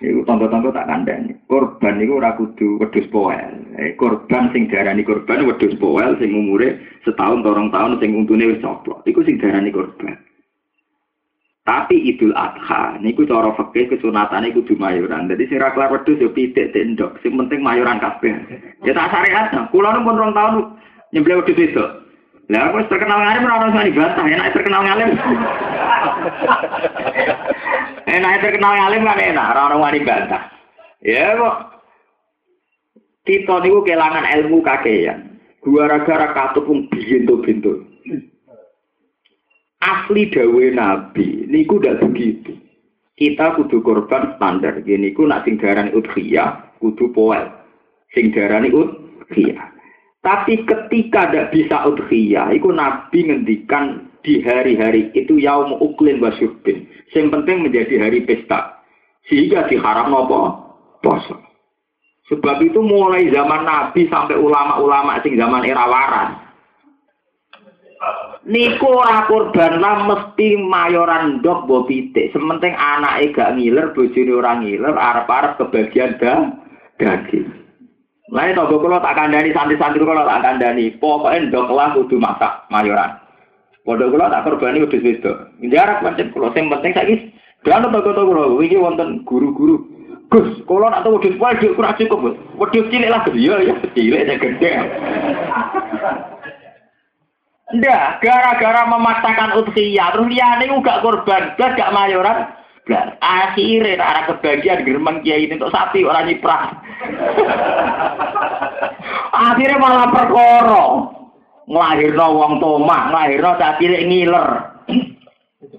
[0.01, 1.37] Iku tangga-tangga tak kandhani.
[1.47, 3.53] Korban niku ora kudu wedhus poel.
[3.77, 8.49] Eh, korban sing diarani korban wedhus poel sing umure setahun atau orang tahun sing untune
[8.49, 9.05] wis coplok.
[9.05, 10.17] Iku sing diarani korban.
[11.63, 15.31] Tapi Idul Adha niku cara fikih kesunatane kudu mayoran.
[15.31, 18.35] Dadi sing ra kelar wedhus yo pitik tendok, sing penting mayoran kabeh.
[18.83, 19.55] Ya tak syariat.
[19.71, 20.75] Kula pun rong tahun
[21.15, 21.85] nyembelih wedhus itu.
[22.51, 25.11] Lah aku terkenal ngalim ora ono sani bantah, enak terkenal ngalim.
[28.19, 30.43] enak terkenal ngalim kan enak, ora ono wani bantah.
[31.07, 31.57] Ya kok.
[33.23, 35.39] Kita niku kelangan ilmu kakean.
[35.63, 37.87] Gara-gara katupung bintu-bintu.
[39.79, 42.59] Asli dawe nabi niku ndak begitu.
[43.15, 44.83] Kita kudu korban standar.
[44.83, 47.47] Gini ku nak sing darani udhiyah kudu poel.
[48.11, 49.72] Sing darani udhiyah
[50.23, 57.29] tapi ketika tidak bisa udhiyah iku nabi ngendikan di hari-hari itu yaum uklin wasyurbin yang
[57.29, 58.79] penting menjadi hari pesta.
[59.31, 60.59] Sehingga diharap nopo
[60.99, 61.53] poso
[62.31, 66.31] sebab itu mulai zaman nabi sampai ulama-ulama sing zaman era waras.
[68.43, 72.35] Niku ora korban lah mesti mayoran dok bo pitik.
[72.35, 76.51] Sementing anake gak ngiler, bojone ora ngiler, arep-arep kebagian dah
[76.99, 77.62] daging.
[78.33, 80.89] Lah itu kula tak kandani santri-santri kula tak kandani.
[80.97, 83.21] Pokoke ndok lah kudu masak mayoran.
[83.85, 85.53] Pondok kula tak korbani wedhus wedok.
[85.69, 87.17] Jarak pancen kula sing penting saiki
[87.61, 89.85] Kan toko-toko kula iki wonten guru-guru.
[90.33, 94.35] Gus, kalau nak tahu wedhus wae kurang cukup, Wedhus cilik lah iya ya cilik ya
[94.41, 94.71] gede.
[97.73, 102.53] Ndak, gara-gara memaksakan udhiyah, terus liyane gak korban, gak mayoran.
[102.85, 106.83] Blas, akhirnya arah kebagian geremeng kiai ini untuk sapi orang nyiprah.
[109.33, 110.87] Akhirnya malah perkara.
[111.63, 114.49] Nglahirno wong tomah, nglahirno cilik ngiler.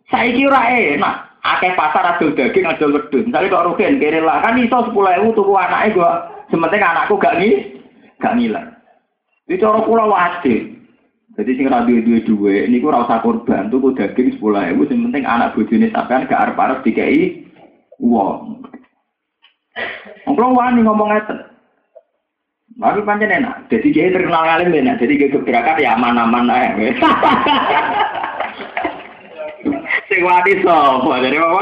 [0.07, 1.15] Saiki ora enak.
[1.43, 3.27] Akeh pasar adol daging adol wedhus.
[3.27, 6.31] Misale kok rugen kene lah kan iso 10.000 tuku anake gua.
[6.47, 7.51] Sementing anakku gak ngi
[8.23, 8.79] gak ngiler.
[9.51, 10.71] Iki cara kula wajib.
[11.35, 14.87] Jadi sing radio dua dua ini ku rasa korban tuh daging sepuluh ribu.
[14.87, 17.43] Yang penting anak bujuni sampean gak arep arep dikai
[17.99, 18.63] Wong.
[20.27, 21.39] Wong wani ngomong ngeten.
[22.79, 23.69] Tapi pancen enak.
[23.69, 24.97] Jadi dia terkenal alim enak.
[24.97, 26.89] Jadi dia gebrakan ya aman-aman ae.
[30.09, 31.21] Sing wani sapa?
[31.21, 31.59] Jadi apa?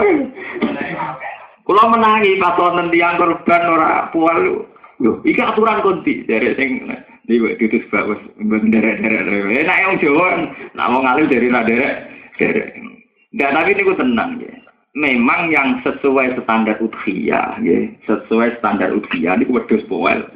[1.68, 4.66] Kula menangi pas wonten tiyang korban ora pual.
[5.02, 6.86] Lho, iki aturan konti dari sing
[7.26, 9.66] iki ditus bagus derek-derek.
[9.66, 10.46] Enak yang Jawa,
[10.78, 11.96] nak mau ngalih dari ra derek.
[12.38, 12.70] Derek.
[13.34, 14.54] Enggak, tapi niku tenang ya.
[14.92, 20.28] Memang yang sesuai standar udhiyah, ya, sesuai standar udhiyah niku wedhus poel.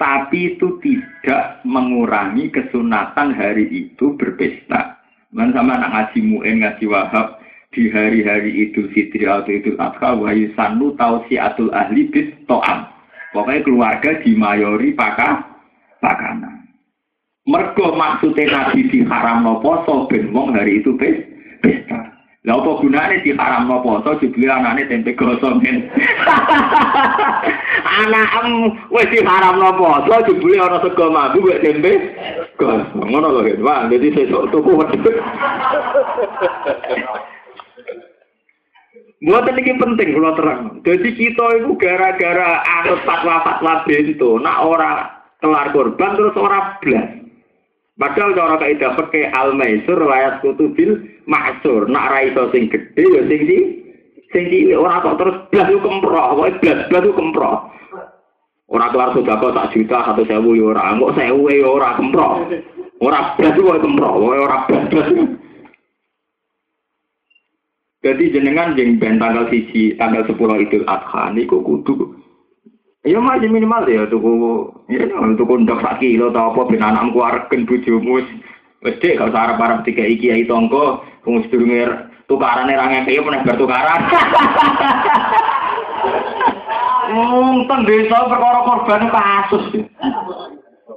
[0.00, 4.96] Tapi itu tidak mengurangi kesunatan hari itu berpesta.
[5.34, 7.36] Man sama anak ngaji mu'in, ngaji wahab,
[7.74, 12.86] di hari-hari Idul Fitri atau Idul Adha yusannu tausiatul ahli bis to'am.
[13.34, 15.42] Pokoknya keluarga dimayori pakah
[15.98, 16.70] pakanan.
[17.44, 21.18] Mergo maksudnya Nabi di haram no poso ben wong hari itu pes
[21.60, 22.13] pesta.
[22.44, 25.88] Lah apa gunane di haram no poso dibeli anane tempe gosong men.
[28.04, 32.12] Anakmu wis di haram no poso dibeli ana sego madu wek tempe.
[33.00, 34.76] Ngono lho, Wah, jadi sesuk tuku
[39.24, 40.84] Buat ini penting kalau terang.
[40.84, 44.92] Jadi kita itu gara-gara anut fatwa-fatwa bento, nak ora
[45.40, 47.23] kelar korban terus ora blas.
[47.94, 50.98] Padahal cara kaidah pakai al maisur layas kutubil
[51.30, 51.86] maksur.
[51.86, 53.58] Nak ra iso sing gede ya sing di
[54.34, 57.56] sing di ora kok terus blas yo kemproh, pokoke blas blas yo kemproh.
[58.66, 62.50] Ora kelar sudah kok tak juta satu sewu yo ora, kok sewu yo ora kemproh.
[62.98, 65.08] Ora blas yo kemproh, ora blas.
[68.04, 72.23] Jadi jenengan jeng ben tanggal siji tanggal sepuluh Idul Adha niku kudu
[73.04, 74.32] Ya masih minimal ya tuku
[74.88, 75.04] ya
[75.36, 78.28] tuku ndok sak kilo ta apa ben anakmu kuwaregen bojomu wis
[78.80, 81.84] wis dek gak usah arep-arep tiga iki ai tonggo wong sedurunge
[82.32, 84.00] tukarane ra ngeke meneh bar tukaran.
[87.14, 89.64] Wong teng desa perkara korban kasus.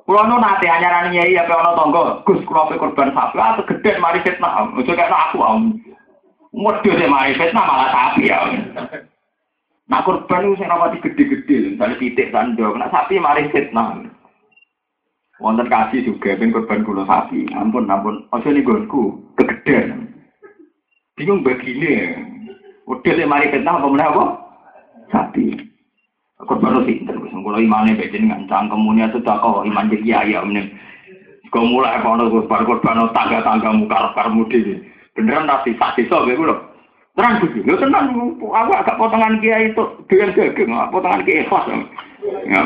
[0.08, 4.00] Kulo nu nate anyarane nyai apa ana tonggo, Gus kulo pe korban sapi, ah gede
[4.00, 4.72] mari fitnah.
[4.72, 5.76] Ojo kayak aku om.
[6.56, 8.40] Modho sing mari fitnah malah sapi ya.
[9.88, 14.04] Nah korban itu sing rapati gede-gede, misalnya titik sandok, nah sapi mari fitnah.
[15.40, 17.48] Wonten kasih juga, ben korban kulo sapi.
[17.56, 20.12] Ampun, ampun, ojo nih gonku, kegedean.
[21.16, 22.20] Bingung begini.
[22.84, 24.26] Udah sing mari fitnah apa meneh apa?
[25.08, 25.56] Sapi.
[26.38, 30.70] Korban itu pinter, bisa kalau imannya beda dengan cangkemunya sudah kok iman jadi ayah ini.
[31.50, 34.84] Kau mulai kono korban korban tangga tangga muka karmu di.
[35.18, 36.77] Beneran nasi saksi so, gue loh.
[37.18, 41.66] Terang gitu, lo tenang, aku agak potongan kiai itu dengan daging, potongan kiai ikhlas.
[42.46, 42.62] Ya.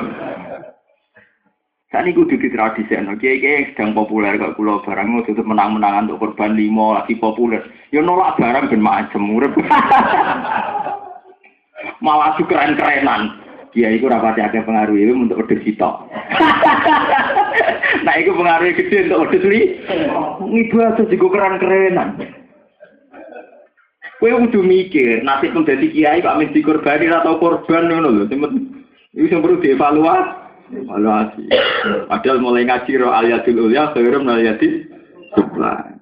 [1.88, 6.60] Saat ini kudu tradisi, kiai kiai sedang populer kalau pulau barang tutup menang-menangan untuk korban
[6.60, 7.64] limo lagi populer.
[7.96, 9.24] Ya nolak barang ben macam.
[12.04, 13.40] Malah tuh keren-kerenan.
[13.72, 15.96] Kiai itu rapati ada pengaruh itu untuk udah sitok.
[18.04, 19.80] nah itu pengaruh gede untuk udah li.
[20.44, 22.41] Ibadah juga keren-kerenan.
[24.22, 28.24] Kowe kudu mikir, nasib menjadi kiai kok mesti dikorbani atau korban ngono lho.
[29.18, 30.78] Iku sing perlu dievaluasi.
[30.78, 31.44] Evaluasi.
[32.06, 34.88] Padahal mulai ngaji ro aliyatul ulya khairum aliyati
[35.34, 36.00] sublan.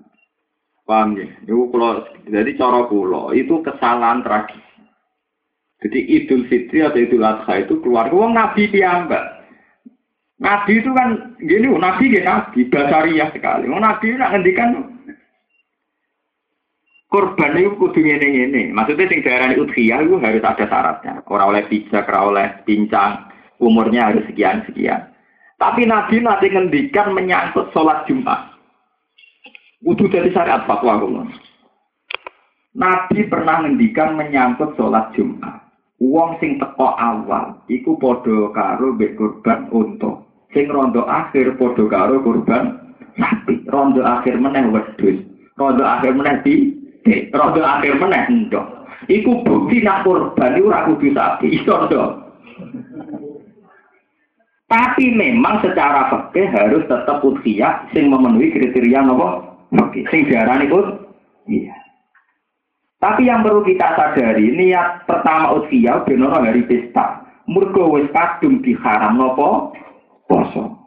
[0.83, 1.25] Paham ya?
[1.47, 4.67] Iku kula jadi cara kula itu kesalahan tragis.
[5.79, 9.47] Jadi Idul Fitri atau Idul Adha itu keluar wong nabi piyambak.
[10.43, 13.67] Nabi itu kan gini, nabi ya nabi, basariah sekali.
[13.67, 14.98] Nabi nak ngendikan
[17.09, 18.71] korban itu kudu ngene-ngene.
[18.71, 21.13] Maksudnya sing diarani udhiyah itu harus ada syaratnya.
[21.25, 23.27] Ora oleh pijak, ora oleh pincang,
[23.57, 25.09] umurnya harus sekian-sekian.
[25.59, 28.55] Tapi Nabi nanti ngendikan menyangkut sholat Jumat.
[29.83, 31.27] Kudu dari syariat fatwa Allah.
[32.77, 35.67] Nabi pernah ngendikan menyangkut sholat Jumat.
[35.99, 40.47] Uang sing teko awal, iku podo karo mbek korban untuk.
[40.55, 43.67] Sing rondo akhir podo karo korban sapi.
[43.67, 45.19] Rondo akhir meneh wedhus.
[45.59, 48.65] Rondo akhir meneh di Rodo akhir meneh ndok.
[49.07, 52.09] Iku bukti nak korban iku ora kudu sapi, iso ndok.
[54.69, 60.05] Tapi memang secara fakih harus tetap udhiyah sing memenuhi kriteria nopo fakih.
[60.13, 61.09] Sing diarani ud.
[61.49, 61.73] Iya.
[63.01, 67.25] Tapi yang perlu kita sadari, niat pertama udhiyah ben hari pesta.
[67.49, 69.73] Murgo wis kadung diharam nopo
[70.29, 70.77] poso.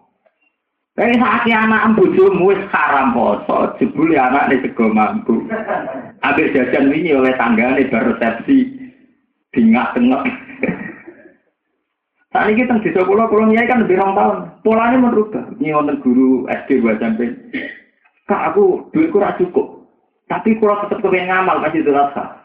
[0.94, 5.42] Tapi saat anak bojomu wis haram poso, jebule anak di sego mampu.
[6.32, 8.72] Ambil jajan ini oleh tanggane bar resepsi
[9.52, 10.24] dingak-tengok.
[12.32, 14.38] Saat ini kita di sekolah, kalau nyai kan lebih rong tahun.
[14.64, 15.44] Polanya merubah.
[15.60, 17.36] Ini wonten guru SD buat sampai.
[18.24, 19.84] Kak, aku duitku rak cukup.
[20.32, 22.40] Tapi kalau tetap kepengen ngamal, kasih itu rasa.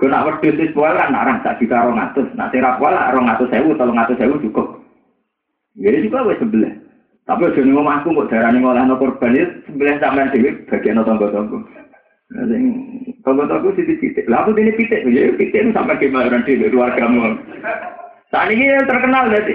[0.00, 2.32] Gue nak wis poel kan narang sak juta rong atus.
[2.32, 4.80] Nak sira poel rong atus sewu, tolong atus sewu cukup.
[5.76, 6.72] Jadi juga wis sebelah.
[7.28, 11.58] Tapi aja ning omahku kok darane ngolahno korban itu sebelah sampean dhewe bagian tangga-tangga.
[12.34, 12.64] Sing
[13.22, 14.26] tangga-tangga sithik titik.
[14.26, 17.38] Lah aku dene pitik, ya pitik sampai ke bayaran dhewe keluargamu.
[18.34, 19.54] Saat ini terkenal berarti.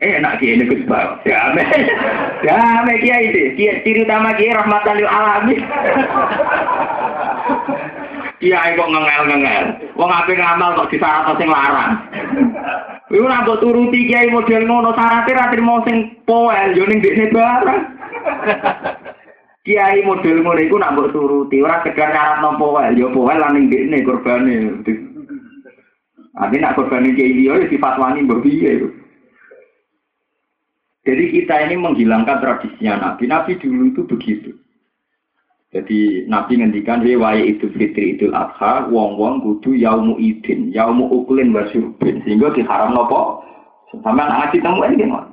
[0.00, 1.20] Eh, enak kiai ini Gus Bal.
[1.28, 2.96] Damai.
[3.04, 3.52] Kiai itu.
[3.52, 5.60] Kiai ciri utama kiai rahmatan lil alamin.
[8.40, 9.64] Kiai kok ngengel-ngengel.
[10.00, 12.00] Wong ape ngamal kok disyarat sing larang.
[13.12, 17.80] Iku mbok turuti kiai model ngono syaratnya ra trimo sing poel yo ning dekne barang.
[19.70, 23.54] Kiai model ngono iku nak mbok turuti ora sekedar syarat no poel yo poel lan
[23.54, 24.82] ning dekne korbane.
[26.42, 28.82] Ade nak korbane kiai liya sifat wani mbok piye.
[31.06, 33.30] Jadi kita ini menghilangkan tradisinya Nabi.
[33.30, 34.50] Nabi dulu itu begitu.
[35.70, 41.54] Jadi Nabi ngendikan waya itu fitri idul adha, wong wong kudu yaumu idin, yaumu ukulin
[41.54, 43.46] wasyurbin, sehingga diharam nopo.
[44.02, 45.30] Sampai anak temu ini gimana?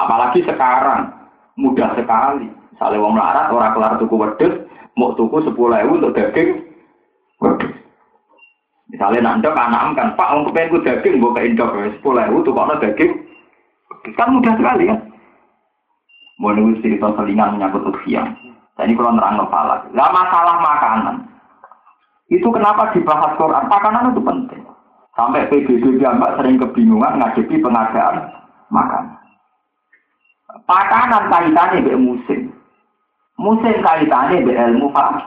[0.00, 1.12] Apalagi sekarang
[1.60, 2.59] mudah sekali.
[2.80, 4.54] Misalnya wong melarat orang kelar tuku wedus,
[4.96, 6.64] mau tuku sepuluh ribu untuk daging
[7.44, 7.76] wedus.
[8.88, 12.80] Misalnya nandok anak kan, Pak, untuk pengen daging, gue ke indok sepuluh ribu tuh kok
[12.80, 13.12] daging.
[14.16, 14.96] Kan mudah sekali kan.
[16.40, 18.24] Mau nunggu cerita selingan menyangkut usia.
[18.80, 19.84] Ini kalau nerang kepala.
[19.92, 21.16] Gak masalah makanan.
[22.32, 23.68] Itu kenapa dibahas Quran?
[23.68, 24.62] Makanan itu penting.
[25.20, 28.24] Sampai PBB mbak sering kebingungan ngadepi pengadaan
[28.72, 29.20] makanan.
[30.64, 32.56] Makanan kaitannya dengan musim.
[33.40, 35.24] Musim kaitannya dengan ilmu falak.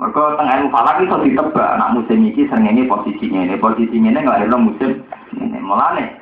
[0.00, 1.76] Mereka tengah ilmu falak itu ditebak.
[1.76, 3.60] Nak musim ini sering ini posisinya ini.
[3.60, 5.04] Posisinya ini nggak ada musim
[5.36, 5.60] ini.
[5.60, 6.16] Mulane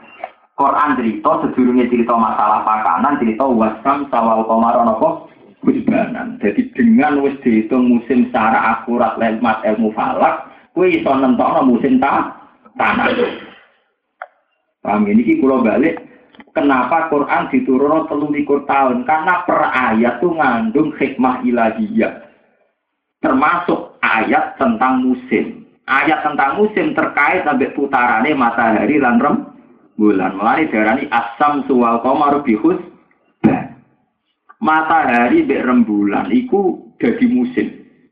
[0.58, 5.30] Quran cerita sedurungnya cerita masalah makanan cerita wasam sawal apa
[5.62, 6.40] husbanan.
[6.42, 12.34] Jadi dengan wis dihitung musim secara akurat lewat ilmu falak, kue iso nentokno musim ta
[12.74, 13.12] tanah.
[14.80, 16.05] Paham ini kalau balik
[16.56, 22.24] kenapa Quran diturunkan telung likur tahun karena per ayat tuh ngandung hikmah ilahiyah
[23.20, 29.36] termasuk ayat tentang musim ayat tentang musim terkait sampai putarannya matahari dan rem
[30.00, 32.80] bulan melani darani asam suwal komar bihus
[34.60, 37.66] matahari mbek rembulan iku jadi musim.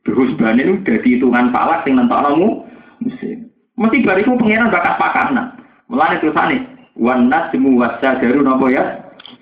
[0.05, 2.69] Terus bane itu jadi hitungan palak sing nentokno
[3.01, 3.49] musim.
[3.75, 5.57] Mesti bariku pengiran bakat pakanan.
[5.89, 8.85] Mulane tulisane wan nasmu wasajaru napa ya?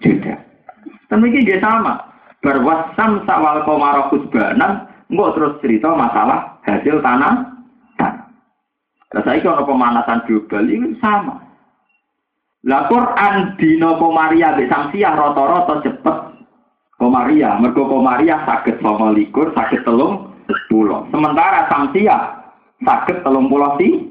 [0.01, 0.39] Tidak.
[1.09, 2.01] Tapi ini dia sama.
[2.43, 7.53] Berwasam sawal komaro khusbanan, enggak terus cerita masalah hasil tanah.
[9.13, 11.39] Nah, saya kalau pemanasan global ini sama.
[12.65, 16.33] Lah Quran dino komaria be samsiah roto-roto cepet
[17.03, 20.39] Komaria, mergo Komaria sakit sama likur, sakit telung
[20.71, 21.11] pulau.
[21.11, 24.07] Sementara sakit telung pulau si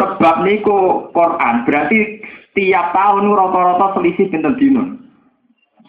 [0.00, 2.24] Sebab niku Quran berarti
[2.56, 4.82] tiap tahun rata-rata selisih pinten dino.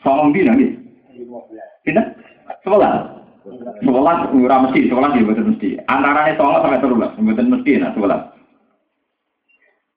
[0.04, 0.72] Songong dino nggih.
[1.88, 2.06] Pinten?
[2.68, 3.22] Sebelas.
[3.82, 5.70] Sebelas ora mesti, sebelas ya betul mesti.
[5.90, 8.22] Antaranya songo sampai terus, betul mesti nah sebelas.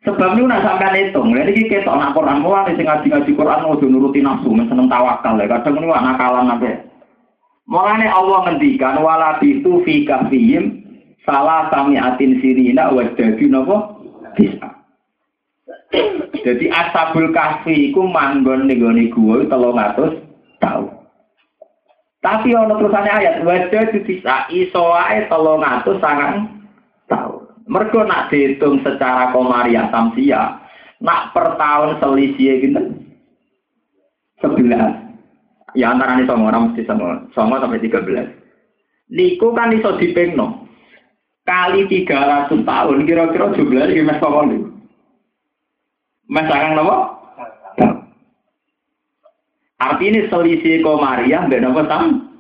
[0.05, 3.81] Sebab ini nak sampai hitung, ini kita nak Quran mulai sing ngaji ngaji Quran mau
[3.81, 5.49] nuruti nafsu, seneng tawakal ya.
[5.49, 6.73] Kadang wak nakalan nabe.
[7.65, 10.84] Mulai Allah ngendikan wala itu fi kafiyim
[11.25, 14.01] salah sami atin sirina wadadi nopo
[14.37, 14.71] bisa.
[16.45, 20.21] Jadi asabul kafi iku manggon ning gone telung atus
[20.61, 20.93] tahun.
[22.21, 26.65] Tapi ono terusane ayat wadadi bisa iso ae telung atus sangang
[27.09, 27.45] tahun.
[27.65, 30.61] Mergo nak dihitung secara komaria samsia,
[31.01, 32.83] nak per tahun selisih gitu,
[34.45, 35.01] sebelas.
[35.73, 38.29] Ya antara ini songo, mesti songo, songo sampai tiga belas.
[39.09, 40.64] Niku kan iso dipengno.
[41.45, 44.61] Kali tiga ratus tahun, kira-kira jumlahnya gimana songo nih?
[46.25, 46.97] Mas akan nopo?
[49.77, 52.33] Artinya selisih komaria, beda nopo tam?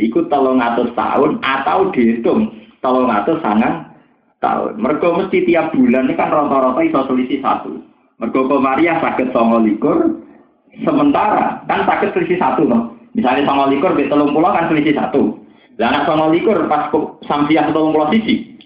[0.00, 3.84] Ikut tolong atas tahun atau dihitung tolong atas sangat
[4.40, 4.80] tahun.
[4.80, 7.84] Mergo mesti tiap bulan ini kan rata-rata iso selisih satu.
[8.16, 10.24] Mergo Maria sakit songo likur,
[10.84, 12.96] sementara kan sakit selisih satu loh.
[13.12, 15.36] Misalnya songo likur di pulau kan selisih satu.
[15.76, 16.88] Dan anak songo likur pas
[17.28, 18.56] samsiah telung pulau sisi.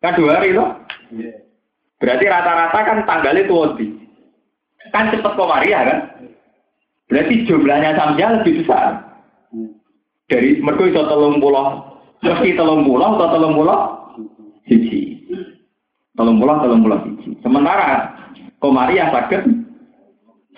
[0.00, 0.80] Kan dua hari loh.
[1.98, 3.76] Berarti rata-rata kan tanggalnya tuh
[4.88, 5.98] Kan cepet Maria kan.
[7.08, 9.04] Berarti jumlahnya samsiah lebih besar.
[10.28, 11.84] Dari mergo iso telung pulau.
[12.24, 13.98] Meski telung pulau atau telung pulau
[14.68, 15.22] siji.
[16.14, 17.30] Tolong pulang, tolong pulang siji.
[17.40, 18.10] Sementara
[18.58, 19.42] Komaria sakit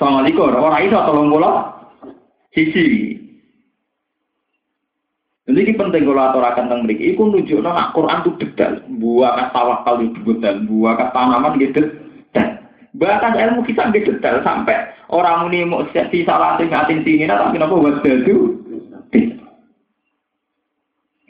[0.00, 0.48] sama likur.
[0.50, 1.56] Orang itu tolong pulang
[2.56, 3.19] siji.
[5.50, 7.02] Jadi ini penting kalau aturakan tentang mereka.
[7.02, 8.78] Iku nunjuk nak Quran itu detail.
[9.02, 10.62] Buah tawakal itu detail.
[10.62, 11.90] Buah tanaman gitu.
[12.94, 17.58] Bahkan ilmu kita gitu detail sampai orang ini mau si salah sing atin tinggi tapi
[17.58, 18.58] kenapa buat itu?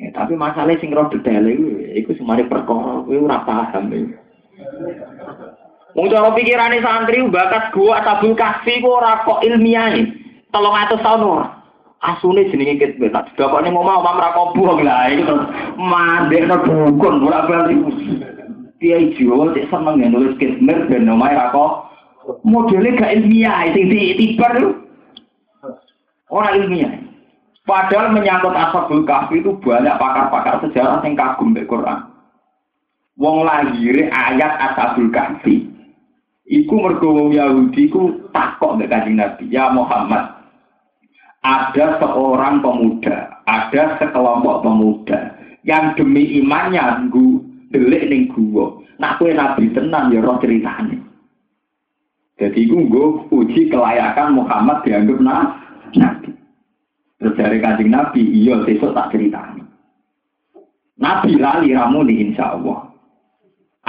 [0.01, 3.45] Ya, tapi masalah sing roh detail itu, itu semari perkara, itu ora
[3.93, 4.17] itu.
[5.93, 6.33] Wong cara
[6.81, 10.07] santri bakat gua tabul kasih ora kok ilmiah nih.
[10.49, 11.60] Tolong atus tahun.
[12.01, 15.37] Asune jenenge ket tak dapane mau mau mamra kobuh lah itu
[15.77, 17.77] mandekno dukun ora bali.
[18.81, 21.93] Kiai Jawa cek seneng ya nulis kismer ben omahe ra kok
[22.49, 24.81] modele gak ilmiah sing ditibar
[26.33, 27.05] ora ilmiah.
[27.69, 32.09] Padahal menyangkut ashabul kahfi itu banyak pakar-pakar sejarah yang kagum di Quran.
[33.21, 35.69] Wong lahir ayat ashabul kahfi.
[36.49, 40.40] Iku mergo Yahudi ku takok mbek Kanjeng Nabi, "Ya Muhammad,
[41.41, 47.41] ada seorang pemuda, ada sekelompok pemuda yang demi imannya nggu
[47.73, 48.77] delik ning gua.
[49.01, 51.01] Nak kowe nabi tenan ya roh ceritane.
[52.37, 55.19] Jadi nggo uji kelayakan Muhammad dianggap
[55.97, 56.31] nabi.
[57.21, 59.61] Terus dari kancing Nabi, iya besok tak ceritani.
[60.97, 62.90] Nabi lali ramu nih insya Allah.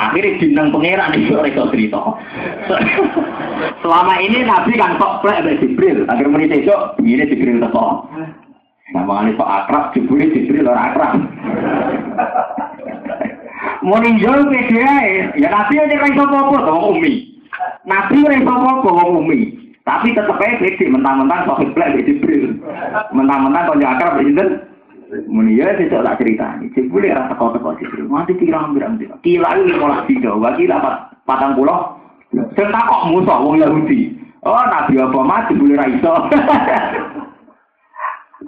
[0.01, 2.01] Akhirnya bintang pangeran itu rekor cerita.
[3.85, 6.09] Selama ini Nabi kan kok plek dari Jibril.
[6.09, 8.09] Akhir menit besok, ini Jibril teko.
[8.91, 11.11] Nah, mengenai sok akrab, Jibril Jibril orang akrab.
[13.85, 14.97] Mau ninjol PDA,
[15.37, 17.37] ya Nabi aja raiso popo, sama Umi.
[17.85, 19.53] Nabi raiso popo, sama Umi.
[19.81, 22.57] Tapi tetap aja pede, mentang-mentang sohib plek Jibril.
[23.13, 24.70] Mentang-mentang kalau akrab Jibril.
[25.27, 26.71] Muni ya sih tak cerita ini.
[26.71, 28.07] Cipuli rasa kau tak kau cipuli.
[28.07, 29.11] Mati kira hampir hampir.
[29.19, 30.15] Kila ini mau lagi.
[30.15, 30.77] Kila
[31.27, 31.99] patang pulau.
[32.31, 34.15] Serta takok musuh Wong Yahudi.
[34.41, 36.13] Oh nabi apa mati boleh ra raiso.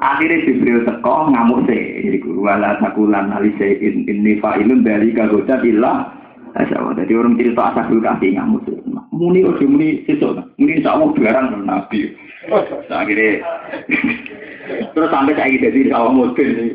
[0.02, 1.78] Akhirnya Jibril teko ngamuk se.
[2.02, 6.10] Jadi guru ala sakulan alise in ini fa'ilun dari kagoda ilah.
[6.58, 8.80] Jadi orang cerita asal dulu kasih ngamuk sih.
[9.14, 10.18] Muni oke muni sih
[10.58, 12.10] Muni sama barang nabi.
[12.90, 13.44] Akhirnya
[14.94, 16.74] terus sampai saya jadi di awal mobil nih.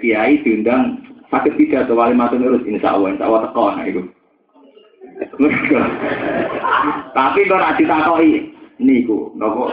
[0.00, 1.00] Kiai diundang
[1.32, 4.02] sakit tidak atau wali nurut insya Allah insya Allah teko nah itu.
[7.14, 8.30] Tapi kalau nanti takoi
[8.82, 9.70] niku, nopo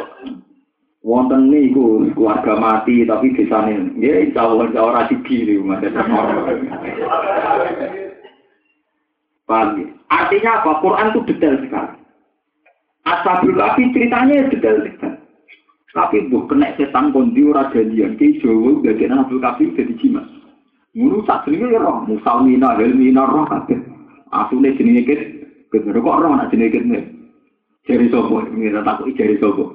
[1.01, 5.07] wonten niku keluarga mati tapi desane ya insya Allah insya Allah.
[9.51, 9.87] Paham ya?
[10.11, 10.71] Artinya apa?
[10.79, 11.99] Quran itu detail sekali.
[13.03, 15.10] Ashabul Kahfi ceritanya detail sekali.
[15.91, 20.23] Tapi buh kena setan kondi ora jadian ke Jawa dadi Ashabul Kahfi dadi jimat.
[20.95, 23.79] Mulu sak jenenge ya roh, musalmina, helmina roh kabeh.
[24.31, 25.21] Asune jenenge kit,
[25.71, 26.83] kit kok roh nak jenenge kit
[27.89, 28.45] Jari sapa?
[28.53, 29.65] Ini takut jari sapa?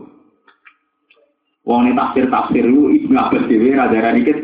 [1.66, 4.38] Wong ini tafsir tafsir lu ibnu Abbas dewi raja rani kit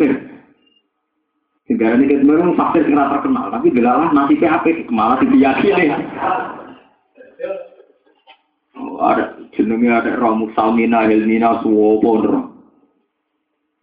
[1.70, 4.82] Negara ini kita memang fakir kena terkenal, tapi belalah nasibnya apa?
[4.92, 5.88] Malah diyakini.
[8.76, 12.52] Oh, ada jenengnya ada Romus Salmina, Helmina, Suwopon.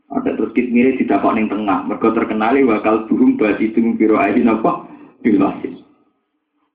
[0.09, 1.85] Ada terus kit mirip tidak paling tengah.
[1.85, 4.89] Mereka terkenali bakal burung basi itu biro aidin apa?
[5.21, 5.85] Bilasis.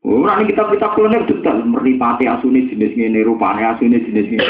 [0.04, 4.48] Oh, nanti kita kita kuliner detail meripati asuni jenis ini, rupanya asuni jenis ini.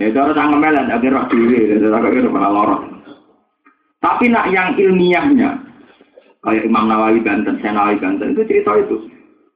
[0.00, 2.32] Ya, harus angin melan, ada roh diri, ada roh diri,
[4.00, 5.60] Tapi nak yang ilmiahnya,
[6.40, 8.96] kayak Imam Nawawi Banten, saya Nawawi Banten itu cerita itu.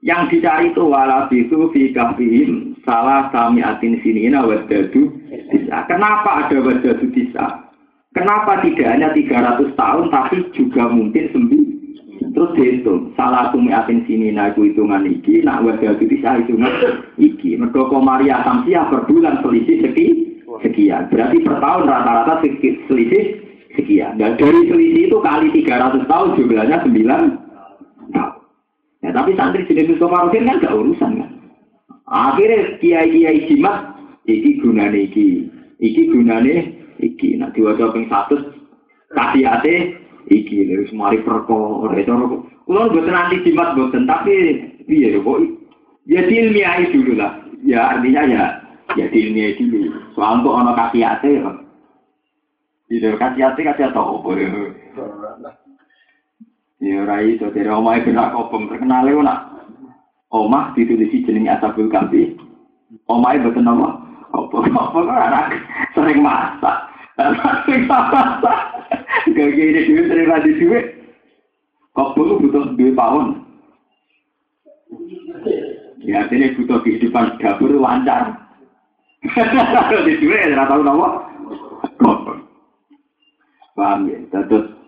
[0.04, 5.12] Yang dicari itu wala itu fi kafihim salah sami atin sini wadadu
[5.50, 5.76] bisa.
[5.88, 7.70] Kenapa ada wadadu bisa?
[8.10, 11.70] Kenapa tidak hanya 300 tahun tapi juga mungkin sembilan?
[12.30, 16.70] Terus dihitung, salah sumi atin sini itu hitungan iki, nak wadadu bisa hitungan
[17.18, 17.58] iki.
[17.58, 20.06] Mereka Maria Samsiah per bulan selisih seki,
[20.62, 21.10] sekian.
[21.10, 22.44] Berarti per tahun rata-rata
[22.86, 23.24] selisih
[23.74, 24.14] sekian.
[24.20, 28.34] Dan dari selisih itu kali 300 tahun jumlahnya 9 tahun.
[29.00, 31.30] Ya, tapi santri jenis Mustafa Rufin kan gak urusan kan.
[32.10, 33.94] Akhirnya kiai-kiai jimat,
[34.26, 35.46] iki gunane iki.
[35.78, 36.54] Iki gunane
[36.98, 37.38] iki.
[37.38, 38.50] Nah, diwajah ping satu,
[39.14, 39.94] kasih ate,
[40.26, 40.66] iki.
[40.66, 44.34] Lalu semari perkor, itu Kalau buatan nanti jimat buatan, tapi
[44.90, 45.38] iya kok.
[46.10, 47.46] Ya ilmiah dulu lah.
[47.62, 48.44] Ya artinya ya,
[48.98, 49.94] ya ilmiah dulu.
[50.18, 51.50] Soal untuk ono kasih ate, ya.
[52.90, 54.48] Iya, kasih hati kasih hati apa ya?
[56.80, 59.49] Ya, rai itu dari omah itu nak kopem terkenal itu nak
[60.30, 62.38] omah ditulis jenenge Asabul Kahfi.
[63.06, 63.98] Omahe boten nama
[64.30, 65.42] apa apa ora
[65.94, 66.76] sering masak.
[67.66, 68.58] Sering masak.
[69.30, 70.78] Gege ini dhewe sering radi dhewe.
[71.94, 73.42] Kok perlu butuh dhewe pawon.
[76.02, 78.34] Ya artinya butuh kehidupan dapur lancar.
[79.34, 81.08] Kalau di dhewe ora tau nama.
[83.70, 84.79] Paham ya, Terus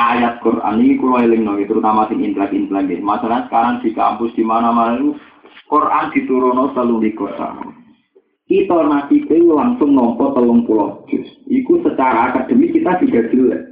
[0.00, 3.00] ayat Quran ini kalau eling no, terutama sing intelek-intelek nggih.
[3.04, 5.12] Masalah sekarang di kampus di mana-mana itu
[5.68, 7.48] Quran diturunno selalu di kota.
[8.50, 11.26] Kita nanti langsung nompo telung pulau juz.
[11.46, 13.62] Iku secara akademik kita juga jelek.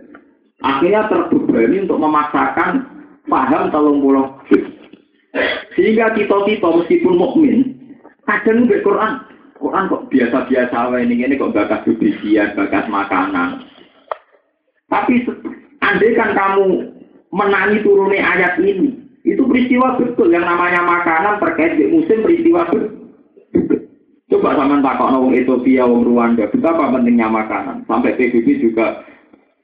[0.63, 2.87] Akhirnya terbebani untuk memaksakan
[3.27, 4.63] paham telung pulau juz.
[5.75, 7.75] Sehingga kita-kita meskipun mukmin,
[8.23, 9.19] kadang di Quran,
[9.59, 13.67] Quran kok biasa-biasa ini ini kok bakas bibisian, bakas makanan.
[14.87, 15.27] Tapi
[15.89, 16.65] andai kan kamu
[17.33, 22.99] menangi turunnya ayat ini, itu peristiwa betul yang namanya makanan terkait di musim peristiwa betul.
[24.29, 27.89] Coba sama takut wong Ethiopia, wong Rwanda, betapa pentingnya makanan.
[27.89, 29.01] Sampai PBB juga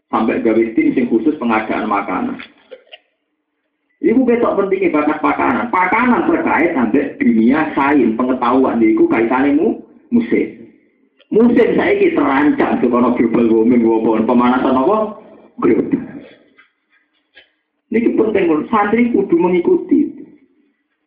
[0.09, 2.41] sampai gawe tim yang khusus pengadaan makanan.
[4.01, 5.69] Ibu ketok pentingnya bakat makanan.
[5.69, 10.65] Makanan terkait sampai dunia sains pengetahuan itu kaitannya mu musim.
[11.29, 13.83] Musim saya ini terancam sekolah global warming,
[14.25, 15.19] pemanasan apa?
[15.61, 16.14] Global.
[17.95, 20.11] Ini penting, santri kudu mengikuti.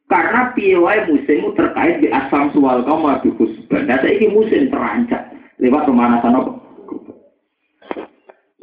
[0.07, 3.91] Karena piawai musim terkait di asam sual kaum wabi khusban.
[3.91, 5.19] Nah, saya ini musim terancam
[5.59, 6.51] lewat pemanasan apa?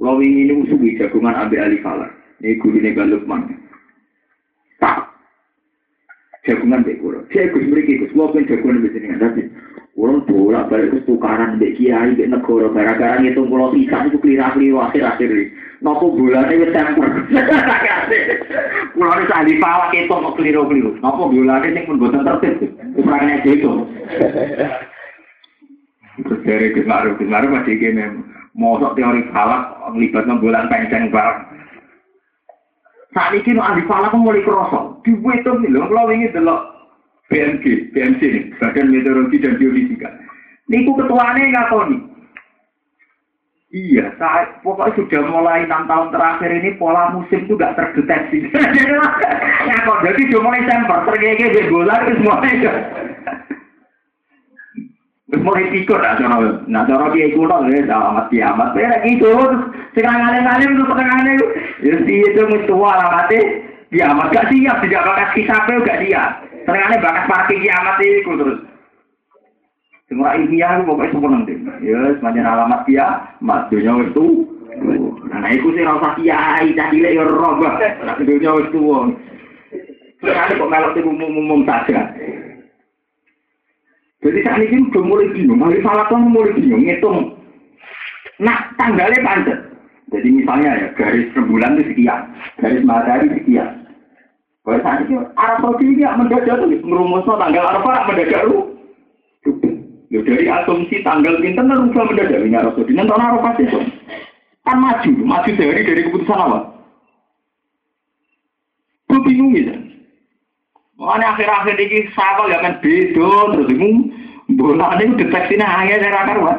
[0.05, 2.13] Kalau ini musuh jagungan ambil alih kalah.
[2.41, 3.57] Ini guru ini Lukman.
[4.77, 5.09] Tak.
[6.45, 7.25] Jagungan mbek kula.
[7.33, 9.49] Saya Gus mriki Gus, pengen jagungan mbek jenengan tapi
[9.95, 14.83] Urung bolak balik ke tukaran mbek kiai mbek negara gara-gara ngitung pulau pisang itu kelira-keliru
[14.83, 15.55] akhir-akhir ini.
[15.87, 17.07] Nopo bulan ini temper.
[18.99, 20.99] Pulau ini ahli falak itu kok keliru-keliru.
[20.99, 22.75] Nopo bulan ini pun bosan tertib.
[22.99, 23.71] Ukurannya itu.
[26.27, 27.15] Terus dari Gus Maruf
[27.55, 28.19] masih gini.
[28.59, 31.39] Mosok teori falak melibatkan bulan panjang barang.
[33.15, 35.07] Saat ini ahli falak mulai kerosok.
[35.07, 36.74] Dibuat itu lho, kalau ini delok
[37.33, 38.23] BMG, BMC
[38.61, 40.13] Badan Meteorologi dan Geofisika.
[40.69, 41.99] Niku ketuanya ngakoni.
[43.75, 48.47] Iya, saya pokoknya sudah mulai enam tahun terakhir ini pola musim itu gak terdeteksi.
[49.67, 52.55] ya kok jadi sudah mulai semper, tergege di bola itu mulai.
[55.27, 56.39] Terus mulai pikir lah, cara
[56.71, 58.71] nah cara ikut dong, ya selamat kiamat.
[58.79, 59.03] Ya
[60.07, 61.47] alim-alim itu sekarang itu,
[61.83, 63.41] ya sih itu mesti alamatnya
[63.91, 66.31] kiamat gak siap, tidak bakas kisahnya gak siap.
[66.65, 68.61] Seringane bakas parking kiamat itu terus.
[70.09, 71.55] Semua ilmiah itu pokoknya semua nanti.
[71.81, 73.07] Ya, semacam alamat dia,
[73.41, 74.27] mat dunia itu.
[75.29, 78.81] Nah, itu sih rasa kiai, cah cilik ya roh, Nah, dunia itu.
[80.21, 82.09] Seringane kok melok itu umum-umum saja.
[84.25, 87.37] Jadi saat ini udah mulai bingung, hari salah kan mulai bingung, ngitung.
[88.41, 89.59] Nah, tanggalnya pancet.
[90.09, 93.84] Jadi misalnya ya, garis rembulan itu sekian, garis matahari sekian.
[94.65, 98.73] Saat ini Arab Saudi ini mendadak tuh, merumusnya tanggal Arafah mendadak lu.
[100.09, 102.97] Ya dari asumsi tanggal pinter kan rubah mendadak ini Arab Saudi.
[102.97, 103.79] Nanti orang Arafah itu
[104.65, 106.59] kan maju, maju dari dari keputusan apa?
[109.13, 109.77] Gue bingung ya.
[110.97, 113.99] Makanya akhir-akhir ini sahabat gak akan beda terus bingung.
[114.57, 116.59] Bola ini deteksinya hanya dari akar wah.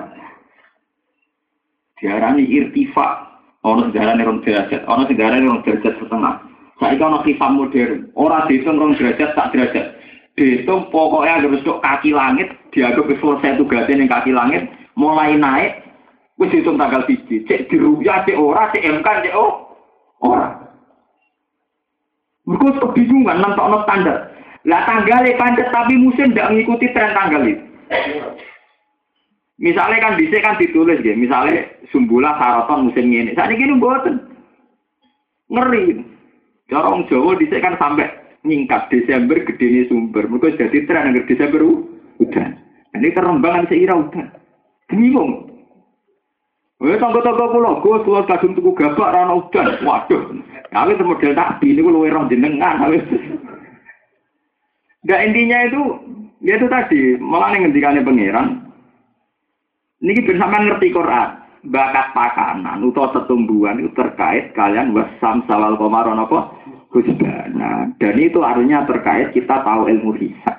[1.98, 3.26] Diarani irtifa.
[3.66, 6.45] Orang sejarah ini orang derajat, orang sejarah ini orang derajat setengah.
[6.76, 8.12] Saya kan hisab modern.
[8.20, 9.96] Orang dihitung rong derajat tak derajat.
[10.36, 12.52] Dihitung pokoknya harus untuk kaki langit.
[12.76, 14.68] Dianggap selesai tugasnya yang kaki langit.
[15.00, 15.72] Mulai naik.
[16.36, 17.48] Wis hitung tanggal biji.
[17.48, 19.72] Cek diruya, cek ora, cek MK, cek oh.
[20.20, 20.52] Ora.
[22.44, 24.36] Mereka kebingungan, nentok standar.
[24.66, 27.64] Lah tanggalnya pancet tapi musim tidak mengikuti tren tanggal itu.
[29.56, 33.32] Misalnya kan bisa kan ditulis ya, misalnya sumbulah saraton musim ini.
[33.38, 34.20] Saat ini buatan
[35.48, 36.15] ngeri.
[36.66, 38.10] Cara orang Jawa dhisik kan sampai
[38.42, 40.26] nyingkat Desember gede ini sumber.
[40.26, 41.62] Mereka jadi tren agar Desember
[42.18, 42.48] udah.
[42.96, 44.26] Ini kerembangan seira udah.
[44.90, 45.46] Bingung.
[46.86, 49.80] Eh tangga-tangga kula, Gus, kula kadung tuku gabak ra udan.
[49.82, 50.22] Waduh.
[50.70, 52.84] Kami itu model takbi ini luwe roh jenengan.
[55.06, 55.82] Gak intinya itu,
[56.42, 58.66] ya itu tadi, malah ngendikane pangeran.
[60.02, 66.54] Niki bersama ngerti Quran bakat pakanan atau setumbuhan itu terkait kalian wasam sawal komaron apa?
[66.94, 70.58] Husbana dan itu artinya terkait kita tahu ilmu hisab.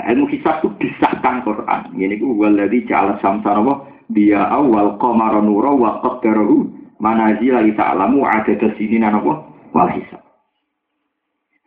[0.00, 1.92] Nah, ilmu hisab itu disahkan Quran.
[1.92, 3.74] Ini ku waladhi ja'ala samsara apa?
[4.08, 6.64] Dia awal komaron nura wa qaddarahu
[6.96, 9.44] manazila ta'lamu ada sini apa?
[9.76, 10.22] Wal hisab.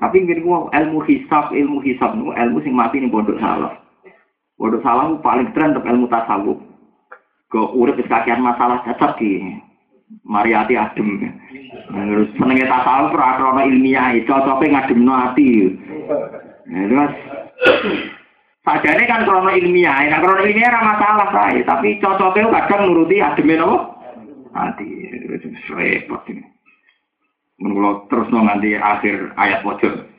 [0.03, 3.71] Tapi gua ilmu hisab ilmu hisab itu ilmu sing mati nih pondok salah
[4.59, 6.59] pondok salah paling tren untuk ilmu tasawuf
[7.53, 9.45] ke urip kakian masalah cocok di
[10.25, 11.21] Mariati adem.
[11.93, 15.49] Terus senengnya tak tahu peraturan ilmiah, cocoknya ngadem no hati.
[16.65, 17.13] Nah, terus
[18.63, 23.53] Sajane kan krono ilmiah, nah krono ilmiah ora masalah saya, tapi cocoknya kadang nuruti adem
[23.53, 23.93] no
[24.53, 24.85] Hati,
[25.73, 26.45] repot ini.
[27.57, 30.12] Mengulo terus nganti akhir ayat wajah.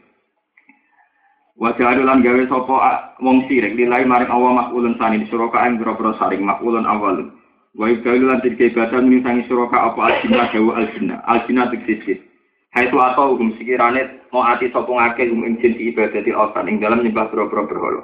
[1.55, 2.83] Wajah adulan gawe sopo
[3.23, 7.31] wong sirik nilai maring Allah makulun sani suroka yang bro saring makulun awal.
[7.79, 11.23] Wa ibdalu lan ibadah menisangi suroka apa aljina gawe aljina.
[11.31, 12.27] Aljina tiksisit.
[12.75, 16.67] Hai tu atau hukum sikirane mau ati sopo ngake hukum ing jinti ibadah di otan
[16.67, 18.03] ing dalam nyembah bro-bro berholo.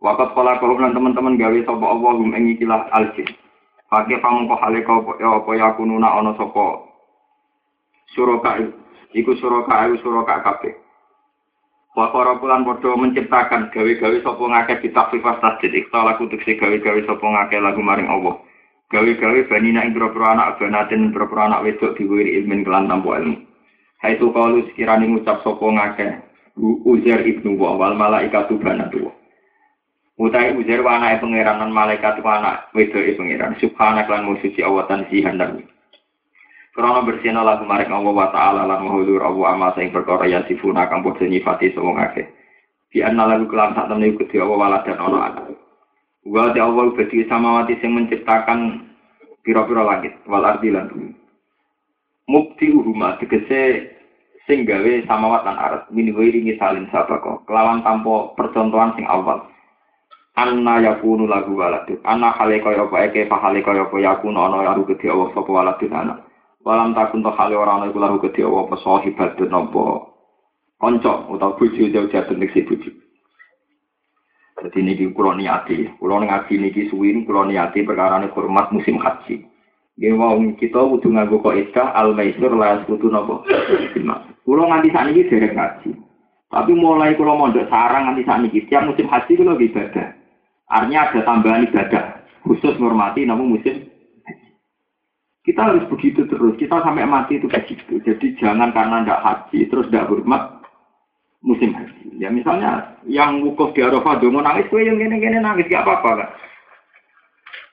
[0.00, 3.28] Wakat pola kau lan teman-teman gawe sopo Allah hukum ing ikilah aljin.
[3.92, 6.88] Pakai pamung kok hale kau ya apa ya kununa ono sopo
[8.16, 8.64] suroka
[9.12, 10.87] iku suroka iku suroka kabeh.
[11.98, 17.58] Wakara pulan podo menciptakan gawe-gawe sopo ngake ditakfifas tasjid ikhta lagu tuksi gawe-gawe sopo ngake
[17.58, 18.38] lagu maring Allah.
[18.86, 23.42] Gawe-gawe banina ing bro anak banatin bro anak wedok diwiri ilmin kelan tanpa ilmu.
[23.98, 26.22] Hai tu kalu sekirani ngucap sopo ngake
[26.86, 29.10] Uzair ibnu wa wal malaikatu banatu.
[30.22, 33.58] Utai Uzair wa anak pengiranan malaikat wa wedok pengiran.
[33.58, 35.66] Subhanak lan musuci awatan sihan dan
[36.78, 40.86] Krono bersihna lagu maring Allah wa ta'ala lan mahulur Allah ama sing perkara ya sifuna
[40.86, 42.22] kang padha nyifati sapa ngake.
[42.94, 45.58] Di anna lagu kelam sak temne iku Allah wala dan ana anak.
[46.22, 48.86] Wa ta Allah beti samawati sing menciptakan
[49.42, 51.18] pira-pira langit wal ardi lan bumi.
[52.30, 53.90] Mukti uhuma tegese
[54.46, 59.50] sing gawe samawat lan arat min wiri misalin sabako kelawan tanpa percontohan sing awal.
[60.38, 61.98] Anna yakunu lagu waladun.
[62.06, 66.27] Anna hale kaya apa eke fa hale kaya apa yakunu ana Allah sapa waladun anak.
[66.66, 70.10] Walam takun to hale ora ana iku lahu gedhe apa sahibatun napa
[70.78, 72.90] kanca utawa bojo jauh-jauh nek si bojo.
[74.58, 79.46] Jadi niki kula niati, kula ngaji niki suwi kula niati perkara hormat musim haji.
[79.98, 83.42] Nggih wong kita kudu nganggo kaidah al maisur la kudu napa?
[84.42, 85.90] Kula nganti sakniki derek ngaji.
[86.50, 90.14] Tapi mulai kula mondok sarang nganti sakniki tiap musim haji kula ibadah.
[90.68, 92.04] Artinya ada tambahan ibadah
[92.44, 93.87] khusus menghormati namun musim
[95.48, 96.60] kita harus begitu terus.
[96.60, 97.96] Kita sampai mati itu begitu.
[98.04, 100.60] Jadi jangan karena tidak haji terus tidak hormat
[101.40, 102.20] musim haji.
[102.20, 106.30] Ya misalnya yang wukuf di Arafah mau nangis, gue yang gini-gini nangis gak apa-apa kan?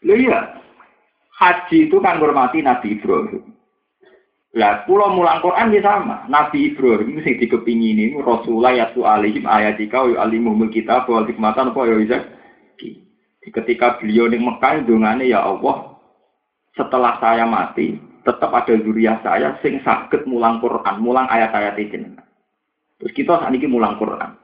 [0.08, 0.56] Lo iya,
[1.36, 3.44] haji itu kan hormati Nabi Ibrahim.
[4.56, 6.24] Lah, pulau mulang Quran ya sama.
[6.32, 11.96] Nabi Ibrahim sing dikepingini Rasulullah yatu alihim ayatika wa alimumul kita wal hikmatan apa ya
[12.00, 12.20] bisa.
[13.52, 15.95] Ketika beliau di Mekah dongane ya Allah,
[16.76, 17.96] setelah saya mati,
[18.28, 22.20] tetap ada zuriat saya sing sakit mulang Quran, mulang ayat-ayat ini.
[23.00, 24.36] Terus kita saat ini mulang Quran.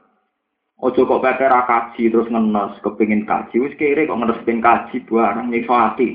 [0.82, 5.46] Ojo kok pepe kaji terus ngenes kepingin kaji, wis kere kok ngenes pengen kaji barang
[5.46, 6.10] nyiksa hati.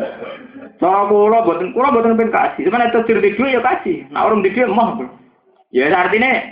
[0.76, 4.12] Cara kula boten kula boten pengen kaji, cuman itu dir di ya kaji.
[4.12, 5.08] Nah orang di duit mah.
[5.72, 6.52] Ya artinya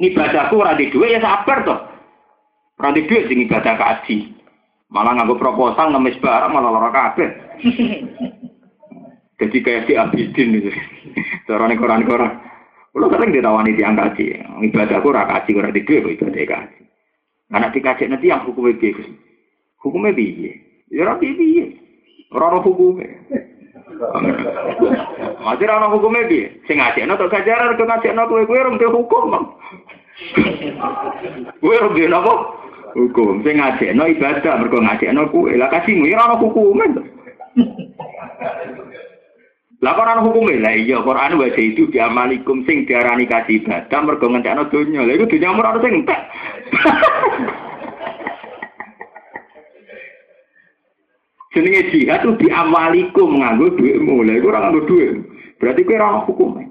[0.00, 1.80] ibadahku ora di duit ya sabar toh.
[2.80, 4.32] Ora di duit sing ibadah kaji.
[4.88, 7.28] Malah nganggo proposal ngemis barang malah lara kabeh.
[9.40, 10.70] Jadi kayak si Abidin itu.
[11.48, 12.36] Carane koran-koran.
[12.92, 14.36] Kalau sering ditawani tiang kaji.
[14.68, 16.80] Ibadah aku raka kaji, ora di dua ibadah kaji.
[17.50, 19.04] Anak dikaji nanti yang hukumnya biye.
[19.82, 20.52] Hukumnya biye.
[20.92, 21.66] Ya rapi biye.
[22.30, 23.10] Orang hukumnya.
[25.42, 26.62] Masih orang hukumnya biye.
[26.66, 29.46] Sing ngaji, no tak gajaran ke ngaji, no kue kue rum hukum bang.
[31.58, 32.54] Kue rum dia nopo
[32.94, 33.42] hukum.
[33.42, 35.58] Sing ngaji, no ibadah mereka ngaji, no kue.
[35.58, 37.02] Lah kasihmu, ya orang hukumnya.
[39.80, 44.68] Lah Quran hukume lah iya Quran wa itu amalikum sing diarani kasih ibadah mergo ngentekno
[44.68, 45.08] donya.
[45.08, 46.20] Lah iku donya ora sing entek.
[51.56, 54.20] Jenenge jihad itu diamalikum nganggo duitmu.
[54.20, 55.16] Lah iku ora nganggo duit.
[55.56, 56.68] Berarti kowe ora hukume.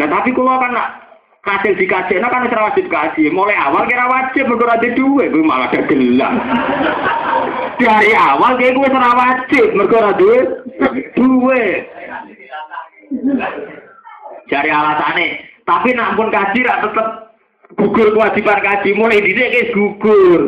[0.00, 0.72] Nah tapi kalau kan
[1.44, 3.28] kasil dikasih, nah kan wajib kasih.
[3.28, 6.40] Mulai awal kira wajib mergo ora duit, kowe malah gelang.
[7.80, 10.46] Dari awal kayak gue ora wajib mergo ora duit.
[11.16, 11.82] Duit.
[14.52, 15.28] Cari alasannya.
[15.64, 17.08] Tapi nak pun kaji rak tetep
[17.78, 20.42] gugur kewajiban kaji mulai di sini gugur.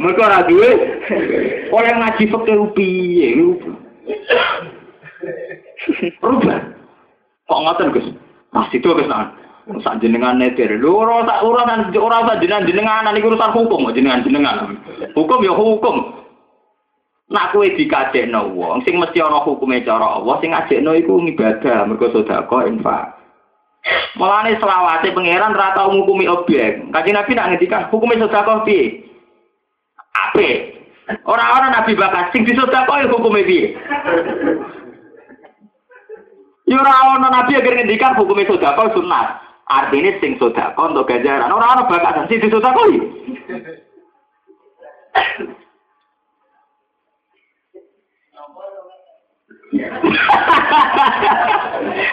[0.00, 0.70] Mereka ora duwe
[1.68, 3.28] oleh ngaji fikih piye
[6.20, 6.60] Rubah.
[7.48, 8.06] Kok ngoten Gus?
[8.52, 9.39] Mas itu nak.
[9.78, 10.74] Sak jenengan netir.
[10.82, 14.74] Lho ora sak urusan ora sak jenengan jenengan iki urusan hukum jenengan jenengan.
[15.14, 16.18] Hukum ya hukum.
[17.30, 22.10] Nak kowe dikajekno wong sing mesti ana hukume cara Allah sing ngajekno iku ibadah mergo
[22.10, 23.14] sedekah infak.
[24.18, 26.90] Mulane selawase pangeran ra tau ngukumi objek.
[26.90, 29.06] Kanjeng Nabi nak ngendikan hukume sedekah piye?
[30.10, 30.74] Ape?
[31.22, 33.78] Ora-ora Nabi bakas sing disedekah hukume piye?
[36.66, 39.49] Ya ora ana Nabi agar ngendikan hukume sedekah sunat.
[39.70, 41.54] Artinya sing sedekah untuk ganjaran.
[41.54, 42.74] Ora ana bakasan sing disedekah.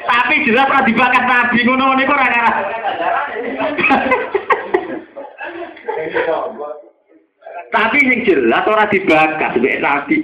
[0.05, 2.55] Tapi jelas ora dibakat nabi ngono niku ora ngarah.
[7.67, 10.15] Tapi yang jelas ora dibakat sebagai nabi.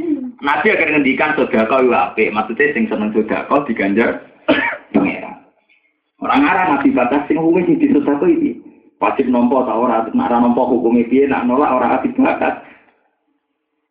[0.43, 1.97] Nabi akan ngendikan sedekah yo.
[2.13, 4.21] Maksudnya sing seneng sedekah diganjar
[4.93, 5.42] pangeran.
[6.23, 8.63] Orang ngarah nabi batas sing hukume sing disedekah iki.
[9.03, 12.63] Wajib nompo ta ora nek ora nompo hukume piye nak nolak ora dibakat.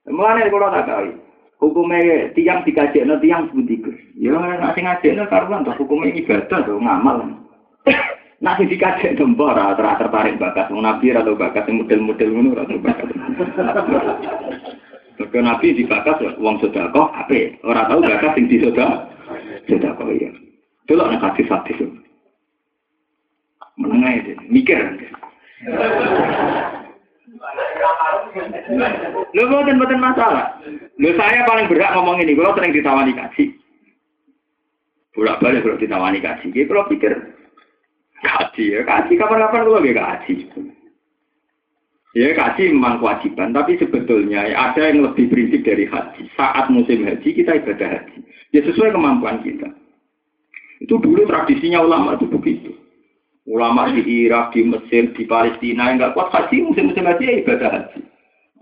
[0.09, 1.21] Mulane kula tak kawin.
[1.61, 4.01] Hukumnya tiang dikajekno tiang Gus.
[4.17, 7.21] Ya nek sing ngajekno karuan to hukume ibadah to ngamal.
[8.43, 13.07] Nah sing dikajekno mbok ora tertarik wong nabi atau bakat sing model-model ngono ora bakat.
[15.21, 19.07] Mergo nabi dibakat wong sedekah apik, ora tau bakat sing disedekah.
[19.71, 20.33] Sedekah ya.
[20.91, 22.02] Delok nek hadis-hadis.
[23.81, 24.78] Menengah itu, mikir.
[29.32, 30.61] Lu buatan buatan masalah.
[31.01, 32.36] Lu saya paling berat ngomong ini.
[32.36, 33.44] Kalau sering ditawani kaji.
[35.12, 36.47] Bolak balik kalau ditawani kaji.
[36.53, 37.12] Jadi kalau pikir
[38.23, 40.35] kaji ya kaji kapan-kapan kalau gak kaji.
[42.12, 46.28] Ya kaji memang kewajiban, tapi sebetulnya ya, ada yang lebih prinsip dari haji.
[46.36, 48.19] Saat musim haji kita ibadah haji.
[48.53, 49.73] Ya sesuai kemampuan kita.
[50.85, 52.82] Itu dulu tradisinya ulama itu begitu.
[53.43, 57.70] Ulama di Irak, di Mesir, di Palestina yang nggak kuat haji, musim-musim haji ya ibadah
[57.74, 58.01] haji.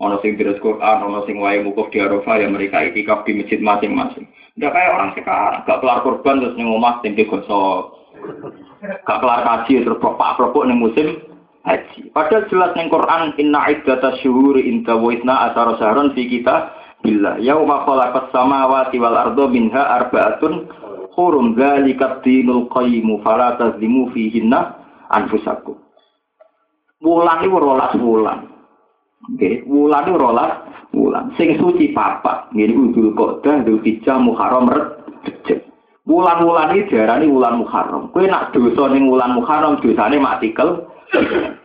[0.01, 3.61] Ono sing terus Quran, ono sing wae mukuf di Arafah ya mereka iktikaf di masjid
[3.61, 4.25] masing-masing.
[4.57, 7.81] Nggak kayak orang sekarang, gak kelar korban terus ning omah sing digosok.
[8.81, 11.21] Gak kelar haji terus propak-propok ning musim
[11.61, 12.09] haji.
[12.09, 15.77] Padahal jelas ning Quran inna iddata syuhuri inta wa isna asara
[16.17, 16.73] fi kita
[17.05, 20.69] billah yauma khalaqas samawati wal ardo minha arba'atun
[21.15, 24.79] hurum dzalikat dinul qayyim fala tazlimu fihinna
[25.11, 25.75] anfusakum.
[27.01, 28.39] Wulan iku rolas wulan.
[29.25, 30.51] Oke, wulan iku rolas
[30.93, 31.33] wulan.
[31.35, 35.59] Sing suci papa, ngene iku Dzul Qa'dah, Dzul Hijjah, Muharram, Rejab.
[36.05, 38.09] Wulan-wulan iki diarani wulan Muharram.
[38.09, 40.89] Kowe nak dosa ning wulan Muharram dosane matikel.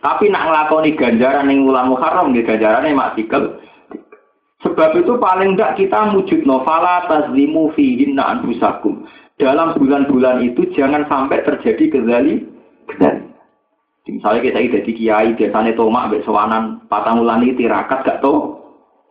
[0.03, 3.57] Tapi nak nglakoni ganjaran ning wulan Muharram nggih ganjarane matikel.
[4.61, 9.05] Sebab itu paling enggak kita wujud novala tazlimu fihinna anfusakum
[9.37, 12.41] dalam bulan-bulan itu jangan sampai terjadi kezali
[12.89, 13.21] kezali.
[14.07, 18.55] Misalnya kita jadi kiai biasanya tomak ambek sewanan patang bulan ini tirakat gak tau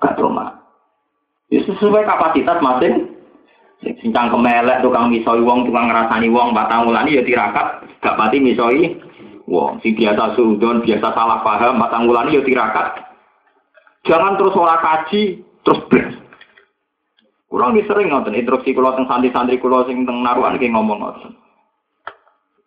[0.00, 0.56] gak tomak.
[1.52, 3.12] Ya sesuai kapasitas masing.
[4.00, 8.96] Sincang kemelek tukang misoi wong tukang ngerasani wong patang bulan ya tirakat gak pati misoi
[9.44, 9.78] wong.
[9.84, 13.04] Si biasa sudon biasa salah paham patang bulan ya tirakat.
[14.08, 16.25] Jangan terus ora kaji terus beres.
[17.56, 21.32] Kulo nggih sering ngoten instruksi kulo teng santri-santri kulo sing teng naruhan nggih ngomong ngoten.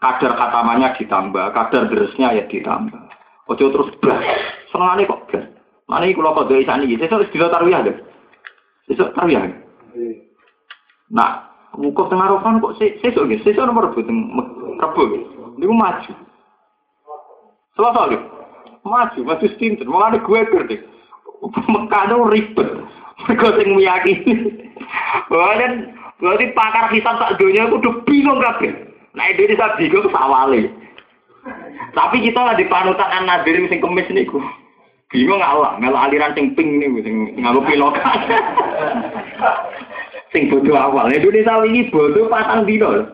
[0.02, 2.98] Kadar katamanya ditambah, kadar deresnya ya ditambah.
[3.54, 4.26] Ojo terus blas.
[4.74, 5.46] Senengane kok blas.
[5.86, 8.02] Mana iki kulo kok dhewe sani iki sesuk wis tarwiyah deh.
[8.90, 9.62] Sesuk tarwiyah.
[11.14, 14.18] Nah, wukuf teng naruhan kok sesuk nggih, sesuk nomor rebo teng
[14.74, 15.24] rebo nggih.
[15.62, 16.14] Niku maju.
[17.78, 18.18] Selasa lho.
[18.82, 19.86] Maju, maju stinten.
[19.86, 20.82] Mulane gue kerja.
[21.70, 22.90] Mekah ribet.
[23.30, 24.34] Mereka sing meyakini.
[25.30, 28.74] Dan berarti pakar hisab tak dunia udah bingung kabeh.
[29.14, 30.74] Nah Indonesia bingung sawale.
[31.94, 34.42] Tapi kita lah di panutan an nadir sing kemis niku.
[35.14, 38.18] Bingung Allah, melu aliran sing ping niku sing nganggo pilokan.
[40.34, 41.14] sing bodoh awal.
[41.14, 43.06] Indonesia ini bodoh patang dino.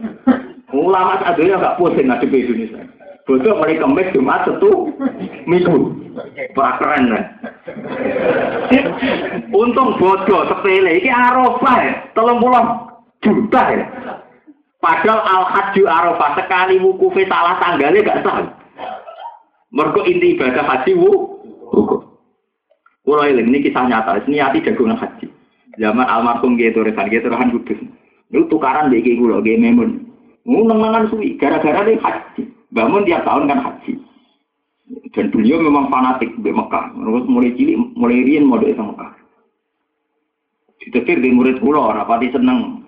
[0.72, 2.84] Ulama sadonya gak pusing ngadepi Indonesia.
[3.26, 4.94] Bodoh mulai kemis Jumat satu
[5.50, 5.98] minggu.
[6.54, 7.26] Wah keren kan.
[9.50, 12.62] Untung bodoh sepele iki Arafah ya, telung puluh
[13.26, 13.86] juta ya.
[14.78, 18.46] Padahal al haji Arafah sekali wukufe salah tanggalnya gak sah.
[19.74, 21.42] Mergo inti ibadah haji wu
[21.74, 22.06] wukuf.
[23.06, 25.30] Kulo eling ini kisah nyata, ini hati jagungan haji.
[25.78, 27.78] Zaman almarhum gitu, rekan gitu, rekan kudus.
[28.34, 30.10] Itu tukaran deh kulo, gak memun.
[30.46, 32.55] Nguneng-nengan suwi, gara-gara dia haji.
[32.74, 33.94] Bangun tiap tahun kan haji.
[35.18, 36.94] Dan beliau memang fanatik di Mekah.
[36.94, 39.12] Terus mulai cilik, mulai rian mau di Mekah.
[40.86, 42.86] Ditetir di murid pulau, rapati seneng.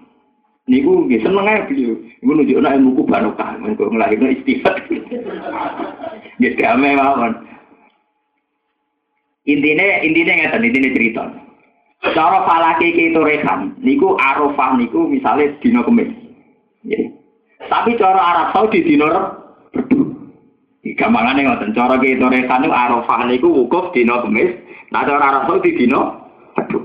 [0.68, 1.95] Niku nggih seneng ae beliau.
[2.22, 4.76] Niku nunjukna ilmu ku barokah, mergo nglahirno istighfar.
[6.38, 7.34] Nggih damai mawon.
[9.48, 11.24] Intine intine ngeten, intine cerita.
[12.14, 16.14] Cara falake itu rekan, niku Arafah niku misalnya dina kemis.
[17.66, 19.08] Tapi cara Arab Saudi dina
[20.98, 24.58] Gampangane ngoten, cara ki rekan niku Arafah niku wukuf dina Kamis,
[24.90, 26.26] nah cara Arab Saudi dina
[26.58, 26.82] Aduh.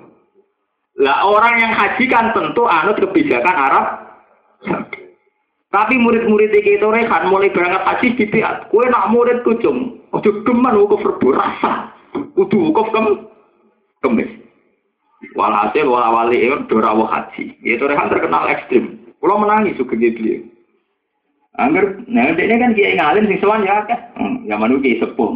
[1.01, 3.87] Lah orang yang haji kan tentu anut kebijakan Arab
[5.73, 8.69] Tapi murid-murid iki rekan mulai berangkat haji di pihak.
[8.69, 11.89] Kue nak murid kucung, ojo geman wukuf rebu rasa.
[12.13, 13.25] Kudu wukuf kem
[14.05, 14.29] kemis.
[15.33, 17.57] Walhasil wala wali dorawo haji.
[17.65, 19.01] Itu rehan terkenal ekstrim.
[19.17, 20.52] Kalau menangis juga beliau.
[21.53, 23.99] Angger, nah ini kan kiai ngalim sing sowan ya akeh.
[24.17, 25.31] Hmm, zaman itu kiai sepuh.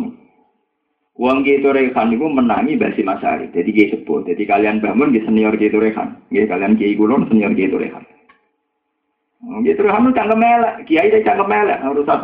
[1.16, 3.52] Wong kiai Torehan itu menangi basi masari.
[3.52, 4.24] Jadi kiai sepuh.
[4.24, 6.16] Jadi kalian bangun di senior kiai Torehan.
[6.32, 8.04] Ya kalian kiai kulon senior kiai Torehan.
[9.44, 10.74] Hmm, kiai Torehan itu cangkem melek.
[10.88, 11.84] Kiai itu cangkem melek.
[11.84, 12.20] Urusan.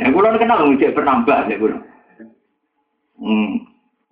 [0.00, 1.80] Ya kulon kenal ngejek penambah ya kulon.
[3.20, 3.52] Hmm.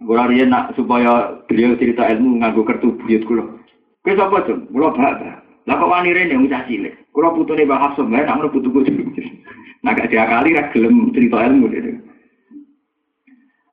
[0.04, 3.60] Kulon dia nak supaya beliau cerita ilmu nganggo kertu buyut kulon.
[4.04, 4.60] Kau siapa tuh?
[4.68, 5.43] Bahas.
[5.64, 7.08] Lah kok wani rene ucah cilik.
[7.12, 8.84] Kula putune Mbah Hafsah bae nak putuku.
[9.84, 11.92] Nah gak diakali ra gelem cerita ilmu dhewe.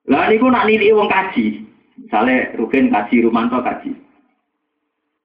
[0.07, 1.67] Lah niku nak nilai wong kaji.
[1.99, 3.91] Misale Rukin kaji, Rumanto kaji.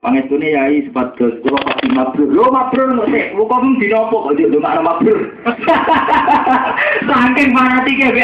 [0.03, 2.31] Pangestune yai sepados kula pasti mabrur.
[2.31, 5.21] Lho mabrur kok sik, kok dina apa kok makna mabrur.
[7.09, 8.23] Saking fanatike be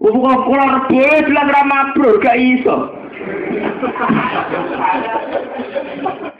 [0.00, 0.16] Kok
[0.48, 0.96] kula rebo
[1.28, 2.88] bilang ra mabrur gak iso.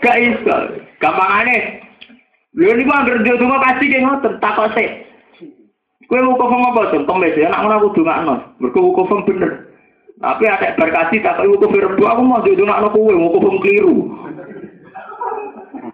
[0.00, 0.56] Gak iso.
[0.96, 1.84] Gampangane.
[2.56, 4.88] Lho niku anggere donga kasih ki ngoten takok sik.
[6.08, 7.04] Kowe wukuf apa to?
[7.04, 8.34] Tong ya anak ngono aku dongakno.
[8.58, 9.68] Mergo wukuf bener.
[10.18, 14.08] Tapi ada berkasih tak tahu wukuf rebu aku mau dongakno kowe wukuf keliru.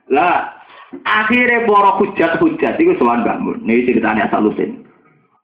[0.06, 0.54] Lah
[1.02, 3.58] akhirnya boro hujat-hujat itu soal bangun.
[3.66, 4.85] Ini ceritanya asal usin.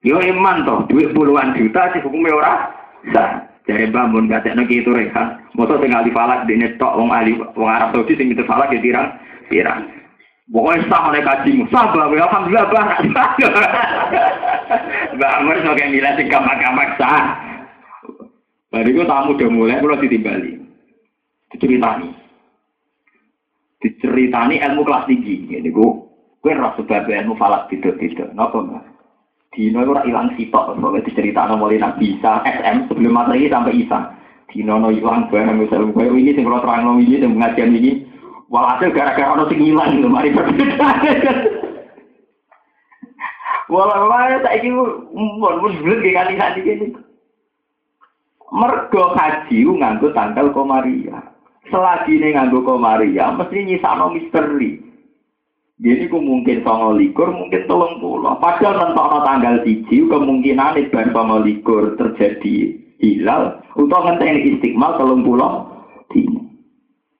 [0.02, 2.54] Yo iman toh, duit puluhan juta sih hukumnya ora
[3.14, 3.46] sah.
[3.62, 5.38] Jadi bangun gak tekno itu rekan.
[5.54, 8.82] Motor tinggal di falak di netok wong ali wong Arab Saudi sing itu falak ya
[8.82, 9.14] tirang
[9.46, 9.86] tirang.
[10.50, 12.98] Pokoknya sah oleh kajimu, sah bahwa alhamdulillah bah.
[15.22, 17.38] Bangun sebagai nilai sing gampang-gampang sah.
[18.74, 20.58] Baru itu tamu udah mulai, kalau ditimbali.
[21.54, 22.08] Diceritani.
[23.78, 25.52] Diceritani ilmu kelas tinggi.
[25.52, 25.90] Ini gue,
[26.40, 28.32] gue rasa sebab ilmu falak tidak-tidak.
[28.32, 28.91] Kenapa enggak?
[29.52, 34.16] Dino itu hilang sitok, soalnya diceritakan mulai Nabi Isa, SM, sebelum ini sampai Isa.
[34.48, 37.90] Dino no hilang, barang misalnya, gue ini, yang kalau terang ini, yang pengajian ini,
[38.48, 40.88] walhasil gara-gara orang sing hilang, itu mari berbeda.
[43.72, 46.86] Walau walau tak ini, mun mun bulat kayak kali hati ini.
[48.52, 51.24] Mergo haji nganggo tanggal komaria.
[51.72, 54.91] Selagi ini nganggo komaria, mesti nyisano misteri.
[55.82, 58.38] Jadi ku mungkin songo likur, mungkin tolong pulau.
[58.38, 63.58] Padahal nentokno tanggal tiji, kemungkinan ibar songo likur terjadi hilal.
[63.74, 65.66] Untuk ngenteni istiqmal tolong pulau.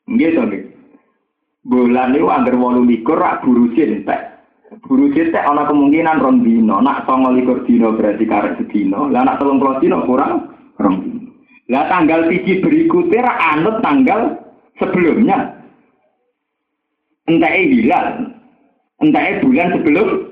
[0.06, 0.62] Gitu nih.
[1.66, 4.30] Bulan itu anggar walu likur, rak buru cintek.
[4.86, 6.78] Buru cintek ada kemungkinan rong dino.
[6.78, 9.10] Nak songo likur dino berarti karet sedino.
[9.10, 11.30] Lah nak tolong pulau dino kurang rong dino.
[11.66, 14.38] Lah tanggal tiji berikutnya rak anut tanggal
[14.78, 15.50] sebelumnya.
[17.30, 18.06] Entah hilal,
[19.02, 20.31] entah bulan sebelum